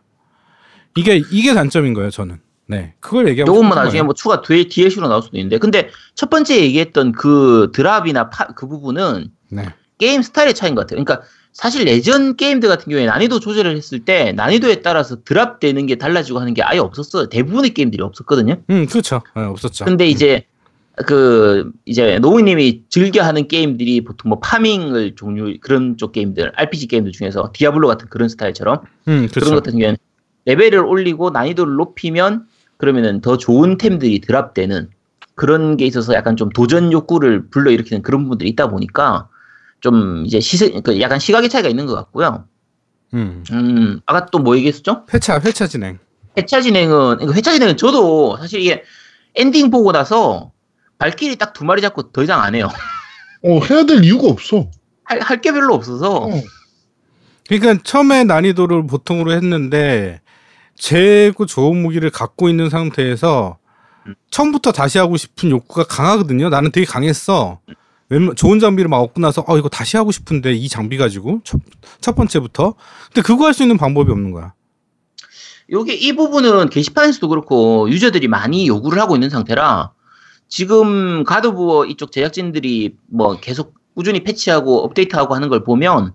[0.96, 2.38] 이게 이게 단점인 거예요, 저는.
[2.66, 2.94] 네.
[3.00, 4.04] 그걸 얘기하고 요건 뭐 나중에 거예요.
[4.04, 8.66] 뭐 추가 뒤에 DLC로 나올 수도 있는데 근데 첫 번째 얘기했던 그 드랍이나 파, 그
[8.68, 9.68] 부분은 네.
[9.98, 11.02] 게임 스타일의 차이인 것 같아요.
[11.04, 16.40] 그러니까 사실 예전 게임들 같은 경우에 난이도 조절을 했을 때 난이도에 따라서 드랍되는 게 달라지고
[16.40, 17.28] 하는 게 아예 없었어요.
[17.28, 18.56] 대부분의 게임들이 없었거든요.
[18.70, 19.20] 음, 그렇죠.
[19.36, 19.84] 네, 없었죠.
[19.84, 20.46] 근데 이제
[21.06, 27.12] 그 이제 노우님이 즐겨 하는 게임들이 보통 뭐 파밍을 종류 그런 쪽 게임들 RPG 게임들
[27.12, 29.50] 중에서 디아블로 같은 그런 스타일처럼 음, 그런 그렇죠.
[29.50, 29.96] 것 같은 경우에는
[30.44, 32.46] 레벨을 올리고 난이도를 높이면
[32.82, 34.90] 그러면은 더 좋은 템들이 드랍되는
[35.36, 39.28] 그런 게 있어서 약간 좀 도전 욕구를 불러일으키는 그런 부분들이 있다 보니까
[39.78, 42.44] 좀 이제 시세 그 약간 시각의 차이가 있는 것 같고요.
[43.14, 43.44] 음.
[43.52, 45.04] 음 아까 또 뭐 얘기했었죠?
[45.14, 46.00] 회차 회차 진행.
[46.36, 48.82] 회차 진행은 그러니까 회차 진행은 저도 사실 이게
[49.36, 50.50] 엔딩 보고 나서
[50.98, 52.68] 발길이 딱 두 마리 잡고 더 이상 안 해요.
[53.44, 54.68] 어, 해야 될 이유가 없어.
[55.04, 56.30] 할게 별로 없어서 어.
[57.48, 60.20] 그러니까 처음에 난이도를 보통으로 했는데
[60.82, 63.56] 재고 좋은 무기를 갖고 있는 상태에서
[64.08, 64.16] 음.
[64.32, 66.48] 처음부터 다시 하고 싶은 욕구가 강하거든요.
[66.48, 67.60] 나는 되게 강했어.
[68.36, 71.60] 좋은 장비를 막 얻고 나서 어 이거 다시 하고 싶은데 이 장비 가지고 첫,
[72.00, 72.74] 첫 번째부터.
[73.06, 74.54] 근데 그거 할 수 있는 방법이 없는 거야.
[75.70, 79.92] 요게 이 부분은 게시판에서도 그렇고 유저들이 많이 요구를 하고 있는 상태라
[80.48, 86.12] 지금 가드부어 이쪽 제작진들이 뭐 계속 꾸준히 패치하고 업데이트하고 하는 걸 보면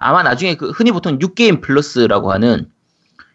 [0.00, 2.70] 아마 나중에 그 흔히 보통 6게임 플러스라고 하는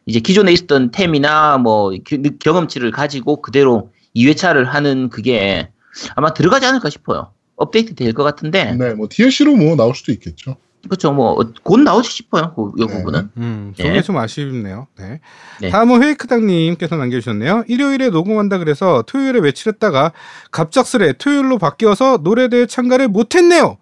[0.06, 5.70] 이제 기존에 있었던 템이나 뭐 기- 경험치를 가지고 그대로 2회차를 하는 그게
[6.16, 7.32] 아마 들어가지 않을까 싶어요.
[7.56, 10.56] 업데이트 될 것 같은데 네, 뭐 DLC로 뭐 나올 수도 있겠죠.
[10.86, 11.14] 그렇죠.
[11.14, 12.54] 뭐 곧 나오지 싶어요.
[12.56, 12.92] 그, 이 네.
[12.98, 13.30] 부분은.
[13.38, 13.84] 음, 예.
[13.84, 14.88] 그게 좀 아쉽네요.
[14.98, 15.20] 네.
[15.62, 15.70] 네.
[15.70, 17.66] 다음은 회이크당님께서 남겨주셨네요.
[17.68, 20.12] 일요일에 녹음한다 그래서 토요일에 외출했다가
[20.50, 23.78] 갑작스레 토요일로 바뀌어서 노래대회 참가를 못했네요.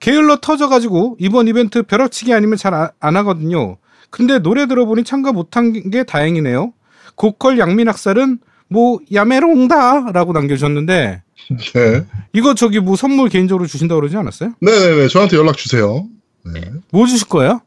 [0.00, 3.78] 게을러 터져가지고 이번 이벤트 벼락치기 아니면 잘 안 하거든요.
[4.14, 6.72] 근데 노래 들어보니 참가 못한 게 다행이네요.
[7.16, 8.38] 고컬 양민학살은
[8.68, 11.22] 뭐 야메롱다라고 남겨주셨는데
[11.74, 12.06] 네.
[12.32, 14.54] 이거 저기 뭐 선물 개인적으로 주신다고 그러지 않았어요?
[14.60, 15.08] 네네네.
[15.08, 16.06] 저한테 연락 주세요.
[16.44, 16.60] 네.
[16.92, 17.60] 뭐 주실 거예요?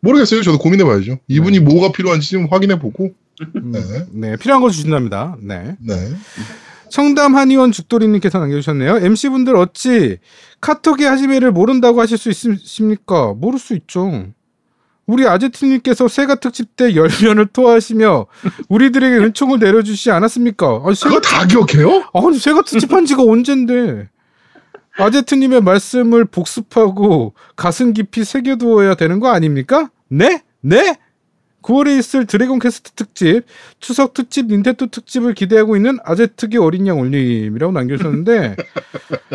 [0.00, 0.42] 모르겠어요.
[0.42, 1.20] 저도 고민해봐야죠.
[1.26, 3.14] 이분이 뭐가 필요한지 좀 확인해보고.
[3.54, 3.80] 네.
[4.12, 5.38] 네, 필요한 거 주신답니다.
[5.40, 5.74] 네.
[5.80, 5.94] 네.
[6.90, 8.98] 청담 한의원 죽돌이님께서 남겨주셨네요.
[8.98, 10.18] MC분들 어찌
[10.60, 13.32] 카톡의 하지메를 모른다고 하실 수 있으십니까?
[13.32, 14.26] 모를 수 있죠.
[15.06, 18.26] 우리 아제트님께서 세가 특집 때 열면을 토하시며
[18.68, 20.82] 우리들에게 은총을 내려주시지 않았습니까?
[20.84, 22.04] 아니, 세가, 그거 다 기억해요?
[22.12, 24.08] 아니, 세가 특집 한 지가 언젠데.
[24.98, 29.90] 아제트님의 말씀을 복습하고 가슴 깊이 새겨두어야 되는 거 아닙니까?
[30.08, 30.42] 네?
[30.60, 30.96] 네?
[31.62, 33.42] 9월에 있을 드래곤 퀘스트 특집,
[33.80, 38.56] 추석 특집, 닌텐도 특집을 기대하고 있는 아제트계 어린 양 올림이라고 남겨주셨는데,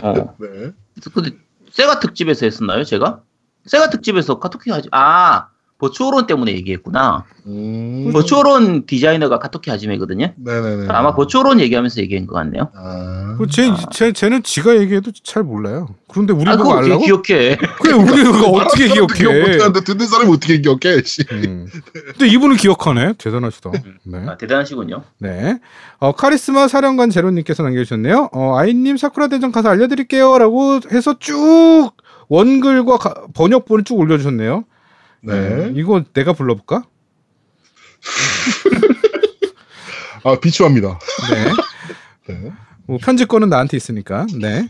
[0.01, 0.13] 어.
[0.39, 0.71] 네.
[1.13, 1.31] 근데
[1.71, 3.21] 세가 특집에서 했었나요, 제가?
[3.65, 4.87] 세가 특집에서 카톡이 하지.
[4.91, 5.49] 아,
[5.81, 7.25] 버추어론 때문에 얘기했구나.
[7.47, 8.11] 음.
[8.13, 10.33] 버추어론 디자이너가 카토키 하지메거든요.
[10.37, 10.87] 네네네.
[10.89, 12.69] 아마 버추어론 얘기하면서 얘기한 것 같네요.
[12.75, 13.35] 아.
[13.39, 15.89] 그 쟤, 쟤, 쟤는 지가 얘기해도 잘 몰라요.
[16.07, 17.01] 그런데 우리 아, 보고 알라고?
[17.03, 17.57] 기억해?
[17.81, 19.39] 그래, 우리 가 어떻게 사람도 기억 기억해?
[19.53, 21.01] 못하는데 듣는 사람이 어떻게 기억해?
[21.03, 21.23] 씨.
[21.31, 21.65] 음.
[22.11, 23.13] 근데 이분은 기억하네.
[23.17, 23.71] 대단하시다.
[24.05, 24.25] 네.
[24.27, 25.01] 아, 대단하시군요.
[25.17, 25.59] 네.
[25.97, 28.29] 어, 카리스마 사령관 제로님께서 남겨주셨네요.
[28.33, 30.37] 어, 아이님 사쿠라 대전 가서 알려드릴게요.
[30.37, 31.89] 라고 해서 쭉
[32.29, 34.65] 원글과 가- 번역본을 쭉 올려주셨네요.
[35.21, 35.71] 네.
[35.75, 36.83] 이거 내가 불러볼까?
[40.23, 40.99] 아 비추합니다.
[41.29, 42.33] 네.
[42.33, 42.51] 네.
[42.87, 44.25] 뭐 편집권은 나한테 있으니까.
[44.39, 44.67] 네.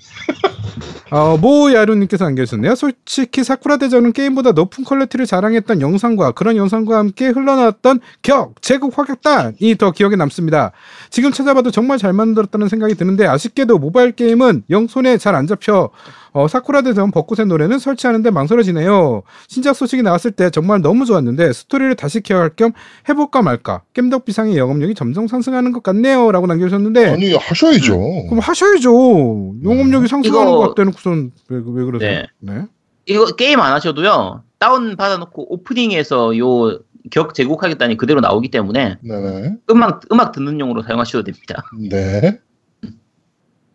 [1.09, 2.73] 어, 모야루님께서 남겨주셨네요.
[2.75, 9.75] 솔직히 사쿠라 대전은 게임보다 높은 퀄리티를 자랑했던 영상과 그런 영상과 함께 흘러나왔던 격, 제국 화격단이
[9.77, 10.71] 더 기억에 남습니다.
[11.09, 15.89] 지금 찾아봐도 정말 잘 만들었다는 생각이 드는데 아쉽게도 모바일 게임은 영 손에 잘 안 잡혀
[16.33, 19.23] 어, 사쿠라 대전 벚꽃의 노래는 설치하는데 망설여지네요.
[19.47, 22.71] 신작 소식이 나왔을 때 정말 너무 좋았는데 스토리를 다시 기억할 겸
[23.09, 23.81] 해볼까 말까.
[23.93, 26.31] 겜덕 비상의 영업력이 점점 상승하는 것 같네요.
[26.31, 27.97] 라고 남겨주셨는데 아니 하셔야죠.
[28.27, 29.55] 그럼 하셔야죠.
[29.63, 32.09] 영업력이 상승하는 이거- 것 같다놓고선 왜, 왜 그러세요?
[32.39, 32.53] 네.
[32.53, 32.65] 네.
[33.07, 34.43] 이거 게임 안 하셔도요.
[34.59, 36.79] 다운 받아놓고 오프닝에서 요
[37.09, 39.55] 격 제곡하겠다니 그대로 나오기 때문에 네네.
[39.71, 41.63] 음악 음악 듣는 용으로 사용하셔도 됩니다.
[41.89, 42.39] 네.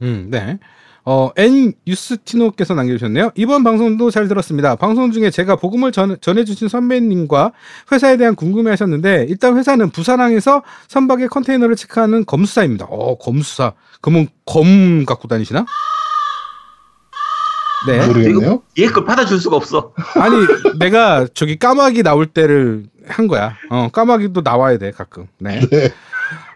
[0.00, 0.60] 음, 네.
[1.08, 3.30] 어, N 유스티노께서 남겨주셨네요.
[3.36, 4.74] 이번 방송도 잘 들었습니다.
[4.74, 7.52] 방송 중에 제가 복음을 전, 전해주신 선배님과
[7.92, 12.86] 회사에 대한 궁금해 하셨는데, 일단 회사는 부산항에서 선박의 컨테이너를 체크하는 검수사입니다.
[12.90, 13.72] 어, 검수사.
[14.00, 15.64] 그러면 검 갖고 다니시나?
[17.86, 18.04] 네.
[18.04, 18.62] 모르겠네요.
[18.78, 19.92] 얘 걸 받아줄 수가 없어.
[20.16, 20.34] 아니,
[20.80, 23.56] 내가 저기 까마귀 나올 때를 한 거야.
[23.70, 25.28] 어, 까마귀도 나와야 돼, 가끔.
[25.38, 25.60] 네.
[25.70, 25.92] 네.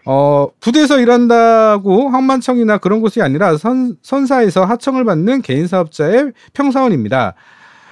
[0.05, 7.35] 어, 부대에서 일한다고 항만청이나 그런 곳이 아니라 선, 선사에서 하청을 받는 개인 사업자의 평사원입니다.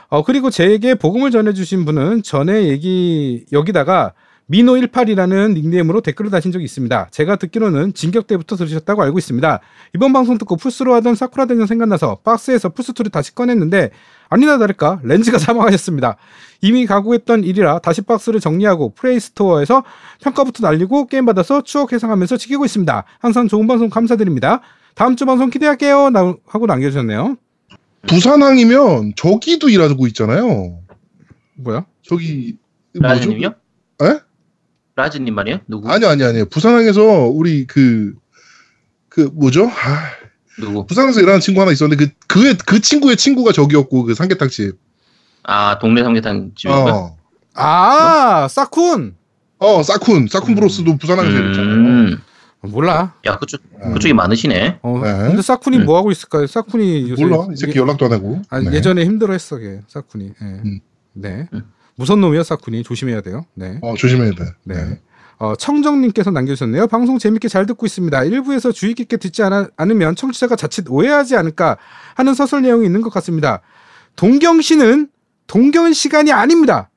[0.09, 4.13] 어, 그리고 제게 복음을 전해주신 분은 전에 얘기, 여기다가
[4.51, 7.09] 미노18이라는 닉네임으로 댓글을 다신 적이 있습니다.
[7.11, 9.59] 제가 듣기로는 진격 때부터 들으셨다고 알고 있습니다.
[9.95, 13.91] 이번 방송 듣고 플스로 하던 사쿠라 대전 생각나서 박스에서 플스2를 다시 꺼냈는데
[14.29, 16.17] 아니나 다를까 렌즈가 사망하셨습니다.
[16.61, 19.83] 이미 각오했던 일이라 다시 박스를 정리하고 플레이 스토어에서
[20.21, 23.03] 평가부터 날리고 게임 받아서 추억 회상하면서 즐기고 있습니다.
[23.19, 24.61] 항상 좋은 방송 감사드립니다.
[24.95, 26.09] 다음 주 방송 기대할게요.
[26.09, 27.37] 나- 하고 남겨주셨네요.
[28.07, 30.79] 부산항이면 저기도 일하고 있잖아요.
[31.57, 31.85] 뭐야?
[32.01, 32.57] 저기
[32.99, 33.07] 뭐죠?
[33.13, 33.47] 라즈님요?
[34.01, 34.19] 에?
[34.99, 35.59] 라즈님 말이에요?
[35.67, 35.89] 누구?
[35.89, 36.43] 아니 아니 아니.
[36.45, 38.13] 부산항에서 우리 그
[39.09, 39.65] 그 뭐죠?
[39.67, 40.11] 아,
[40.59, 40.85] 누구?
[40.85, 44.77] 부산에서 일하는 친구 하나 있었는데 그 그의 그 친구의 친구가 저기였고 그 삼계탕 집.
[45.43, 46.95] 아 동네 삼계탕 집인가?
[46.95, 47.17] 어.
[47.55, 49.13] 아, 사쿤!
[49.57, 50.29] 어, 사쿤.
[50.29, 51.73] 사쿤 브로스도 부산항에서 일했잖아요.
[51.75, 52.17] 음,
[52.61, 53.15] 몰라.
[53.25, 53.61] 야 그쪽
[53.93, 54.79] 그쪽이 많으시네.
[54.83, 55.11] 어, 네.
[55.27, 55.85] 근데 사쿤이 음.
[55.85, 56.45] 뭐 하고 있을까요?
[56.45, 57.47] 사쿤이 요새 몰라.
[57.51, 58.41] 이 새끼 예, 연락도 안 하고.
[58.49, 58.71] 아, 네.
[58.73, 59.81] 예전에 힘들어 했어, 걔.
[59.87, 60.25] 사쿤이.
[60.41, 60.45] 예.
[60.45, 60.79] 음.
[61.13, 61.47] 네.
[61.53, 61.63] 음.
[61.99, 62.85] 무선 놈이야, 사쿤이.
[62.85, 63.45] 조심해야 돼요.
[63.55, 63.77] 네.
[63.81, 64.45] 어, 조심해야 돼.
[64.63, 65.01] 네.
[65.37, 66.87] 어, 청정님께서 남겨주셨네요.
[66.87, 68.23] 방송 재밌게 잘 듣고 있습니다.
[68.23, 71.77] 일부에서 주의 깊게 듣지 않, 않으면 청취자가 자칫 오해하지 않을까
[72.15, 73.59] 하는 서술 내용이 있는 것 같습니다.
[74.15, 75.09] 동경 시는
[75.47, 76.89] 동경 시간이 아닙니다.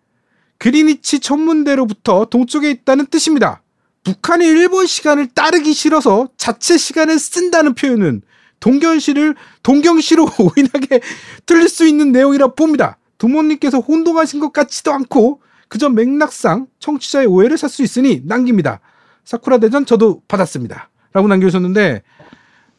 [0.59, 3.61] 그리니치 천문대로부터 동쪽에 있다는 뜻입니다.
[4.05, 8.23] 북한이 일본 시간을 따르기 싫어서 자체 시간을 쓴다는 표현은
[8.61, 9.35] 동경시를
[9.65, 11.01] 동경시로 오인하게
[11.45, 12.99] 틀릴 수 있는 내용이라 봅니다.
[13.27, 18.81] 부모님께서 혼동하신 것 같지도 않고 그저 맥락상 청취자의 오해를 살 수 있으니 남깁니다.
[19.25, 20.91] 사쿠라 대전 저도 받았습니다.
[21.12, 22.03] 라고 남겨주셨는데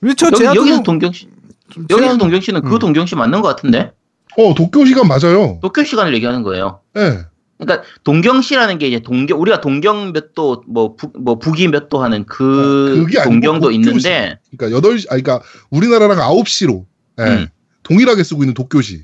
[0.02, 1.30] 왜저 여기, 제가 여기서 좀- 동경시
[1.70, 2.80] 좀 여기서 동경시는 그 음.
[2.80, 3.94] 동경시 맞는 것 같은데
[4.38, 5.60] 어, 도쿄 시간 맞아요.
[5.62, 6.82] 도쿄 시간을 얘기하는 거예요.
[6.98, 7.20] 예.
[7.58, 12.26] 그러니까 동경시라는 게 이제 동경 우리가 동경 몇 도 뭐 뭐 북이 몇 도 하는
[12.26, 13.72] 그 어, 동경도.
[13.72, 16.84] 있는데 그러니까 8시, 아, 그러니까 우리나라랑 9시로
[17.20, 17.24] 예.
[17.24, 17.48] 음.
[17.84, 19.04] 동일하게 쓰고 있는 도쿄시.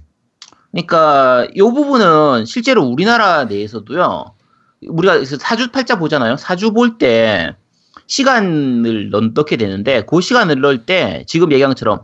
[0.71, 4.33] 그러니까 이 부분은 실제로 우리나라 내에서도요.
[4.87, 6.37] 우리가 그래서 사주 팔자 보잖아요.
[6.37, 7.55] 사주 볼 때
[8.07, 12.01] 시간을 넣- 넣게 되는데 그 시간을 넣을 때 지금 얘기한 것처럼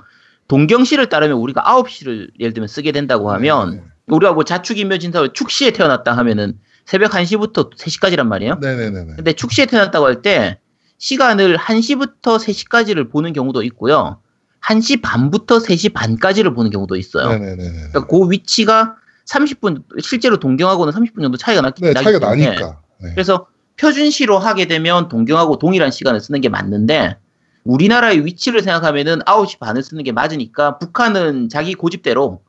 [0.48, 3.84] 동경시를 따르면 우리가 9시를 예를 들면 쓰게 된다고 하면 네.
[4.08, 8.56] 우리가 뭐 자축인묘진사로 축시에 태어났다 하면은 새벽 1시부터 3시까지란 말이에요.
[8.62, 9.14] 네네네네.
[9.16, 10.60] 근데 축시에 태어났다고 할 때
[11.00, 14.20] 시간을 1시부터 3시까지를 보는 경우도 있고요.
[14.68, 17.30] 1시 반부터 3시 반까지를 보는 경우도 있어요.
[17.30, 17.72] 네네네네.
[17.92, 18.96] 그러니까 그 위치가
[19.28, 22.80] 30분 실제로 동경하고는 30분 정도 차이가 나, 네, 나기 차이가 때문에 나니까.
[23.02, 23.10] 네.
[23.14, 23.48] 그래서
[23.80, 27.18] 표준시로 하게 되면 동경하고 동일한 시간을 쓰는 게 맞는데
[27.64, 32.42] 우리나라의 위치를 생각하면은 9시 반을 쓰는 게 맞으니까 북한은 자기 고집대로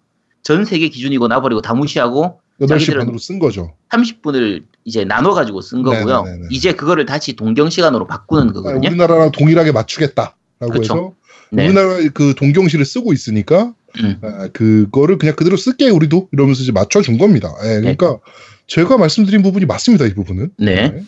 [0.43, 3.75] 전 세계 기준이고 나버리고 다 무시하고 8시 자기들은- 반으로 쓴 거죠.
[3.91, 6.23] 30분을 이제 나눠 가지고 쓴 거고요.
[6.23, 6.49] 네네네네.
[6.51, 8.89] 이제 그거를 다시 동경 시간으로 바꾸는 아, 거거든요.
[8.89, 10.35] 우리나라랑 동일하게 맞추겠다라고
[10.71, 10.95] 그렇죠.
[10.95, 11.13] 해서
[11.51, 11.67] 네.
[11.67, 14.19] 우리나라 그 동경시를 쓰고 있으니까 음.
[14.23, 17.55] 아, 그거를 그냥 그대로 쓸게 우리도 이러면서 이제 맞춰준 겁니다.
[17.65, 17.97] 예, 네.
[17.97, 18.19] 그러니까
[18.67, 20.05] 제가 말씀드린 부분이 맞습니다.
[20.07, 20.51] 이 부분은.
[20.59, 21.03] 네.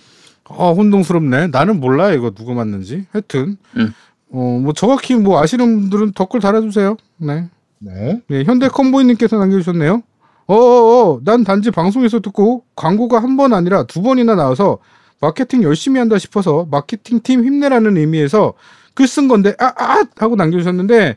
[0.48, 1.48] 어, 혼동스럽네.
[1.48, 3.04] 나는 몰라 이거 누구 맞는지.
[3.10, 3.92] 하여튼 음.
[4.30, 6.96] 어, 뭐 정확히 뭐 아시는 분들은 댓글 달아주세요.
[7.18, 7.48] 네.
[7.80, 8.20] 네.
[8.28, 10.02] 네, 현대 컴보이님께서 남겨주셨네요.
[10.46, 14.78] 어어어, 난 단지 방송에서 듣고 광고가 한 번 아니라 두 번이나 나와서
[15.20, 18.54] 마케팅 열심히 한다 싶어서 마케팅 팀 힘내라는 의미에서
[18.98, 21.16] 글 쓴 건데 아, 아 하고 남겨주셨는데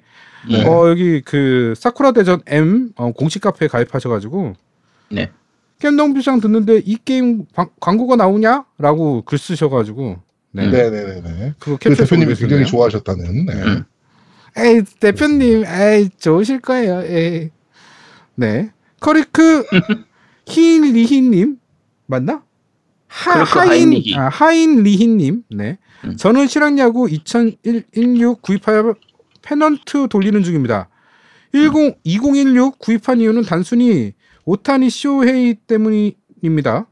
[0.49, 0.65] 네.
[0.67, 4.53] 어 여기 그 사쿠라 대전 M 어, 공식 카페에 가입하셔가지고
[5.09, 5.31] 네.
[5.79, 10.17] 겜동비상 듣는데 이 게임 광, 광고가 나오냐라고 글 쓰셔가지고
[10.51, 10.71] 네, 음.
[10.71, 11.53] 네네네.
[11.57, 12.35] 그거 그 대표님이.
[12.35, 13.45] 굉장히 좋아하셨다는.
[13.47, 13.53] 네.
[13.53, 13.83] 음.
[14.57, 17.49] 에이 대표님 에이 좋으실 거예요 에이
[18.35, 19.65] 네 커리크
[20.45, 21.57] 히리히님
[22.05, 22.43] 맞나
[23.07, 24.15] 하, 하인 하인 리히.
[24.15, 26.17] 아, 하인 리히님 네 음.
[26.17, 28.95] 저는 실학야구 2016 구입하여
[29.41, 30.89] 페넌트 돌리는 중입니다
[31.53, 34.13] 10 2016 구입한 이유는 단순히
[34.45, 36.87] 오타니 쇼헤이 때문입니다.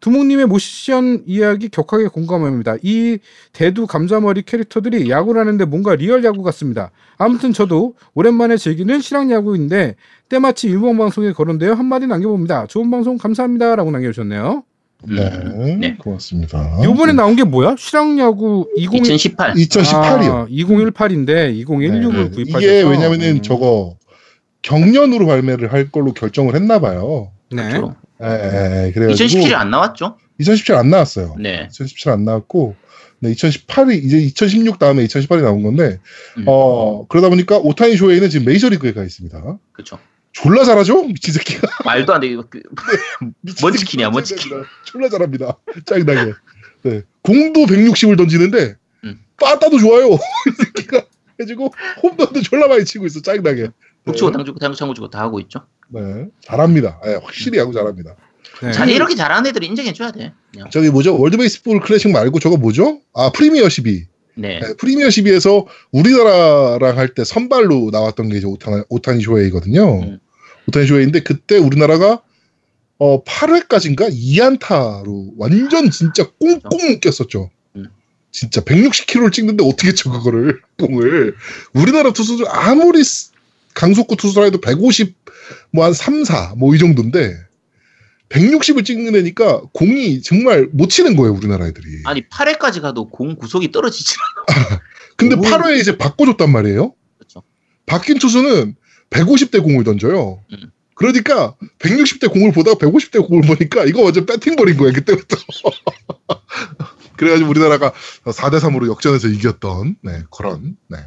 [0.00, 2.74] 두목님의 모션 이야기 격하게 공감합니다.
[2.82, 3.18] 이
[3.52, 6.90] 대두 감자머리 캐릭터들이 야구를 하는데 뭔가 리얼 야구 같습니다.
[7.16, 9.94] 아무튼 저도 오랜만에 즐기는 실황 야구인데
[10.28, 12.66] 때마침 일본 방송에 거론되어 한마디 남겨봅니다.
[12.66, 14.64] 좋은 방송 감사합니다라고 남겨주셨네요.
[15.08, 15.76] 네.
[15.76, 15.96] 네.
[15.96, 16.78] 고맙습니다.
[16.84, 17.76] 이번에 나온 게 뭐야?
[17.78, 19.54] 실황 야구 20 2018.
[19.54, 20.30] 2018이요.
[20.32, 22.30] 아, 2018인데 2016을 네.
[22.30, 23.42] 구입하셔서 이게 왜냐면은 음.
[23.42, 23.96] 저거
[24.62, 27.32] 격년으로 발매를 할 걸로 결정을 했나 봐요.
[27.50, 27.68] 네.
[27.70, 27.96] 그렇죠.
[28.22, 28.92] 예.
[28.92, 30.16] 그래가지고 2017이 안 나왔죠?
[30.38, 31.36] 2017 안 나왔어요.
[31.38, 31.68] 네.
[31.70, 32.76] 2017 안 나왔고
[33.18, 36.00] 네, 2018이 이제 2016 다음에 2018이 나온 건데
[36.38, 36.44] 음.
[36.46, 39.58] 어 그러다 보니까 오타니 쇼헤이는 지금 메이저리그에 가 있습니다.
[39.72, 39.98] 그렇죠.
[40.32, 41.68] 졸라 잘하죠 미친 새끼가.
[41.84, 42.28] 말도 안 돼.
[42.28, 42.62] 이거 그,
[43.60, 44.50] 뭔 치킨이야, 뭔 치킨.
[44.84, 45.58] 졸라 잘합니다.
[45.84, 46.32] 짜증나게.
[46.82, 47.02] 네.
[47.22, 49.20] 공도 160을 던지는데 음.
[49.38, 50.08] 빠따도 좋아요.
[50.10, 51.04] 이 새끼가
[51.40, 51.72] 해주고
[52.02, 53.20] 홈런도 졸라 많이 치고 있어.
[53.20, 53.68] 짜증나게.
[54.04, 55.66] 북치고 당주고 당구 창구 주고 다 하고 있죠.
[55.88, 56.26] 네.
[56.40, 57.00] 잘합니다.
[57.04, 58.16] 네, 확실히 야구 잘합니다.
[58.62, 58.72] 네.
[58.72, 60.32] 자, 이렇게 잘하는 애들이 인정해줘야 돼.
[60.50, 60.70] 그냥.
[60.70, 61.18] 저기 뭐죠?
[61.18, 63.00] 월드 베이스볼 클래식 말고 저거 뭐죠?
[63.14, 64.06] 아 프리미어 12.
[64.34, 64.60] 네.
[64.60, 70.00] 네, 프리미어 12에서 우리나라랑 할 때 선발로 나왔던 게 이제 오타니, 오타니 쇼헤이거든요.
[70.02, 70.18] 음.
[70.68, 72.22] 오타니 쇼헤이인데 그때 우리나라가
[72.98, 77.50] 어 8회까지인가 2안타로 완전 진짜 꽁꽁 묶였었죠.
[77.76, 77.86] 음.
[78.30, 81.34] 진짜 160km를 찍는데 어떻게 쳐 그거를 공을
[81.74, 83.32] 우리나라 투수들 아무리 스-
[83.74, 85.14] 강속구 투수라 해도 150
[85.72, 87.36] 뭐 한 3, 4 뭐 이 정도인데
[88.32, 92.00] 160을 찍는 애니까 공이 정말 못 치는 거예요 우리나라 애들이.
[92.04, 94.16] 아니 8회까지 가도 공 구속이 떨어지질
[94.48, 94.80] 않아.
[95.16, 95.40] 근데 오.
[95.40, 96.94] 8회에 이제 바꿔줬단 말이에요.
[97.18, 97.42] 그렇죠.
[97.86, 98.74] 바뀐 투수는
[99.10, 100.42] 150대 공을 던져요.
[100.52, 100.70] 음.
[100.94, 105.36] 그러니까 160대 공을 보다가 150대 공을 보니까 이거 완전 배팅 버린 거예요 그때부터.
[107.16, 107.92] 그래가지고 우리나라가
[108.24, 110.98] 4대 3으로 역전해서 이겼던 네, 그런 네,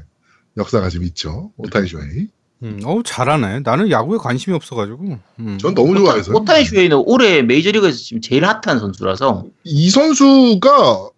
[0.58, 1.52] 역사가 지금 있죠.
[1.58, 2.28] 오타니 쇼헤이.
[2.64, 3.62] 음, 어우 잘하네.
[3.62, 5.20] 나는 야구에 관심이 없어가지고.
[5.40, 5.58] 음.
[5.60, 6.34] 전 너무 좋아해서.
[6.34, 11.10] 오타니 쇼헤이는 올해 메이저리그에서 지금 제일 핫한 선수라서 이 선수가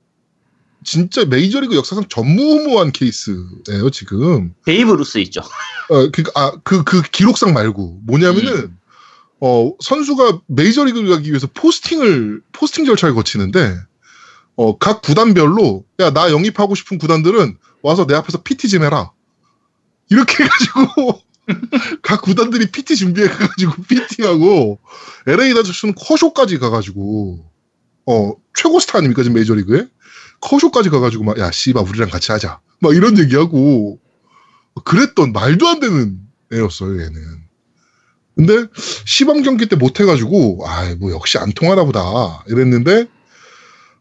[0.84, 4.54] 진짜 메이저리그 역사상 전무후무한 케이스예요 지금.
[4.66, 5.42] 베이브 루스 있죠.
[5.90, 8.76] 어, 그, 아, 그, 그 기록상 말고, 뭐냐면은,
[9.42, 13.78] 어, 선수가 메이저리그를 가기 위해서 포스팅을, 포스팅 절차를 거치는데,
[14.56, 19.12] 어, 각 구단별로, 야, 나 영입하고 싶은 구단들은 와서 내 앞에서 PT 좀 해라.
[20.10, 21.22] 이렇게 해가지고,
[22.02, 24.80] 각 구단들이 PT 준비해 가지고, PT하고,
[25.28, 27.46] LA 다저스는 커쇼까지 가가지고,
[28.06, 29.88] 어, 최고 스타 아닙니까, 지금 메이저리그에?
[30.42, 32.60] 커쇼까지 가가지고, 막, 야, 씨발, 우리랑 같이 하자.
[32.80, 34.00] 막 이런 얘기하고,
[34.84, 36.20] 그랬던 말도 안 되는
[36.54, 37.48] 애였어요, 얘는.
[38.36, 38.68] 근데
[39.06, 43.08] 시범 경기 때 못 해가지고 아, 뭐 역시 안 통하나 보다 이랬는데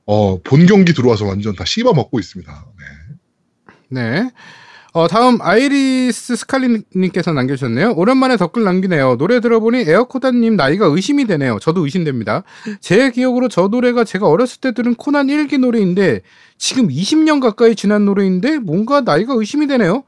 [0.04, 2.66] 어, 본 경기 들어와서 완전 다 씹어 먹고 있습니다.
[3.88, 4.02] 네.
[4.02, 4.30] 네.
[4.96, 7.92] 어, 다음 아이리스 스칼리님께서 남겨주셨네요.
[7.96, 9.18] 오랜만에 댓글 남기네요.
[9.18, 11.58] 노래 들어보니 에어코다님 나이가 의심이 되네요.
[11.58, 12.44] 저도 의심됩니다.
[12.80, 16.22] 제 기억으로 저 노래가 제가 어렸을 때 들은 코난 1기 노래인데
[16.56, 20.04] 지금 20년 가까이 지난 노래인데 뭔가 나이가 의심이 되네요.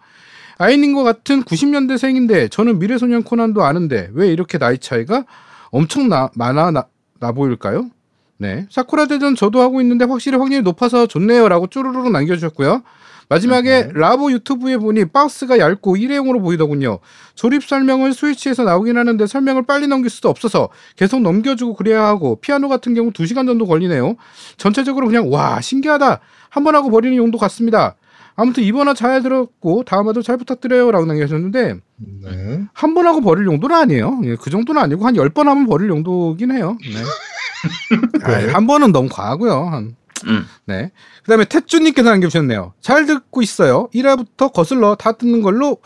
[0.56, 5.26] 아이님과 같은 90년대생인데 저는 미래소년 코난도 아는데 왜 이렇게 나이 차이가
[5.70, 6.86] 엄청 나, 많아 나,
[7.20, 7.90] 나 보일까요?
[8.38, 8.66] 네.
[8.70, 11.46] 사쿠라 대전 저도 하고 있는데 확실히 확률이 높아서 좋네요.
[11.50, 12.82] 라고 쭈루루루 남겨주셨고요.
[13.28, 13.92] 마지막에 네.
[13.94, 16.98] 라보 유튜브에 보니 박스가 얇고 일회용으로 보이더군요.
[17.34, 22.68] 조립 설명을 스위치에서 나오긴 하는데 설명을 빨리 넘길 수도 없어서 계속 넘겨주고 그래야 하고 피아노
[22.68, 24.16] 같은 경우 2시간 정도 걸리네요.
[24.56, 26.20] 전체적으로 그냥 와 신기하다.
[26.50, 27.96] 한 번 하고 버리는 용도 같습니다.
[28.34, 31.74] 아무튼 이번화 잘 들었고 다음화도 잘 부탁드려요 라고 남겨주셨는데
[32.22, 32.60] 네.
[32.72, 34.20] 한번 하고 버릴 용도는 아니에요.
[34.24, 36.78] 예, 그 정도는 아니고 한 열 번 하면 버릴 용도긴 해요.
[36.80, 37.02] 네.
[38.22, 39.52] 아이, 한 번은 너무 과하고요.
[39.52, 39.96] 한
[40.26, 40.46] 음.
[40.66, 40.90] 네.
[41.22, 42.74] 그 다음에 태쭈님께서 남겨주셨네요.
[42.80, 43.88] 잘 듣고 있어요.
[43.94, 45.78] 1화부터 거슬러 다 듣는 걸로,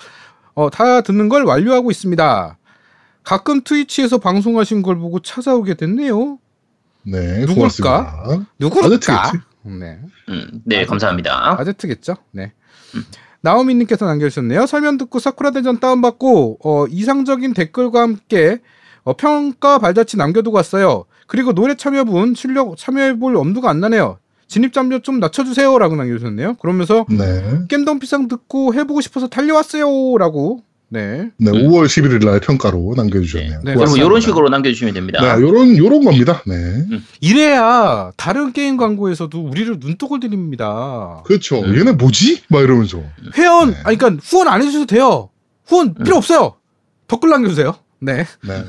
[0.55, 2.59] 어, 다 듣는 걸 완료하고 있습니다.
[3.25, 6.39] 가끔 트위치에서 방송하신 걸 보고 찾아오게 됐네요.
[7.05, 7.55] 네, 누굴까?
[7.55, 8.47] 고맙습니다.
[8.59, 8.87] 누구일까?
[8.87, 9.47] 아제트겠지?
[9.65, 10.01] 네.
[10.29, 11.57] 음, 네, 감사합니다.
[11.61, 12.17] 아제트겠죠.
[12.33, 12.53] 네.
[13.43, 14.67] 나오미님께서 남겨주셨네요.
[14.67, 18.61] 설명 듣고 사쿠라 대전 다운받고 어, 이상적인 댓글과 함께
[19.05, 21.05] 어, 평가 발자취 남겨두고 왔어요.
[21.27, 24.19] 그리고 노래 참여분 실력 참여해볼 엄두가 안 나네요.
[24.53, 26.57] 진입 잠료 좀 낮춰주세요라고 남겨주셨네요.
[26.57, 27.43] 그러면서 네.
[27.71, 30.61] 겜덤비상 듣고 해보고 싶어서 달려왔어요라고.
[30.91, 31.31] 네.
[31.39, 33.61] 네, 5월 11일 날 평가로 남겨주셨네요.
[33.65, 34.07] 네, 고맙습니다.
[34.07, 35.23] 이런 식으로 남겨주시면 됩니다.
[35.23, 36.43] 네, 요런, 요런 겁니다.
[36.47, 36.85] 네.
[37.23, 41.23] 이래야 다른 게임 광고에서도 우리를 눈독을 들입니다.
[41.25, 41.63] 그렇죠.
[41.63, 41.75] 음.
[41.75, 42.43] 얘네 뭐지?
[42.49, 43.03] 막 이러면서.
[43.39, 43.77] 회원, 네.
[43.85, 45.31] 아니 그러니까 후원 안 해주셔도 돼요.
[45.65, 46.57] 후원 필요 없어요.
[47.09, 47.75] 댓글 남겨주세요.
[48.01, 48.27] 네.
[48.47, 48.65] 네.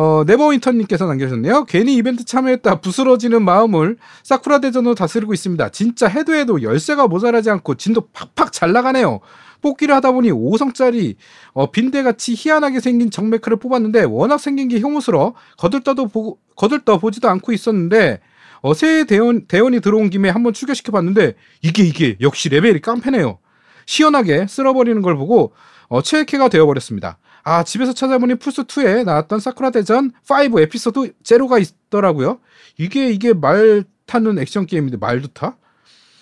[0.00, 1.64] 어, 네버윈터님께서 남겨주셨네요.
[1.64, 5.70] 괜히 이벤트 참여했다 부스러지는 마음을 사쿠라 대전으로 다스리고 있습니다.
[5.70, 9.18] 진짜 해도 해도 열쇠가 모자라지 않고 진도 팍팍 잘 나가네요.
[9.60, 11.16] 뽑기를 하다 보니 5성짜리
[11.52, 17.50] 어, 빈대같이 희한하게 생긴 정메크를 뽑았는데 워낙 생긴 게 혐오스러 거들떠도 보고 거들떠 보지도 않고
[17.50, 18.20] 있었는데
[18.60, 23.40] 어, 새 대원, 대원이 들어온 김에 한번 추격시켜 봤는데 이게 이게 역시 레벨이 깡패네요.
[23.84, 25.54] 시원하게 쓸어버리는 걸 보고
[25.88, 27.18] 어, 체액해가 되어버렸습니다.
[27.48, 30.12] 아 집에서 찾아보니 플스 2에 나왔던 사쿠라 대전
[30.52, 32.40] 5 에피소드 제로가 있더라고요.
[32.76, 35.56] 이게 이게 말 타는 액션 게임인데 말도 타?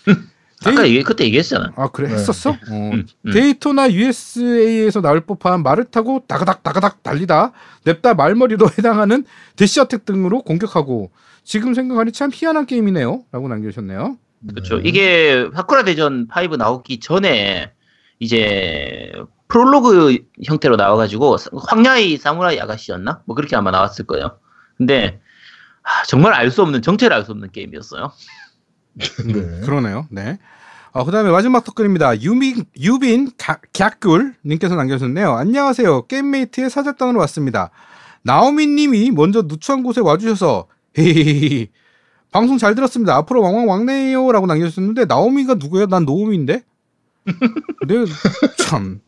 [0.64, 1.72] 아까 얘기, 그때 얘기했잖아.
[1.74, 2.14] 아 그래 네.
[2.14, 2.50] 했었어?
[2.50, 2.56] 어.
[2.70, 3.32] 음, 음.
[3.32, 7.50] 데이토나 USA에서 나올 법한 말을 타고 다가닥 다가닥 달리다
[7.84, 9.24] 냅다 말머리로 해당하는
[9.56, 11.10] dash attack 등으로 공격하고
[11.42, 13.24] 지금 생각하니 참 희한한 게임이네요.
[13.32, 14.16] 라고 남겨주셨네요.
[14.48, 14.76] 그렇죠.
[14.76, 14.88] 네.
[14.88, 17.72] 이게 사쿠라 대전 5 나오기 전에
[18.20, 19.10] 이제
[19.48, 21.36] 프롤로그 형태로 나와가지고
[21.68, 23.22] 황야의 사무라이 아가씨였나?
[23.26, 24.38] 뭐 그렇게 아마 나왔을 거예요.
[24.76, 25.20] 근데
[25.82, 28.12] 아, 정말 알 수 없는 정체를 알 수 없는 게임이었어요.
[29.26, 29.60] 네.
[29.64, 30.06] 그러네요.
[30.10, 30.38] 네.
[30.92, 32.20] 어, 그 다음에 마지막 댓글입니다.
[32.22, 33.30] 유빈, 유빈
[33.74, 35.30] 갸꿀님께서 남겨주셨네요.
[35.32, 36.06] 안녕하세요.
[36.06, 37.70] 게임메이트의 사절단으로 왔습니다.
[38.22, 40.66] 나오미님이 먼저 누추한 곳에 와주셔서
[40.98, 41.68] 헤헤헤
[42.32, 43.14] 방송 잘 들었습니다.
[43.16, 45.86] 앞으로 왕왕 왕래요 라고 남겨주셨는데 나오미가 누구예요?
[45.86, 46.62] 난 노우미인데?
[47.78, 48.04] 근데
[48.58, 49.00] 참.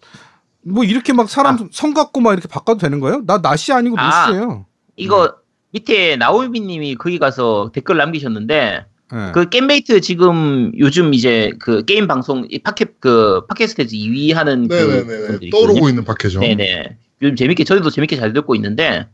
[0.64, 3.22] 뭐 이렇게 막 사람 성 갖고 막 이렇게 바꿔도 되는 거예요?
[3.26, 4.26] 나 나시 아니고 아.
[4.28, 4.66] 노시예요.
[4.96, 5.34] 이거
[5.72, 9.32] 밑에 나오미님이 거기 가서 댓글 남기셨는데 네.
[9.32, 14.74] 그 게임메이트 지금 요즘 이제 그 게임 방송 이 팟캐 그 팟캐스트에서 2위 하는 그
[14.74, 15.04] 네네네.
[15.26, 15.50] 분들이 있거든요.
[15.50, 16.40] 떠오르고 있는 팟캐죠.
[16.40, 16.96] 네네.
[17.22, 19.06] 요즘 재밌게 저희도 재밌게 잘 듣고 있는데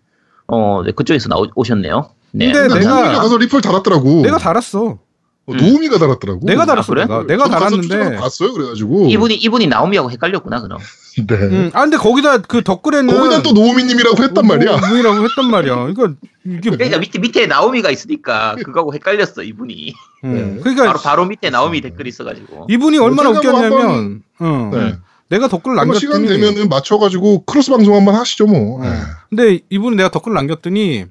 [0.47, 2.11] 어 네, 그쪽에서 나오 오셨네요.
[2.33, 2.51] 네.
[2.53, 4.23] 근데 내가- 가서 리플 달았더라고.
[4.23, 4.99] 내가 달았어.
[5.47, 6.41] 어, 노우미가 달았더라고.
[6.45, 6.93] 내가 달았어.
[6.93, 7.03] 그래?
[7.03, 8.17] 내가 내가 저 가서 달았는데.
[8.17, 8.53] 봤어요.
[8.55, 9.09] 그래가지고.
[9.11, 10.79] 이분이 이분이 나오미하고 헷갈렸구나 그럼.
[11.29, 11.35] 네.
[11.37, 14.77] 음, 아 근데 거기다 그 덧글에는 거기다 또 노우미님이라고 했단 말이야.
[14.89, 15.89] 뭐라고 했단 말이야.
[15.91, 16.09] 이거
[16.45, 19.95] 이게 뭐- 그러니까 밑에 밑에 나오미가 있으니까 그거하고 헷갈렸어 이분이.
[20.25, 20.61] 음, 네.
[20.61, 22.67] 그러니까 바로 바로 밑에 나오미 댓글이 있어가지고.
[22.71, 24.97] 이분이 얼마나 어쩌다 뭐 웃겼냐면, 어, 네.
[25.29, 28.83] 내가 댓글을 한번 시간 남겼더니, 되면은 맞춰가지고 크로스 방송 한번 하시죠 뭐.
[28.83, 28.91] 네.
[28.91, 28.97] 네.
[29.29, 31.05] 근데 이분이 내가 댓글을 남겼더니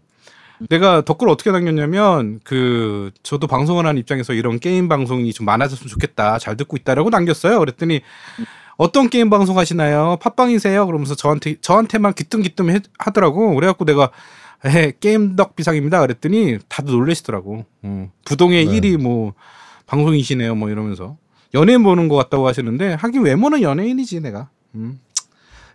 [0.70, 6.40] 내가 댓글 어떻게 남겼냐면 그 저도 방송을 하는 입장에서 이런 게임 방송이 좀 많아졌으면 좋겠다
[6.40, 7.60] 잘 듣고 있다라고 남겼어요.
[7.60, 8.02] 그랬더니
[8.78, 10.18] 어떤 게임 방송 하시나요?
[10.22, 10.86] 팟빵이세요?
[10.86, 13.54] 그러면서 저한테 저한테만 기뜸기뜸 해- 하더라고.
[13.56, 14.10] 그래갖고 내가
[14.66, 16.00] 에 겜덕비상입니다.
[16.02, 17.66] 그랬더니 다들 놀라시더라고.
[17.84, 18.80] 어, 부동의 네.
[18.80, 19.34] 1위 뭐
[19.88, 20.56] 방송이시네요.
[20.56, 21.18] 뭐 이러면서
[21.54, 24.50] 연예인 보는 것 같다고 하시는데 하긴 외모는 연예인이지 내가.
[24.76, 25.00] 음.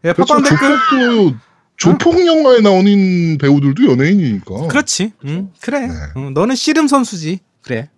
[0.05, 0.35] 예, 그렇죠.
[0.35, 1.39] 팟빵 댓글
[1.79, 4.67] 조폭 영화에 나오는 배우들도 연예인이니까.
[4.69, 5.13] 그렇지.
[5.25, 5.87] 음, 그래.
[5.87, 5.95] 네.
[6.17, 7.39] 어, 너는 씨름 선수지.
[7.63, 7.89] 그래.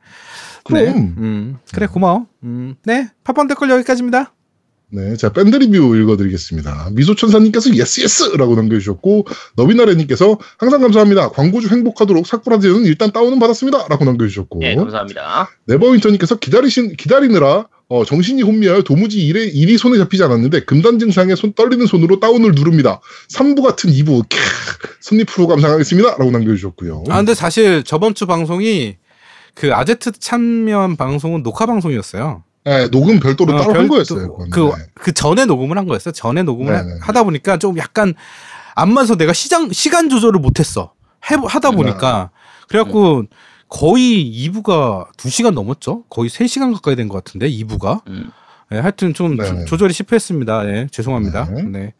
[0.64, 0.84] 그럼.
[0.84, 0.90] 네.
[0.92, 2.26] 음, 그래 고마워.
[2.44, 3.08] 음, 네.
[3.24, 4.34] 팟빵 댓글 여기까지입니다.
[4.92, 6.90] 네, 자 밴드 리뷰 읽어드리겠습니다.
[6.92, 9.24] 미소천사님께서 yes yes 라고 남겨주셨고
[9.56, 11.30] 너비나래님께서 항상 감사합니다.
[11.30, 15.48] 광고주 행복하도록 사쿠라제는 일단 다운은 받았습니다 라고 남겨주셨고 네 감사합니다.
[15.66, 21.52] 네버윈터님께서 기다리신 기다리느라 어, 정신이 혼미하여 도무지 일에, 일이 손에 잡히지 않았는데 금단 증상에 손
[21.54, 23.00] 떨리는 손으로 다운을 누릅니다.
[23.32, 24.36] 3부 같은 2부 캬,
[25.00, 27.02] 손님 프로 감상하겠습니다 라고 남겨주셨고요.
[27.08, 28.96] 아 근데 사실 저번 주 방송이
[29.54, 32.44] 그 아제트 참여한 방송은 녹화 방송이었어요.
[32.64, 34.36] 네, 녹음 별도로 어, 따로 한 별도- 거였어요.
[34.36, 34.50] 그건.
[34.50, 34.84] 그, 네.
[34.94, 36.12] 그 전에 녹음을 한 거였어요.
[36.12, 36.92] 전에 녹음을 네네.
[37.00, 38.14] 하- 하다 보니까 좀 약간
[38.76, 40.92] 안 맞아서 내가 시장, 시간 조절을 못했어.
[41.28, 42.30] 해, 하다 보니까.
[42.68, 43.24] 그래갖고
[43.70, 46.04] 거의 2부가 2시간 넘었죠?
[46.10, 48.02] 거의 3시간 가까이 된 것 같은데, 2부가.
[48.08, 48.30] 음.
[48.72, 49.64] 예, 하여튼 좀 네네.
[49.64, 50.68] 조, 절이 실패했습니다.
[50.68, 51.48] 예, 죄송합니다.
[51.50, 51.62] 네.
[51.62, 51.94] 네.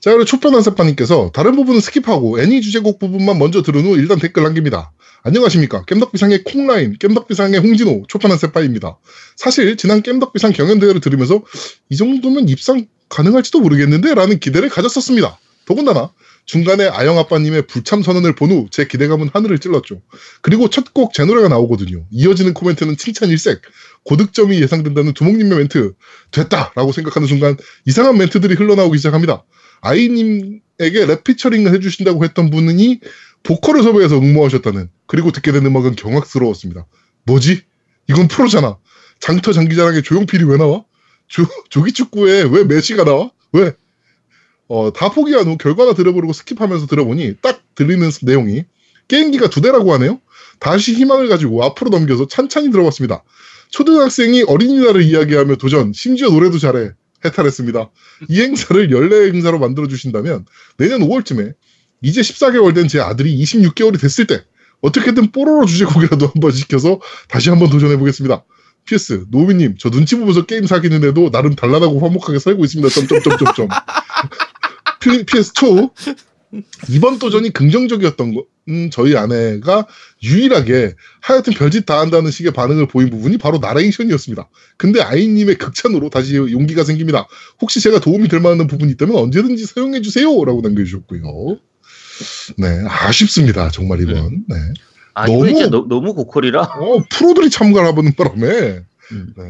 [0.00, 4.90] 자, 그리고 초편한세파님께서 다른 부분은 skip하고 애니 주제곡 부분만 먼저 들은 후 일단 댓글 남깁니다.
[5.22, 5.84] 안녕하십니까.
[5.84, 8.98] 겜덕비상의 콩라인, 겜덕비상의 홍진호, 초편한세파입니다.
[9.36, 11.42] 사실 지난 겜덕비상 경연대회를 들으면서
[11.88, 15.38] 이 정도면 입상 가능할지도 모르겠는데 라는 기대를 가졌었습니다.
[15.66, 16.10] 더군다나
[16.44, 20.02] 중간에 아영 아빠님의 불참 선언을 본 후 제 기대감은 하늘을 찔렀죠.
[20.42, 22.04] 그리고 첫 곡 제 노래가 나오거든요.
[22.10, 23.62] 이어지는 코멘트는 칭찬 일색,
[24.04, 25.92] 고득점이 예상된다는 두목님의 멘트,
[26.32, 27.56] 됐다라고 생각하는 순간
[27.86, 29.44] 이상한 멘트들이 흘러나오기 시작합니다.
[29.82, 33.00] 아이님에게 랩 피처링을 해주신다고 했던 분이
[33.44, 36.86] 보컬을 섭외해서 응모하셨다는 그리고 듣게 된 음악은 경악스러웠습니다.
[37.24, 37.62] 뭐지?
[38.08, 38.78] 이건 프로잖아.
[39.20, 40.84] 장터 장기자랑에 조용필이 왜 나와?
[41.28, 43.30] 조, 조기축구에 왜 메시가 나와?
[43.52, 43.72] 왜?
[44.72, 48.64] 어, 다 포기한 후 결과나 들어보려고 skip하면서 들어보니 딱 들리는 내용이
[49.06, 50.18] 게임기가 두 대라고 하네요.
[50.60, 53.22] 다시 희망을 가지고 앞으로 넘겨서 찬찬히 들어봤습니다.
[53.68, 56.92] 초등학생이 어린이날을 이야기하며 도전, 심지어 노래도 잘해.
[57.22, 57.90] 해탈했습니다.
[58.30, 60.46] 이 행사를 연례 행사로 만들어 주신다면
[60.78, 61.52] 내년 5월쯤에
[62.00, 64.42] 이제 14개월 된 제 아들이 26개월이 됐을 때
[64.80, 68.42] 어떻게든 뽀로로 주제곡이라도 한번 시켜서 다시 한번 도전해 보겠습니다.
[68.86, 72.88] PS 노비님 저 눈치 보면서 게임 사귀는데도 나름 단란하고 화목하게 살고 있습니다.
[72.88, 73.68] 점점점점점.
[75.26, 75.90] PS 초
[76.90, 79.86] 이번 도전이 긍정적이었던 거, 음, 저희 아내가
[80.22, 84.48] 유일하게 하여튼 별짓 다 한다는 식의 반응을 보인 부분이 바로 나레이션이었습니다.
[84.76, 87.26] 근데 아이님의 극찬으로 다시 용기가 생깁니다.
[87.60, 90.26] 혹시 제가 도움이 될 만한 부분이 있다면 언제든지 사용해 주세요.
[90.44, 91.22] 라고 남겨주셨고요.
[92.58, 93.70] 네, 아쉽습니다.
[93.70, 94.44] 정말 이번.
[94.48, 94.56] 네.
[95.14, 96.62] 아, 너무- 진짜 너, 너무 고퀄이라.
[96.62, 98.80] 어, 프로들이 참가를 하는 바람에.
[99.12, 99.34] 음.
[99.36, 99.44] 네.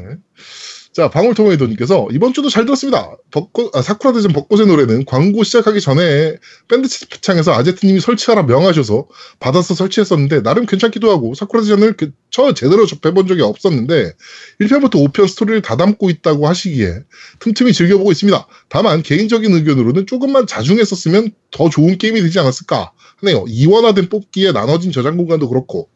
[0.93, 3.16] 자, 방울토마토님께서 이번 주도 잘 들었습니다.
[3.31, 6.36] 벚꽃, 아, 사쿠라 대전 벚꽃의 노래는 광고 시작하기 전에
[6.69, 9.06] 밴드 채팅창에서 아제트님이 설치하라 명하셔서
[9.40, 14.12] 받아서 설치했었는데 나름 괜찮기도 하고 사쿠라 대전을 그, 저 제대로 접해본 적이 없었는데
[14.60, 17.01] 1편부터 5편 스토리를 다 담고 있다고 하시기에
[17.39, 18.47] 틈틈이 즐겨보고 있습니다.
[18.69, 23.47] 다만 개인적인 의견으로는 조금만 자중했었으면 더 좋은 게임이 되지 않았을까 하네요.
[23.48, 25.89] 이원화된 뽑기에 나눠진 저장 공간도 그렇고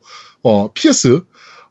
[0.42, 1.22] 어, PS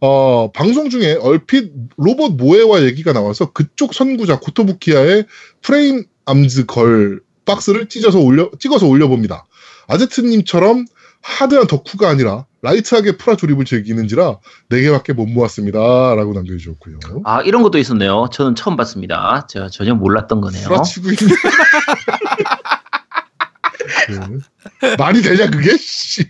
[0.06, 5.26] 어, 방송 중에 얼핏 로봇 모에화 얘기가 나와서 그쪽 선구자 고토부키야의
[5.62, 9.46] 프레임 암즈 걸 박스를 찢어서 올려, 찍어서 올려봅니다.
[9.88, 10.86] 아제트님처럼
[11.22, 14.38] hard한 덕후가 아니라 light하게 프라 조립을 즐기는지라
[14.70, 15.80] 4개밖에 못 모았습니다.
[16.16, 17.00] 라고 남겨주셨고요.
[17.24, 18.28] 아, 이런 것도 있었네요.
[18.32, 19.48] 저는 처음 봤습니다.
[19.48, 20.68] 제가 전혀 몰랐던 거네요.
[20.68, 21.18] 프라 치고 있네.
[24.82, 24.96] 네.
[24.98, 25.76] 말이 되냐, 그게?
[25.78, 26.30] 씨.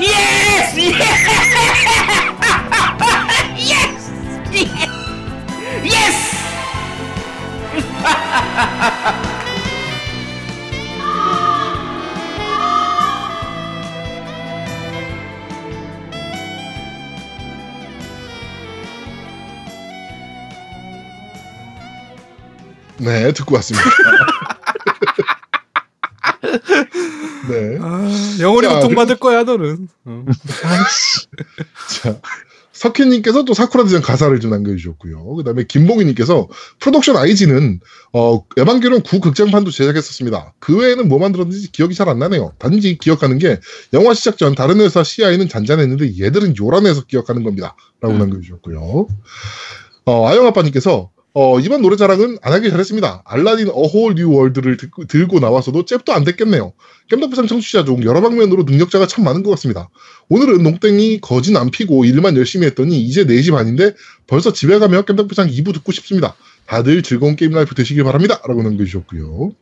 [0.00, 0.76] Yes!
[0.76, 0.98] Yes!
[3.56, 4.10] Yes!
[5.84, 6.34] Yes!
[22.96, 23.62] Nej, jag tog bara
[27.48, 27.70] 네.
[27.70, 27.78] 네.
[27.80, 28.08] 아,
[28.40, 29.88] 영원히 자, 고통받을 거야, 너는.
[30.04, 30.24] 어.
[32.02, 32.20] 자,
[32.72, 35.34] 석희님께서 또 사쿠라 대전 가사를 좀 남겨주셨고요.
[35.34, 36.46] 그 다음에 김봉희님께서
[36.78, 37.80] 프로덕션 IG는
[38.12, 40.54] 어, 에반게리온 구극장판도 제작했었습니다.
[40.60, 42.52] 그 외에는 뭐 만들었는지 기억이 잘 안 나네요.
[42.58, 43.58] 단지 기억하는 게
[43.92, 47.74] 영화 시작 전 다른 회사 CI는 잔잔했는데 얘들은 요란해서 기억하는 겁니다.
[48.00, 48.20] 라고 음.
[48.20, 49.08] 남겨주셨고요.
[50.04, 53.22] 어, 아영아빠님께서 어, 이번 노래 자랑은 안 하길 잘했습니다.
[53.24, 56.72] 알라딘 A Whole New World를 들고 나와서도 잽도 안 됐겠네요.
[57.10, 59.88] 겜덕비상 청취자 중 여러 방면으로 능력자가 참 많은 것 같습니다.
[60.30, 63.94] 오늘은 농땡이 거진 안 피고 일만 열심히 했더니 이제 4시 반인데
[64.26, 66.34] 벌써 집에 가면 겜덕비상 2부 듣고 싶습니다.
[66.66, 68.42] 다들 즐거운 게임 life 되시길 바랍니다.
[68.44, 69.52] 라고 남겨주셨고요.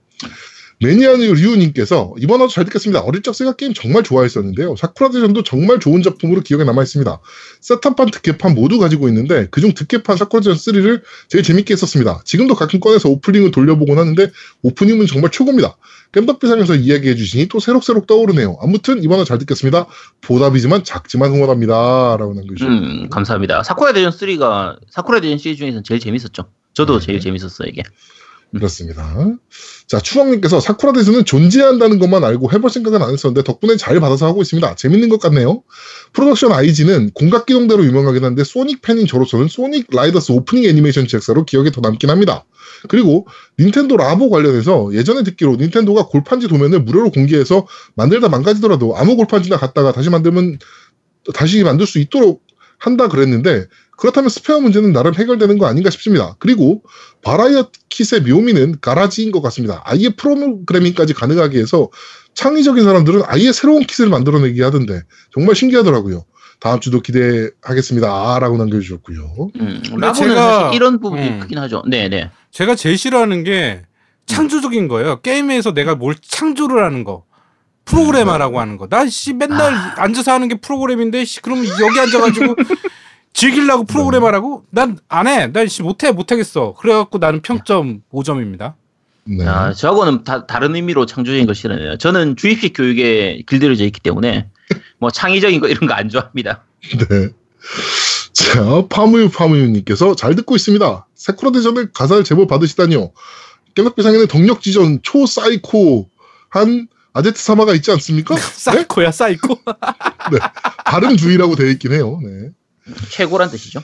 [0.78, 3.00] 매니아의 류님께서 이번 화도 잘 듣겠습니다.
[3.00, 4.76] 어릴 적 세가 게임 정말 좋아했었는데요.
[4.76, 7.18] 사쿠라 대전도 정말 좋은 작품으로 기억에 남아있습니다.
[7.60, 12.20] 새턴판 드캐판 모두 가지고 있는데 그중 드캐판 사쿠라 대전 3를 제일 재밌게 했었습니다.
[12.24, 14.30] 지금도 가끔 꺼내서 오프닝을 돌려보곤 하는데
[14.62, 15.76] 오프닝은 정말 최고입니다.
[16.12, 18.58] 겜덕비상에서 이야기해 주시니 또 새록새록 떠오르네요.
[18.60, 19.86] 아무튼 이번 화 잘 듣겠습니다.
[20.20, 22.16] 보답이지만 작지만 응원합니다.
[22.18, 23.62] 라고 남겨주셨고 음, 감사합니다.
[23.62, 26.50] 사쿠라 대전 3가 사쿠라 대전 시리즈 중에서는 제일 재밌었죠.
[26.74, 27.06] 저도 네.
[27.06, 27.82] 제일 재밌었어요, 이게.
[28.52, 29.36] 그렇습니다.
[29.86, 34.40] 자, 추왕님께서 사쿠라 대전은 존재한다는 것만 알고 해볼 생각은 안 했었는데 덕분에 잘 받아서 하고
[34.40, 34.76] 있습니다.
[34.76, 35.62] 재밌는 것 같네요.
[36.12, 41.80] 프로덕션 IG는 공각기동대로 유명하긴 한데 소닉 팬인 저로서는 소닉 라이더스 오프닝 애니메이션 제작사로 기억에 더
[41.80, 42.46] 남긴 합니다.
[42.88, 43.26] 그리고
[43.58, 49.92] 닌텐도 라보 관련해서 예전에 듣기로 닌텐도가 골판지 도면을 무료로 공개해서 만들다 망가지더라도 아무 골판지나 갖다가
[49.92, 50.58] 다시 만들면
[51.34, 52.42] 다시 만들 수 있도록
[52.78, 53.66] 한다 그랬는데
[53.96, 56.36] 그렇다면 스페어 문제는 나름 해결되는 거 아닌가 싶습니다.
[56.38, 56.82] 그리고
[57.22, 59.82] 바라이어 킷의 묘미는 가라지인 것 같습니다.
[59.84, 61.88] 아예 프로그래밍까지 가능하게 해서
[62.34, 65.02] 창의적인 사람들은 아예 새로운 킷을 만들어내게 하던데
[65.32, 66.24] 정말 신기하더라고요.
[66.60, 68.38] 다음 주도 기대하겠습니다.
[68.38, 69.50] 라고 남겨주셨고요.
[69.60, 71.40] 음, 근데 라보는 제가- 사실 이런 부분이 음.
[71.40, 71.82] 크긴 하죠.
[71.88, 72.30] 네, 네.
[72.50, 73.82] 제가 제일 싫어하는 게
[74.26, 75.20] 창조적인 거예요.
[75.20, 77.24] 게임에서 내가 뭘 창조를 하는 거.
[77.84, 78.88] 프로그래머라고 하는 거.
[78.88, 82.56] 나 씨 맨날 앉아서 하는 게 프로그램인데 씨 그럼 여기 앉아가지고
[83.40, 84.64] 즐기려고 프로그래머라고?
[84.70, 85.46] 난 안 해.
[85.48, 86.74] 난 씨 못해 못하겠어.
[86.78, 88.74] 그래갖고 나는 평점 5점입니다.
[89.24, 89.44] 네.
[89.46, 91.98] 아, 저하고는 다, 다른 의미로 창조적인 걸 싫어해요.
[91.98, 94.48] 저는 주입식 교육에 길들여져 있기 때문에
[94.98, 96.64] 뭐 창의적인 거 이런 거 안 좋아합니다.
[97.10, 97.28] 네.
[98.32, 101.06] 자, 파무유 파무유님께서 잘 듣고 있습니다.
[101.14, 103.10] 사쿠라 대전을 가사를 제법 받으시다니요.
[103.74, 108.34] 겜덕비상에는 덕력 지존 초 最高한 아제트 様가 있지 않습니까?
[108.34, 108.40] 네?
[108.54, 109.58] 最高야 最高.
[110.86, 112.18] 발음 주의라고 되어 있긴 해요.
[112.22, 112.50] 네.
[113.10, 113.80] 최고란 뜻이죠.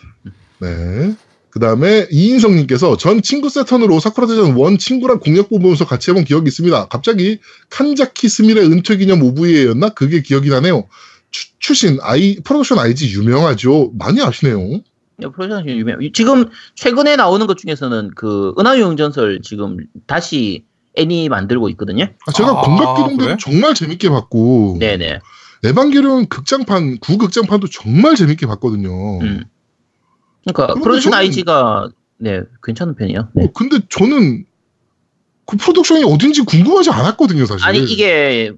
[0.61, 1.15] 네.
[1.51, 6.49] 그 다음에 이인성님께서 전 친구 새턴으로 사쿠라 대전 원 친구랑 공략본 보면서 같이 해본 기억이
[6.49, 6.89] 있습니다.
[6.89, 9.91] 갑자기 칸자키 스미레 은퇴 기념 OVA였나?
[9.91, 10.87] 그게 기억이 나네요.
[11.31, 13.93] 추, 추신 아이 프로덕션 IG 유명하죠.
[13.99, 14.81] 많이 아시네요.
[15.35, 15.99] 프로젝트 유명.
[16.15, 19.77] 지금 최근에 나오는 것 중에서는 그 은하영웅 전설 지금
[20.07, 20.65] 다시
[20.97, 22.07] 애니 만들고 있거든요.
[22.27, 23.37] 아, 제가 아, 공각기동대도 그래?
[23.39, 25.21] 정말 재밌게 봤고 네네.
[25.65, 29.21] 에반게리온 극장판 구극장판도 정말 재밌게 봤거든요.
[29.21, 29.45] 음.
[30.45, 33.29] 그러니까 저는- 아이지가 네 괜찮은 편이에요.
[33.35, 33.45] 네.
[33.45, 34.45] 어, 근데 저는
[35.47, 37.67] 그 프로덕션이 어딘지 궁금하지 않았거든요, 사실.
[37.67, 38.53] 아니 이게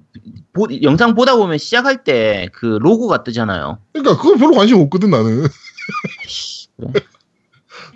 [0.53, 3.79] 보- 영상 보다 보면 시작할 때 그 로고가 뜨잖아요.
[3.93, 5.47] 그러니까 그거 별로 관심 없거든 나는.
[6.77, 6.91] 그래?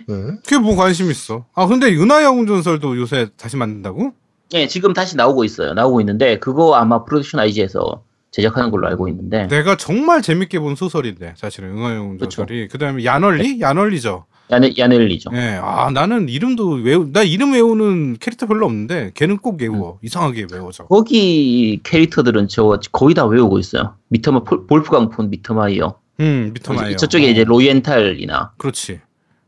[0.08, 0.14] 네.
[0.44, 1.46] 그게 뭐 관심 있어.
[1.54, 4.12] 아 근데 은하영웅 전설도 요새 다시 만든다고?
[4.52, 5.74] 네 지금 다시 나오고 있어요.
[5.74, 11.34] 나오고 있는데 그거 아마 프로젝션 아이지에서 제작하는 걸로 알고 있는데 내가 정말 재밌게 본 소설인데
[11.36, 11.74] 사실은
[12.18, 12.28] 그쵸.
[12.46, 12.68] 전설이.
[12.68, 13.60] 그다음에 야널리?
[13.60, 14.26] 야널리죠.
[14.52, 15.30] 얀에 얀 웬리죠.
[15.34, 15.60] 예.
[15.62, 19.98] 아 나는 이름도 외우 나 이름 외우는 캐릭터 별로 없는데 걔는 꼭 외워.
[20.02, 20.86] 이상하게 외워져.
[20.86, 23.94] 거기 캐릭터들은 저 거의 다 외우고 있어요.
[24.08, 25.94] 미터마- 볼- 볼프강폰 미터마이어.
[26.20, 26.96] 음 미터마이어.
[26.96, 29.00] 저쪽에 어, 이제 로이엔탈이나 그렇지.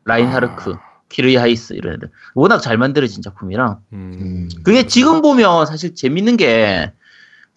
[0.05, 0.77] 라인하르트,
[1.09, 4.13] 키르히아이스 이런 애들 워낙 잘 만들어진 작품이라 음.
[4.21, 4.49] 음.
[4.65, 6.93] 그게 지금 보면 사실 재밌는 게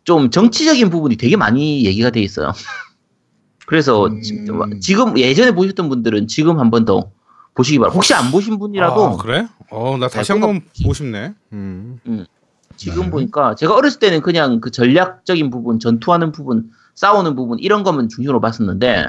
[0.06, 2.53] 좀 정치적인 부분이 되게 많이 얘기가 돼 있어요.
[3.68, 4.22] 그래서 음.
[4.22, 4.45] 지-
[4.80, 7.11] 지금 예전에 보셨던 분들은 지금 한 번 더
[7.56, 7.95] 보시기 바랍니다.
[7.95, 9.48] 혹시 안 보신 분이라도 아, 그래?
[9.72, 11.34] 어 나 다시 네, 한번 보고 싶네.
[11.53, 11.99] 음.
[12.76, 13.10] 지금 네.
[13.10, 18.41] 보니까 제가 어렸을 때는 그냥 그 전략적인 부분, 전투하는 부분, 싸우는 부분 이런 것만 중심으로
[18.41, 19.07] 봤었는데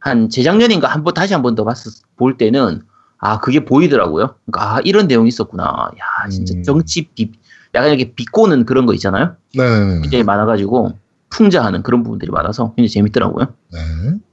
[0.00, 2.82] 한 재작년인가 한 번 다시 한 번 더 봤을 볼 때는
[3.18, 4.34] 아 그게 보이더라고요.
[4.46, 5.90] 그러니까 아 이런 내용이 있었구나.
[5.98, 6.62] 야 진짜 음.
[6.62, 7.32] 정치 비
[7.76, 9.36] 약간 이렇게 비꼬는 그런 거 있잖아요.
[9.54, 10.00] 네네네.
[10.02, 10.92] 굉장히 많아가지고
[11.30, 13.54] 풍자하는 그런 부분들이 많아서 굉장히 재밌더라고요.
[13.72, 13.78] 네.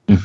[0.10, 0.20] 음.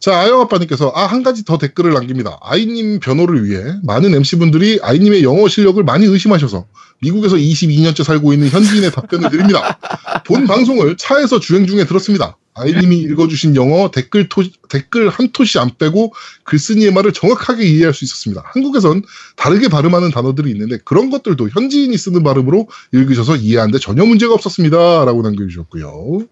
[0.00, 2.38] 자, 아영 아빠님께서 아, 한 가지 더 댓글을 남깁니다.
[2.42, 6.66] 아이님 변호를 위해 많은 MC분들이 아이님의 영어 실력을 많이 의심하셔서
[7.00, 9.78] 미국에서 22년째 살고 있는 현지인의 답변을 드립니다.
[10.26, 12.36] 본 방송을 차에서 주행 중에 들었습니다.
[12.54, 16.12] 아이님이 읽어주신 영어 댓글 토, 댓글 한 토시 안 빼고
[16.44, 18.42] 글쓴이의 말을 정확하게 이해할 수 있었습니다.
[18.46, 19.02] 한국에선
[19.36, 25.04] 다르게 발음하는 단어들이 있는데 그런 것들도 현지인이 쓰는 발음으로 읽으셔서 이해하는데 전혀 문제가 없었습니다.
[25.04, 26.26] 라고 남겨주셨고요.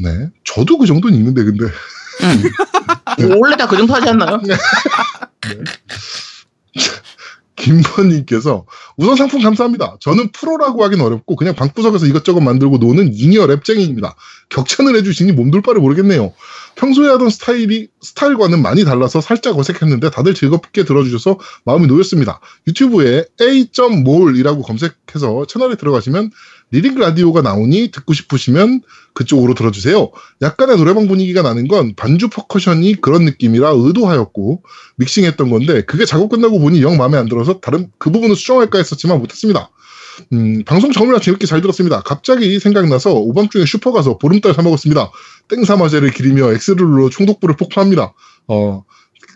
[0.00, 0.30] 네.
[0.44, 1.66] 저도 그 정도는 읽는데, 근데.
[3.26, 4.40] 뭐 원래 다 그 정도 하지 않나요?
[7.56, 8.66] 김번님께서
[8.96, 9.96] 우선 상품 감사합니다.
[10.00, 14.14] 저는 프로라고 하긴 어렵고 그냥 방구석에서 이것저것 만들고 노는 잉여 랩쟁이입니다.
[14.48, 16.32] 격찬을 해주시니 몸둘 바를 모르겠네요.
[16.76, 22.40] 평소에 하던 스타일이 스타일과는 많이 달라서 살짝 어색했는데 다들 즐겁게 들어주셔서 마음이 놓였습니다.
[22.66, 26.30] 유튜브에 a.몰이라고 검색해서 채널에 들어가시면
[26.74, 28.82] 리릭 라디오가 나오니 듣고 싶으시면
[29.12, 30.10] 그쪽으로 들어주세요.
[30.42, 34.64] 약간의 노래방 분위기가 나는 건 반주 퍼커션이 그런 느낌이라 의도하였고
[34.96, 39.20] 믹싱했던 건데 그게 작업 끝나고 보니 영 마음에 안 들어서 다른 그 부분은 수정할까 했었지만
[39.20, 39.70] 못했습니다.
[40.32, 42.00] 음, 방송 처음이라 재밌게 잘 들었습니다.
[42.00, 45.12] 갑자기 생각나서 오밤중에 슈퍼 가서 보름달 사 먹었습니다.
[45.48, 48.14] 땡사마제를 기리며 X를 눌러 총독부를 폭파합니다.
[48.48, 48.84] 어,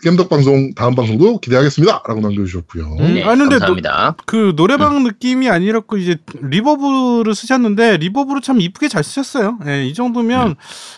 [0.01, 2.03] 겜덕 방송 다음 방송도 기대하겠습니다.
[2.07, 2.97] 라고 남겨주셨고요.
[2.99, 3.13] 음.
[3.15, 4.15] 네, 아니, 근데 감사합니다.
[4.25, 9.59] 그 노래방 느낌이 아니라고 이제 reverb를 쓰셨는데 reverb를 참 이쁘게 잘 쓰셨어요.
[9.67, 10.55] 예, 이 정도면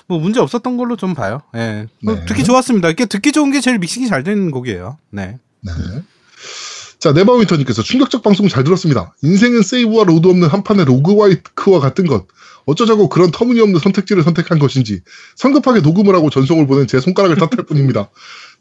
[0.07, 1.41] 뭐 문제 없었던 걸로 좀 봐요.
[1.56, 1.88] 예.
[2.03, 2.26] 뭐 네.
[2.26, 2.90] 듣기 좋았습니다.
[2.90, 4.98] 이게 듣기 좋은 게 제일 믹싱이 잘 된 곡이에요.
[5.10, 5.40] 네.
[5.61, 5.72] 네.
[6.99, 9.11] 자, 네버윈터님께서 충격적 방송 잘 들었습니다.
[9.23, 12.28] 인생은 save와 load 없는 한 판의 로그와이크와 같은 것.
[12.65, 15.02] 어쩌자고 그런 터무니없는 선택지를 선택한 것인지
[15.36, 18.10] 성급하게 녹음을 하고 전송을 보낸 제 손가락을 탓할 뿐입니다.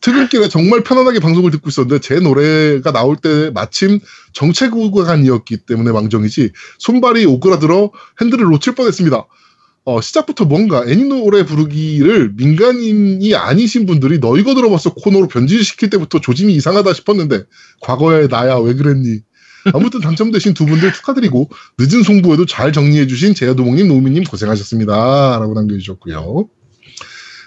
[0.00, 4.00] 퇴근길에 정말 편안하게 방송을 듣고 있었는데 제 노래가 나올 때 마침
[4.32, 7.90] 정체 구간이었기 때문에 망정이지 손발이 오그라들어
[8.20, 9.26] 핸들을 놓칠 뻔했습니다.
[9.84, 16.20] 어, 시작부터 뭔가 애니 노래 부르기를 민간인이 아니신 분들이 너 이거 들어봤어 코너로 변질시킬 때부터
[16.20, 17.44] 조짐이 이상하다 싶었는데
[17.80, 19.20] 과거의 나야 왜 그랬니?
[19.74, 25.38] 아무튼 당첨되신 두 분들 축하드리고 늦은 송부에도 잘 정리해주신 제야도목님, 노우미님 고생하셨습니다.
[25.38, 26.48] 라고 남겨주셨고요.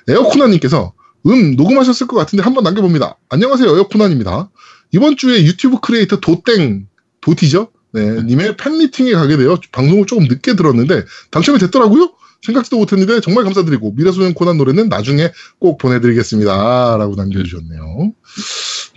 [0.08, 0.94] 에어코나님께서
[1.26, 3.18] 음 녹음하셨을 것 같은데 한번 남겨봅니다.
[3.30, 4.50] 안녕하세요 에어코나입니다.
[4.92, 6.88] 이번 주에 유튜브 크리에이터 도땡
[7.22, 7.70] 도티죠?
[7.94, 12.14] 네, 님의 팬미팅에 가게 되어 방송을 조금 늦게 들었는데 당첨이 됐더라고요.
[12.42, 16.98] 생각지도 못했는데 정말 감사드리고 미래소년 코난 노래는 나중에 꼭 보내드리겠습니다.
[16.98, 18.14] 라고 남겨주셨네요.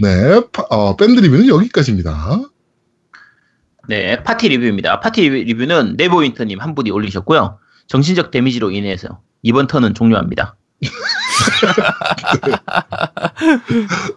[0.00, 2.40] 네, 파- 어, 밴드 리뷰는 여기까지입니다.
[3.88, 4.98] 네, 파티 리뷰입니다.
[4.98, 7.58] 파티 리뷰는 네버윈터님 한 분이 올리셨고요.
[7.86, 10.56] 정신적 데미지로 인해서 이번 턴은 종료합니다.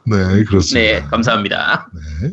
[0.05, 0.99] 네, 그렇습니다.
[0.99, 1.89] 네, 감사합니다.
[1.93, 2.31] 네.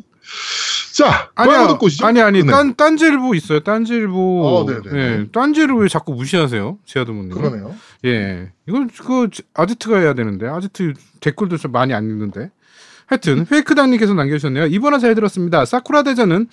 [0.95, 2.07] 자, 아니야, 듣고 오시죠.
[2.07, 2.51] 아니 아니 네.
[2.51, 3.61] 딴 딴지일보 있어요.
[3.61, 4.47] 딴지일보.
[4.47, 4.99] 어, 네네.
[4.99, 7.31] 예, 딴지를 왜 자꾸 무시하세요, 제아드모님?
[7.31, 7.75] 그러네요.
[8.07, 12.51] 예, 이건 그 아지트가 해야 되는데 아지트 댓글도 좀 많이 안 읽는데.
[13.07, 14.67] 하여튼 페이크당님께서 남겨주셨네요.
[14.67, 15.65] 이번에 잘 들었습니다.
[15.65, 16.49] 사쿠라 대전은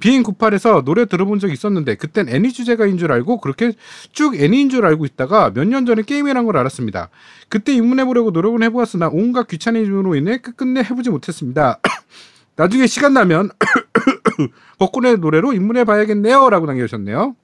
[0.00, 3.72] 비행 98에서 노래 들어본 적 있었는데 그땐 애니 주제가인 줄 알고 그렇게
[4.12, 7.08] 쭉 애니인 줄 알고 있다가 몇 년 전에 게임이란 걸 알았습니다.
[7.48, 11.80] 그때 입문해보려고 노력은 해보았으나 온갖 귀차니즘으로 인해 끝끝내 해보지 못했습니다.
[12.56, 13.50] 나중에 시간 나면
[14.78, 16.50] 벚꽃의 노래로 입문해봐야겠네요.
[16.50, 17.34] 라고 남겨주셨네요.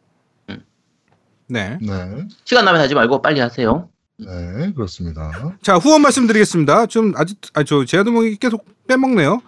[0.48, 0.58] 네.
[1.48, 1.78] 네,
[2.44, 3.89] 시간 나면 하지 말고 빨리 하세요.
[4.26, 5.56] 네, 그렇습니다.
[5.62, 6.86] 자 후원 말씀드리겠습니다.
[6.86, 9.40] 좀 아직 아 저 제아드몽이 계속 빼먹네요.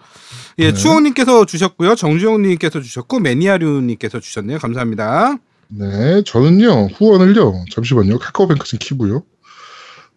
[0.59, 0.73] 예, 네.
[0.73, 4.59] 추억님께서 주셨고요, 정주영님께서 주셨고 매니아류님께서 주셨네요.
[4.59, 5.37] 감사합니다.
[5.67, 9.23] 네, 저는요, 후원을요, 잠시만요, 카카오뱅크 좀 키고요.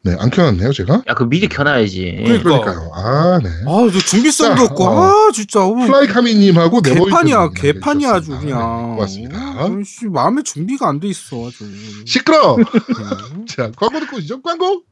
[0.07, 1.03] 네, 안 켜놨네요, 제가.
[1.09, 2.23] 야, 그 미리 켜놔야지.
[2.25, 2.43] 그러니까.
[2.43, 2.91] 그러니까요.
[2.95, 3.49] 아, 네.
[3.67, 5.03] 아, 저 준비성도 자, 없고, 어.
[5.03, 5.65] 아 진짜.
[5.65, 8.39] 어, 플라이카미님하고 개판이야, 네버윈터님 개판이야 아주.
[8.39, 8.59] 그냥.
[8.59, 9.39] 네, 고맙습니다.
[9.65, 11.65] 어, 씨, 마음에 준비가 안 돼 있어 아주.
[12.07, 12.55] 시끄러!
[12.57, 12.65] 음.
[13.49, 14.83] 자, 광고 듣고 오시죠, 광고!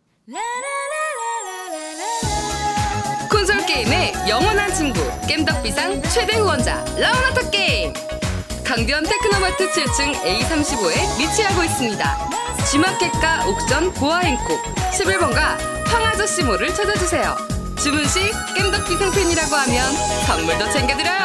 [3.30, 7.92] 콘솔 게임의 영원한 친구 겜덕비상 최대 후원자 라운하터 게임
[8.64, 14.62] 강변 테크노마트 7층 A35에 위치하고 있습니다 G마켓과 옥션 보아행콕
[14.92, 17.36] 11번가 황아저씨몰을 찾아주세요
[17.78, 18.20] 주문 시
[18.56, 19.92] 겜덕비상 팬이라고 하면
[20.26, 21.24] 선물도 챙겨드려요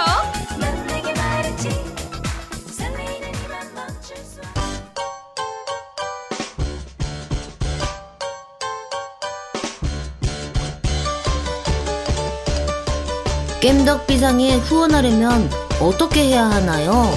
[13.61, 15.49] 겜덕 비상에 후원하려면
[15.81, 17.11] 어떻게 해야 하나요?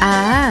[0.00, 0.50] 아,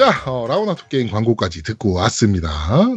[0.00, 2.48] 자, 어, 라우나토 게임 광고까지 듣고 왔습니다.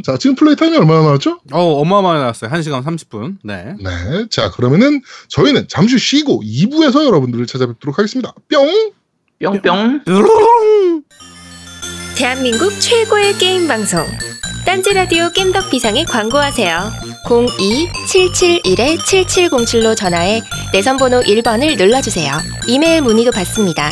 [0.05, 1.41] 자, 지금 play time이 얼마나 나왔죠?
[1.51, 2.49] 어 어마어마하게 나왔어요.
[2.49, 3.39] 1시간 30분.
[3.43, 3.75] 네.
[3.84, 4.25] 네.
[4.30, 8.34] 자, 그러면은 저희는 잠시 쉬고 2부에서 여러분들을 찾아뵙도록 하겠습니다.
[8.49, 8.93] 뿅!
[9.41, 10.01] 뿅뿅.
[12.15, 14.05] 대한민국 최고의 게임 방송
[14.65, 16.89] 딴지 라디오 겜덕 비상에 광고하세요.
[17.25, 22.31] 02-771-7707로 전화해 내선 번호 1번을 눌러주세요.
[22.67, 23.91] 이메일 문의도 받습니다.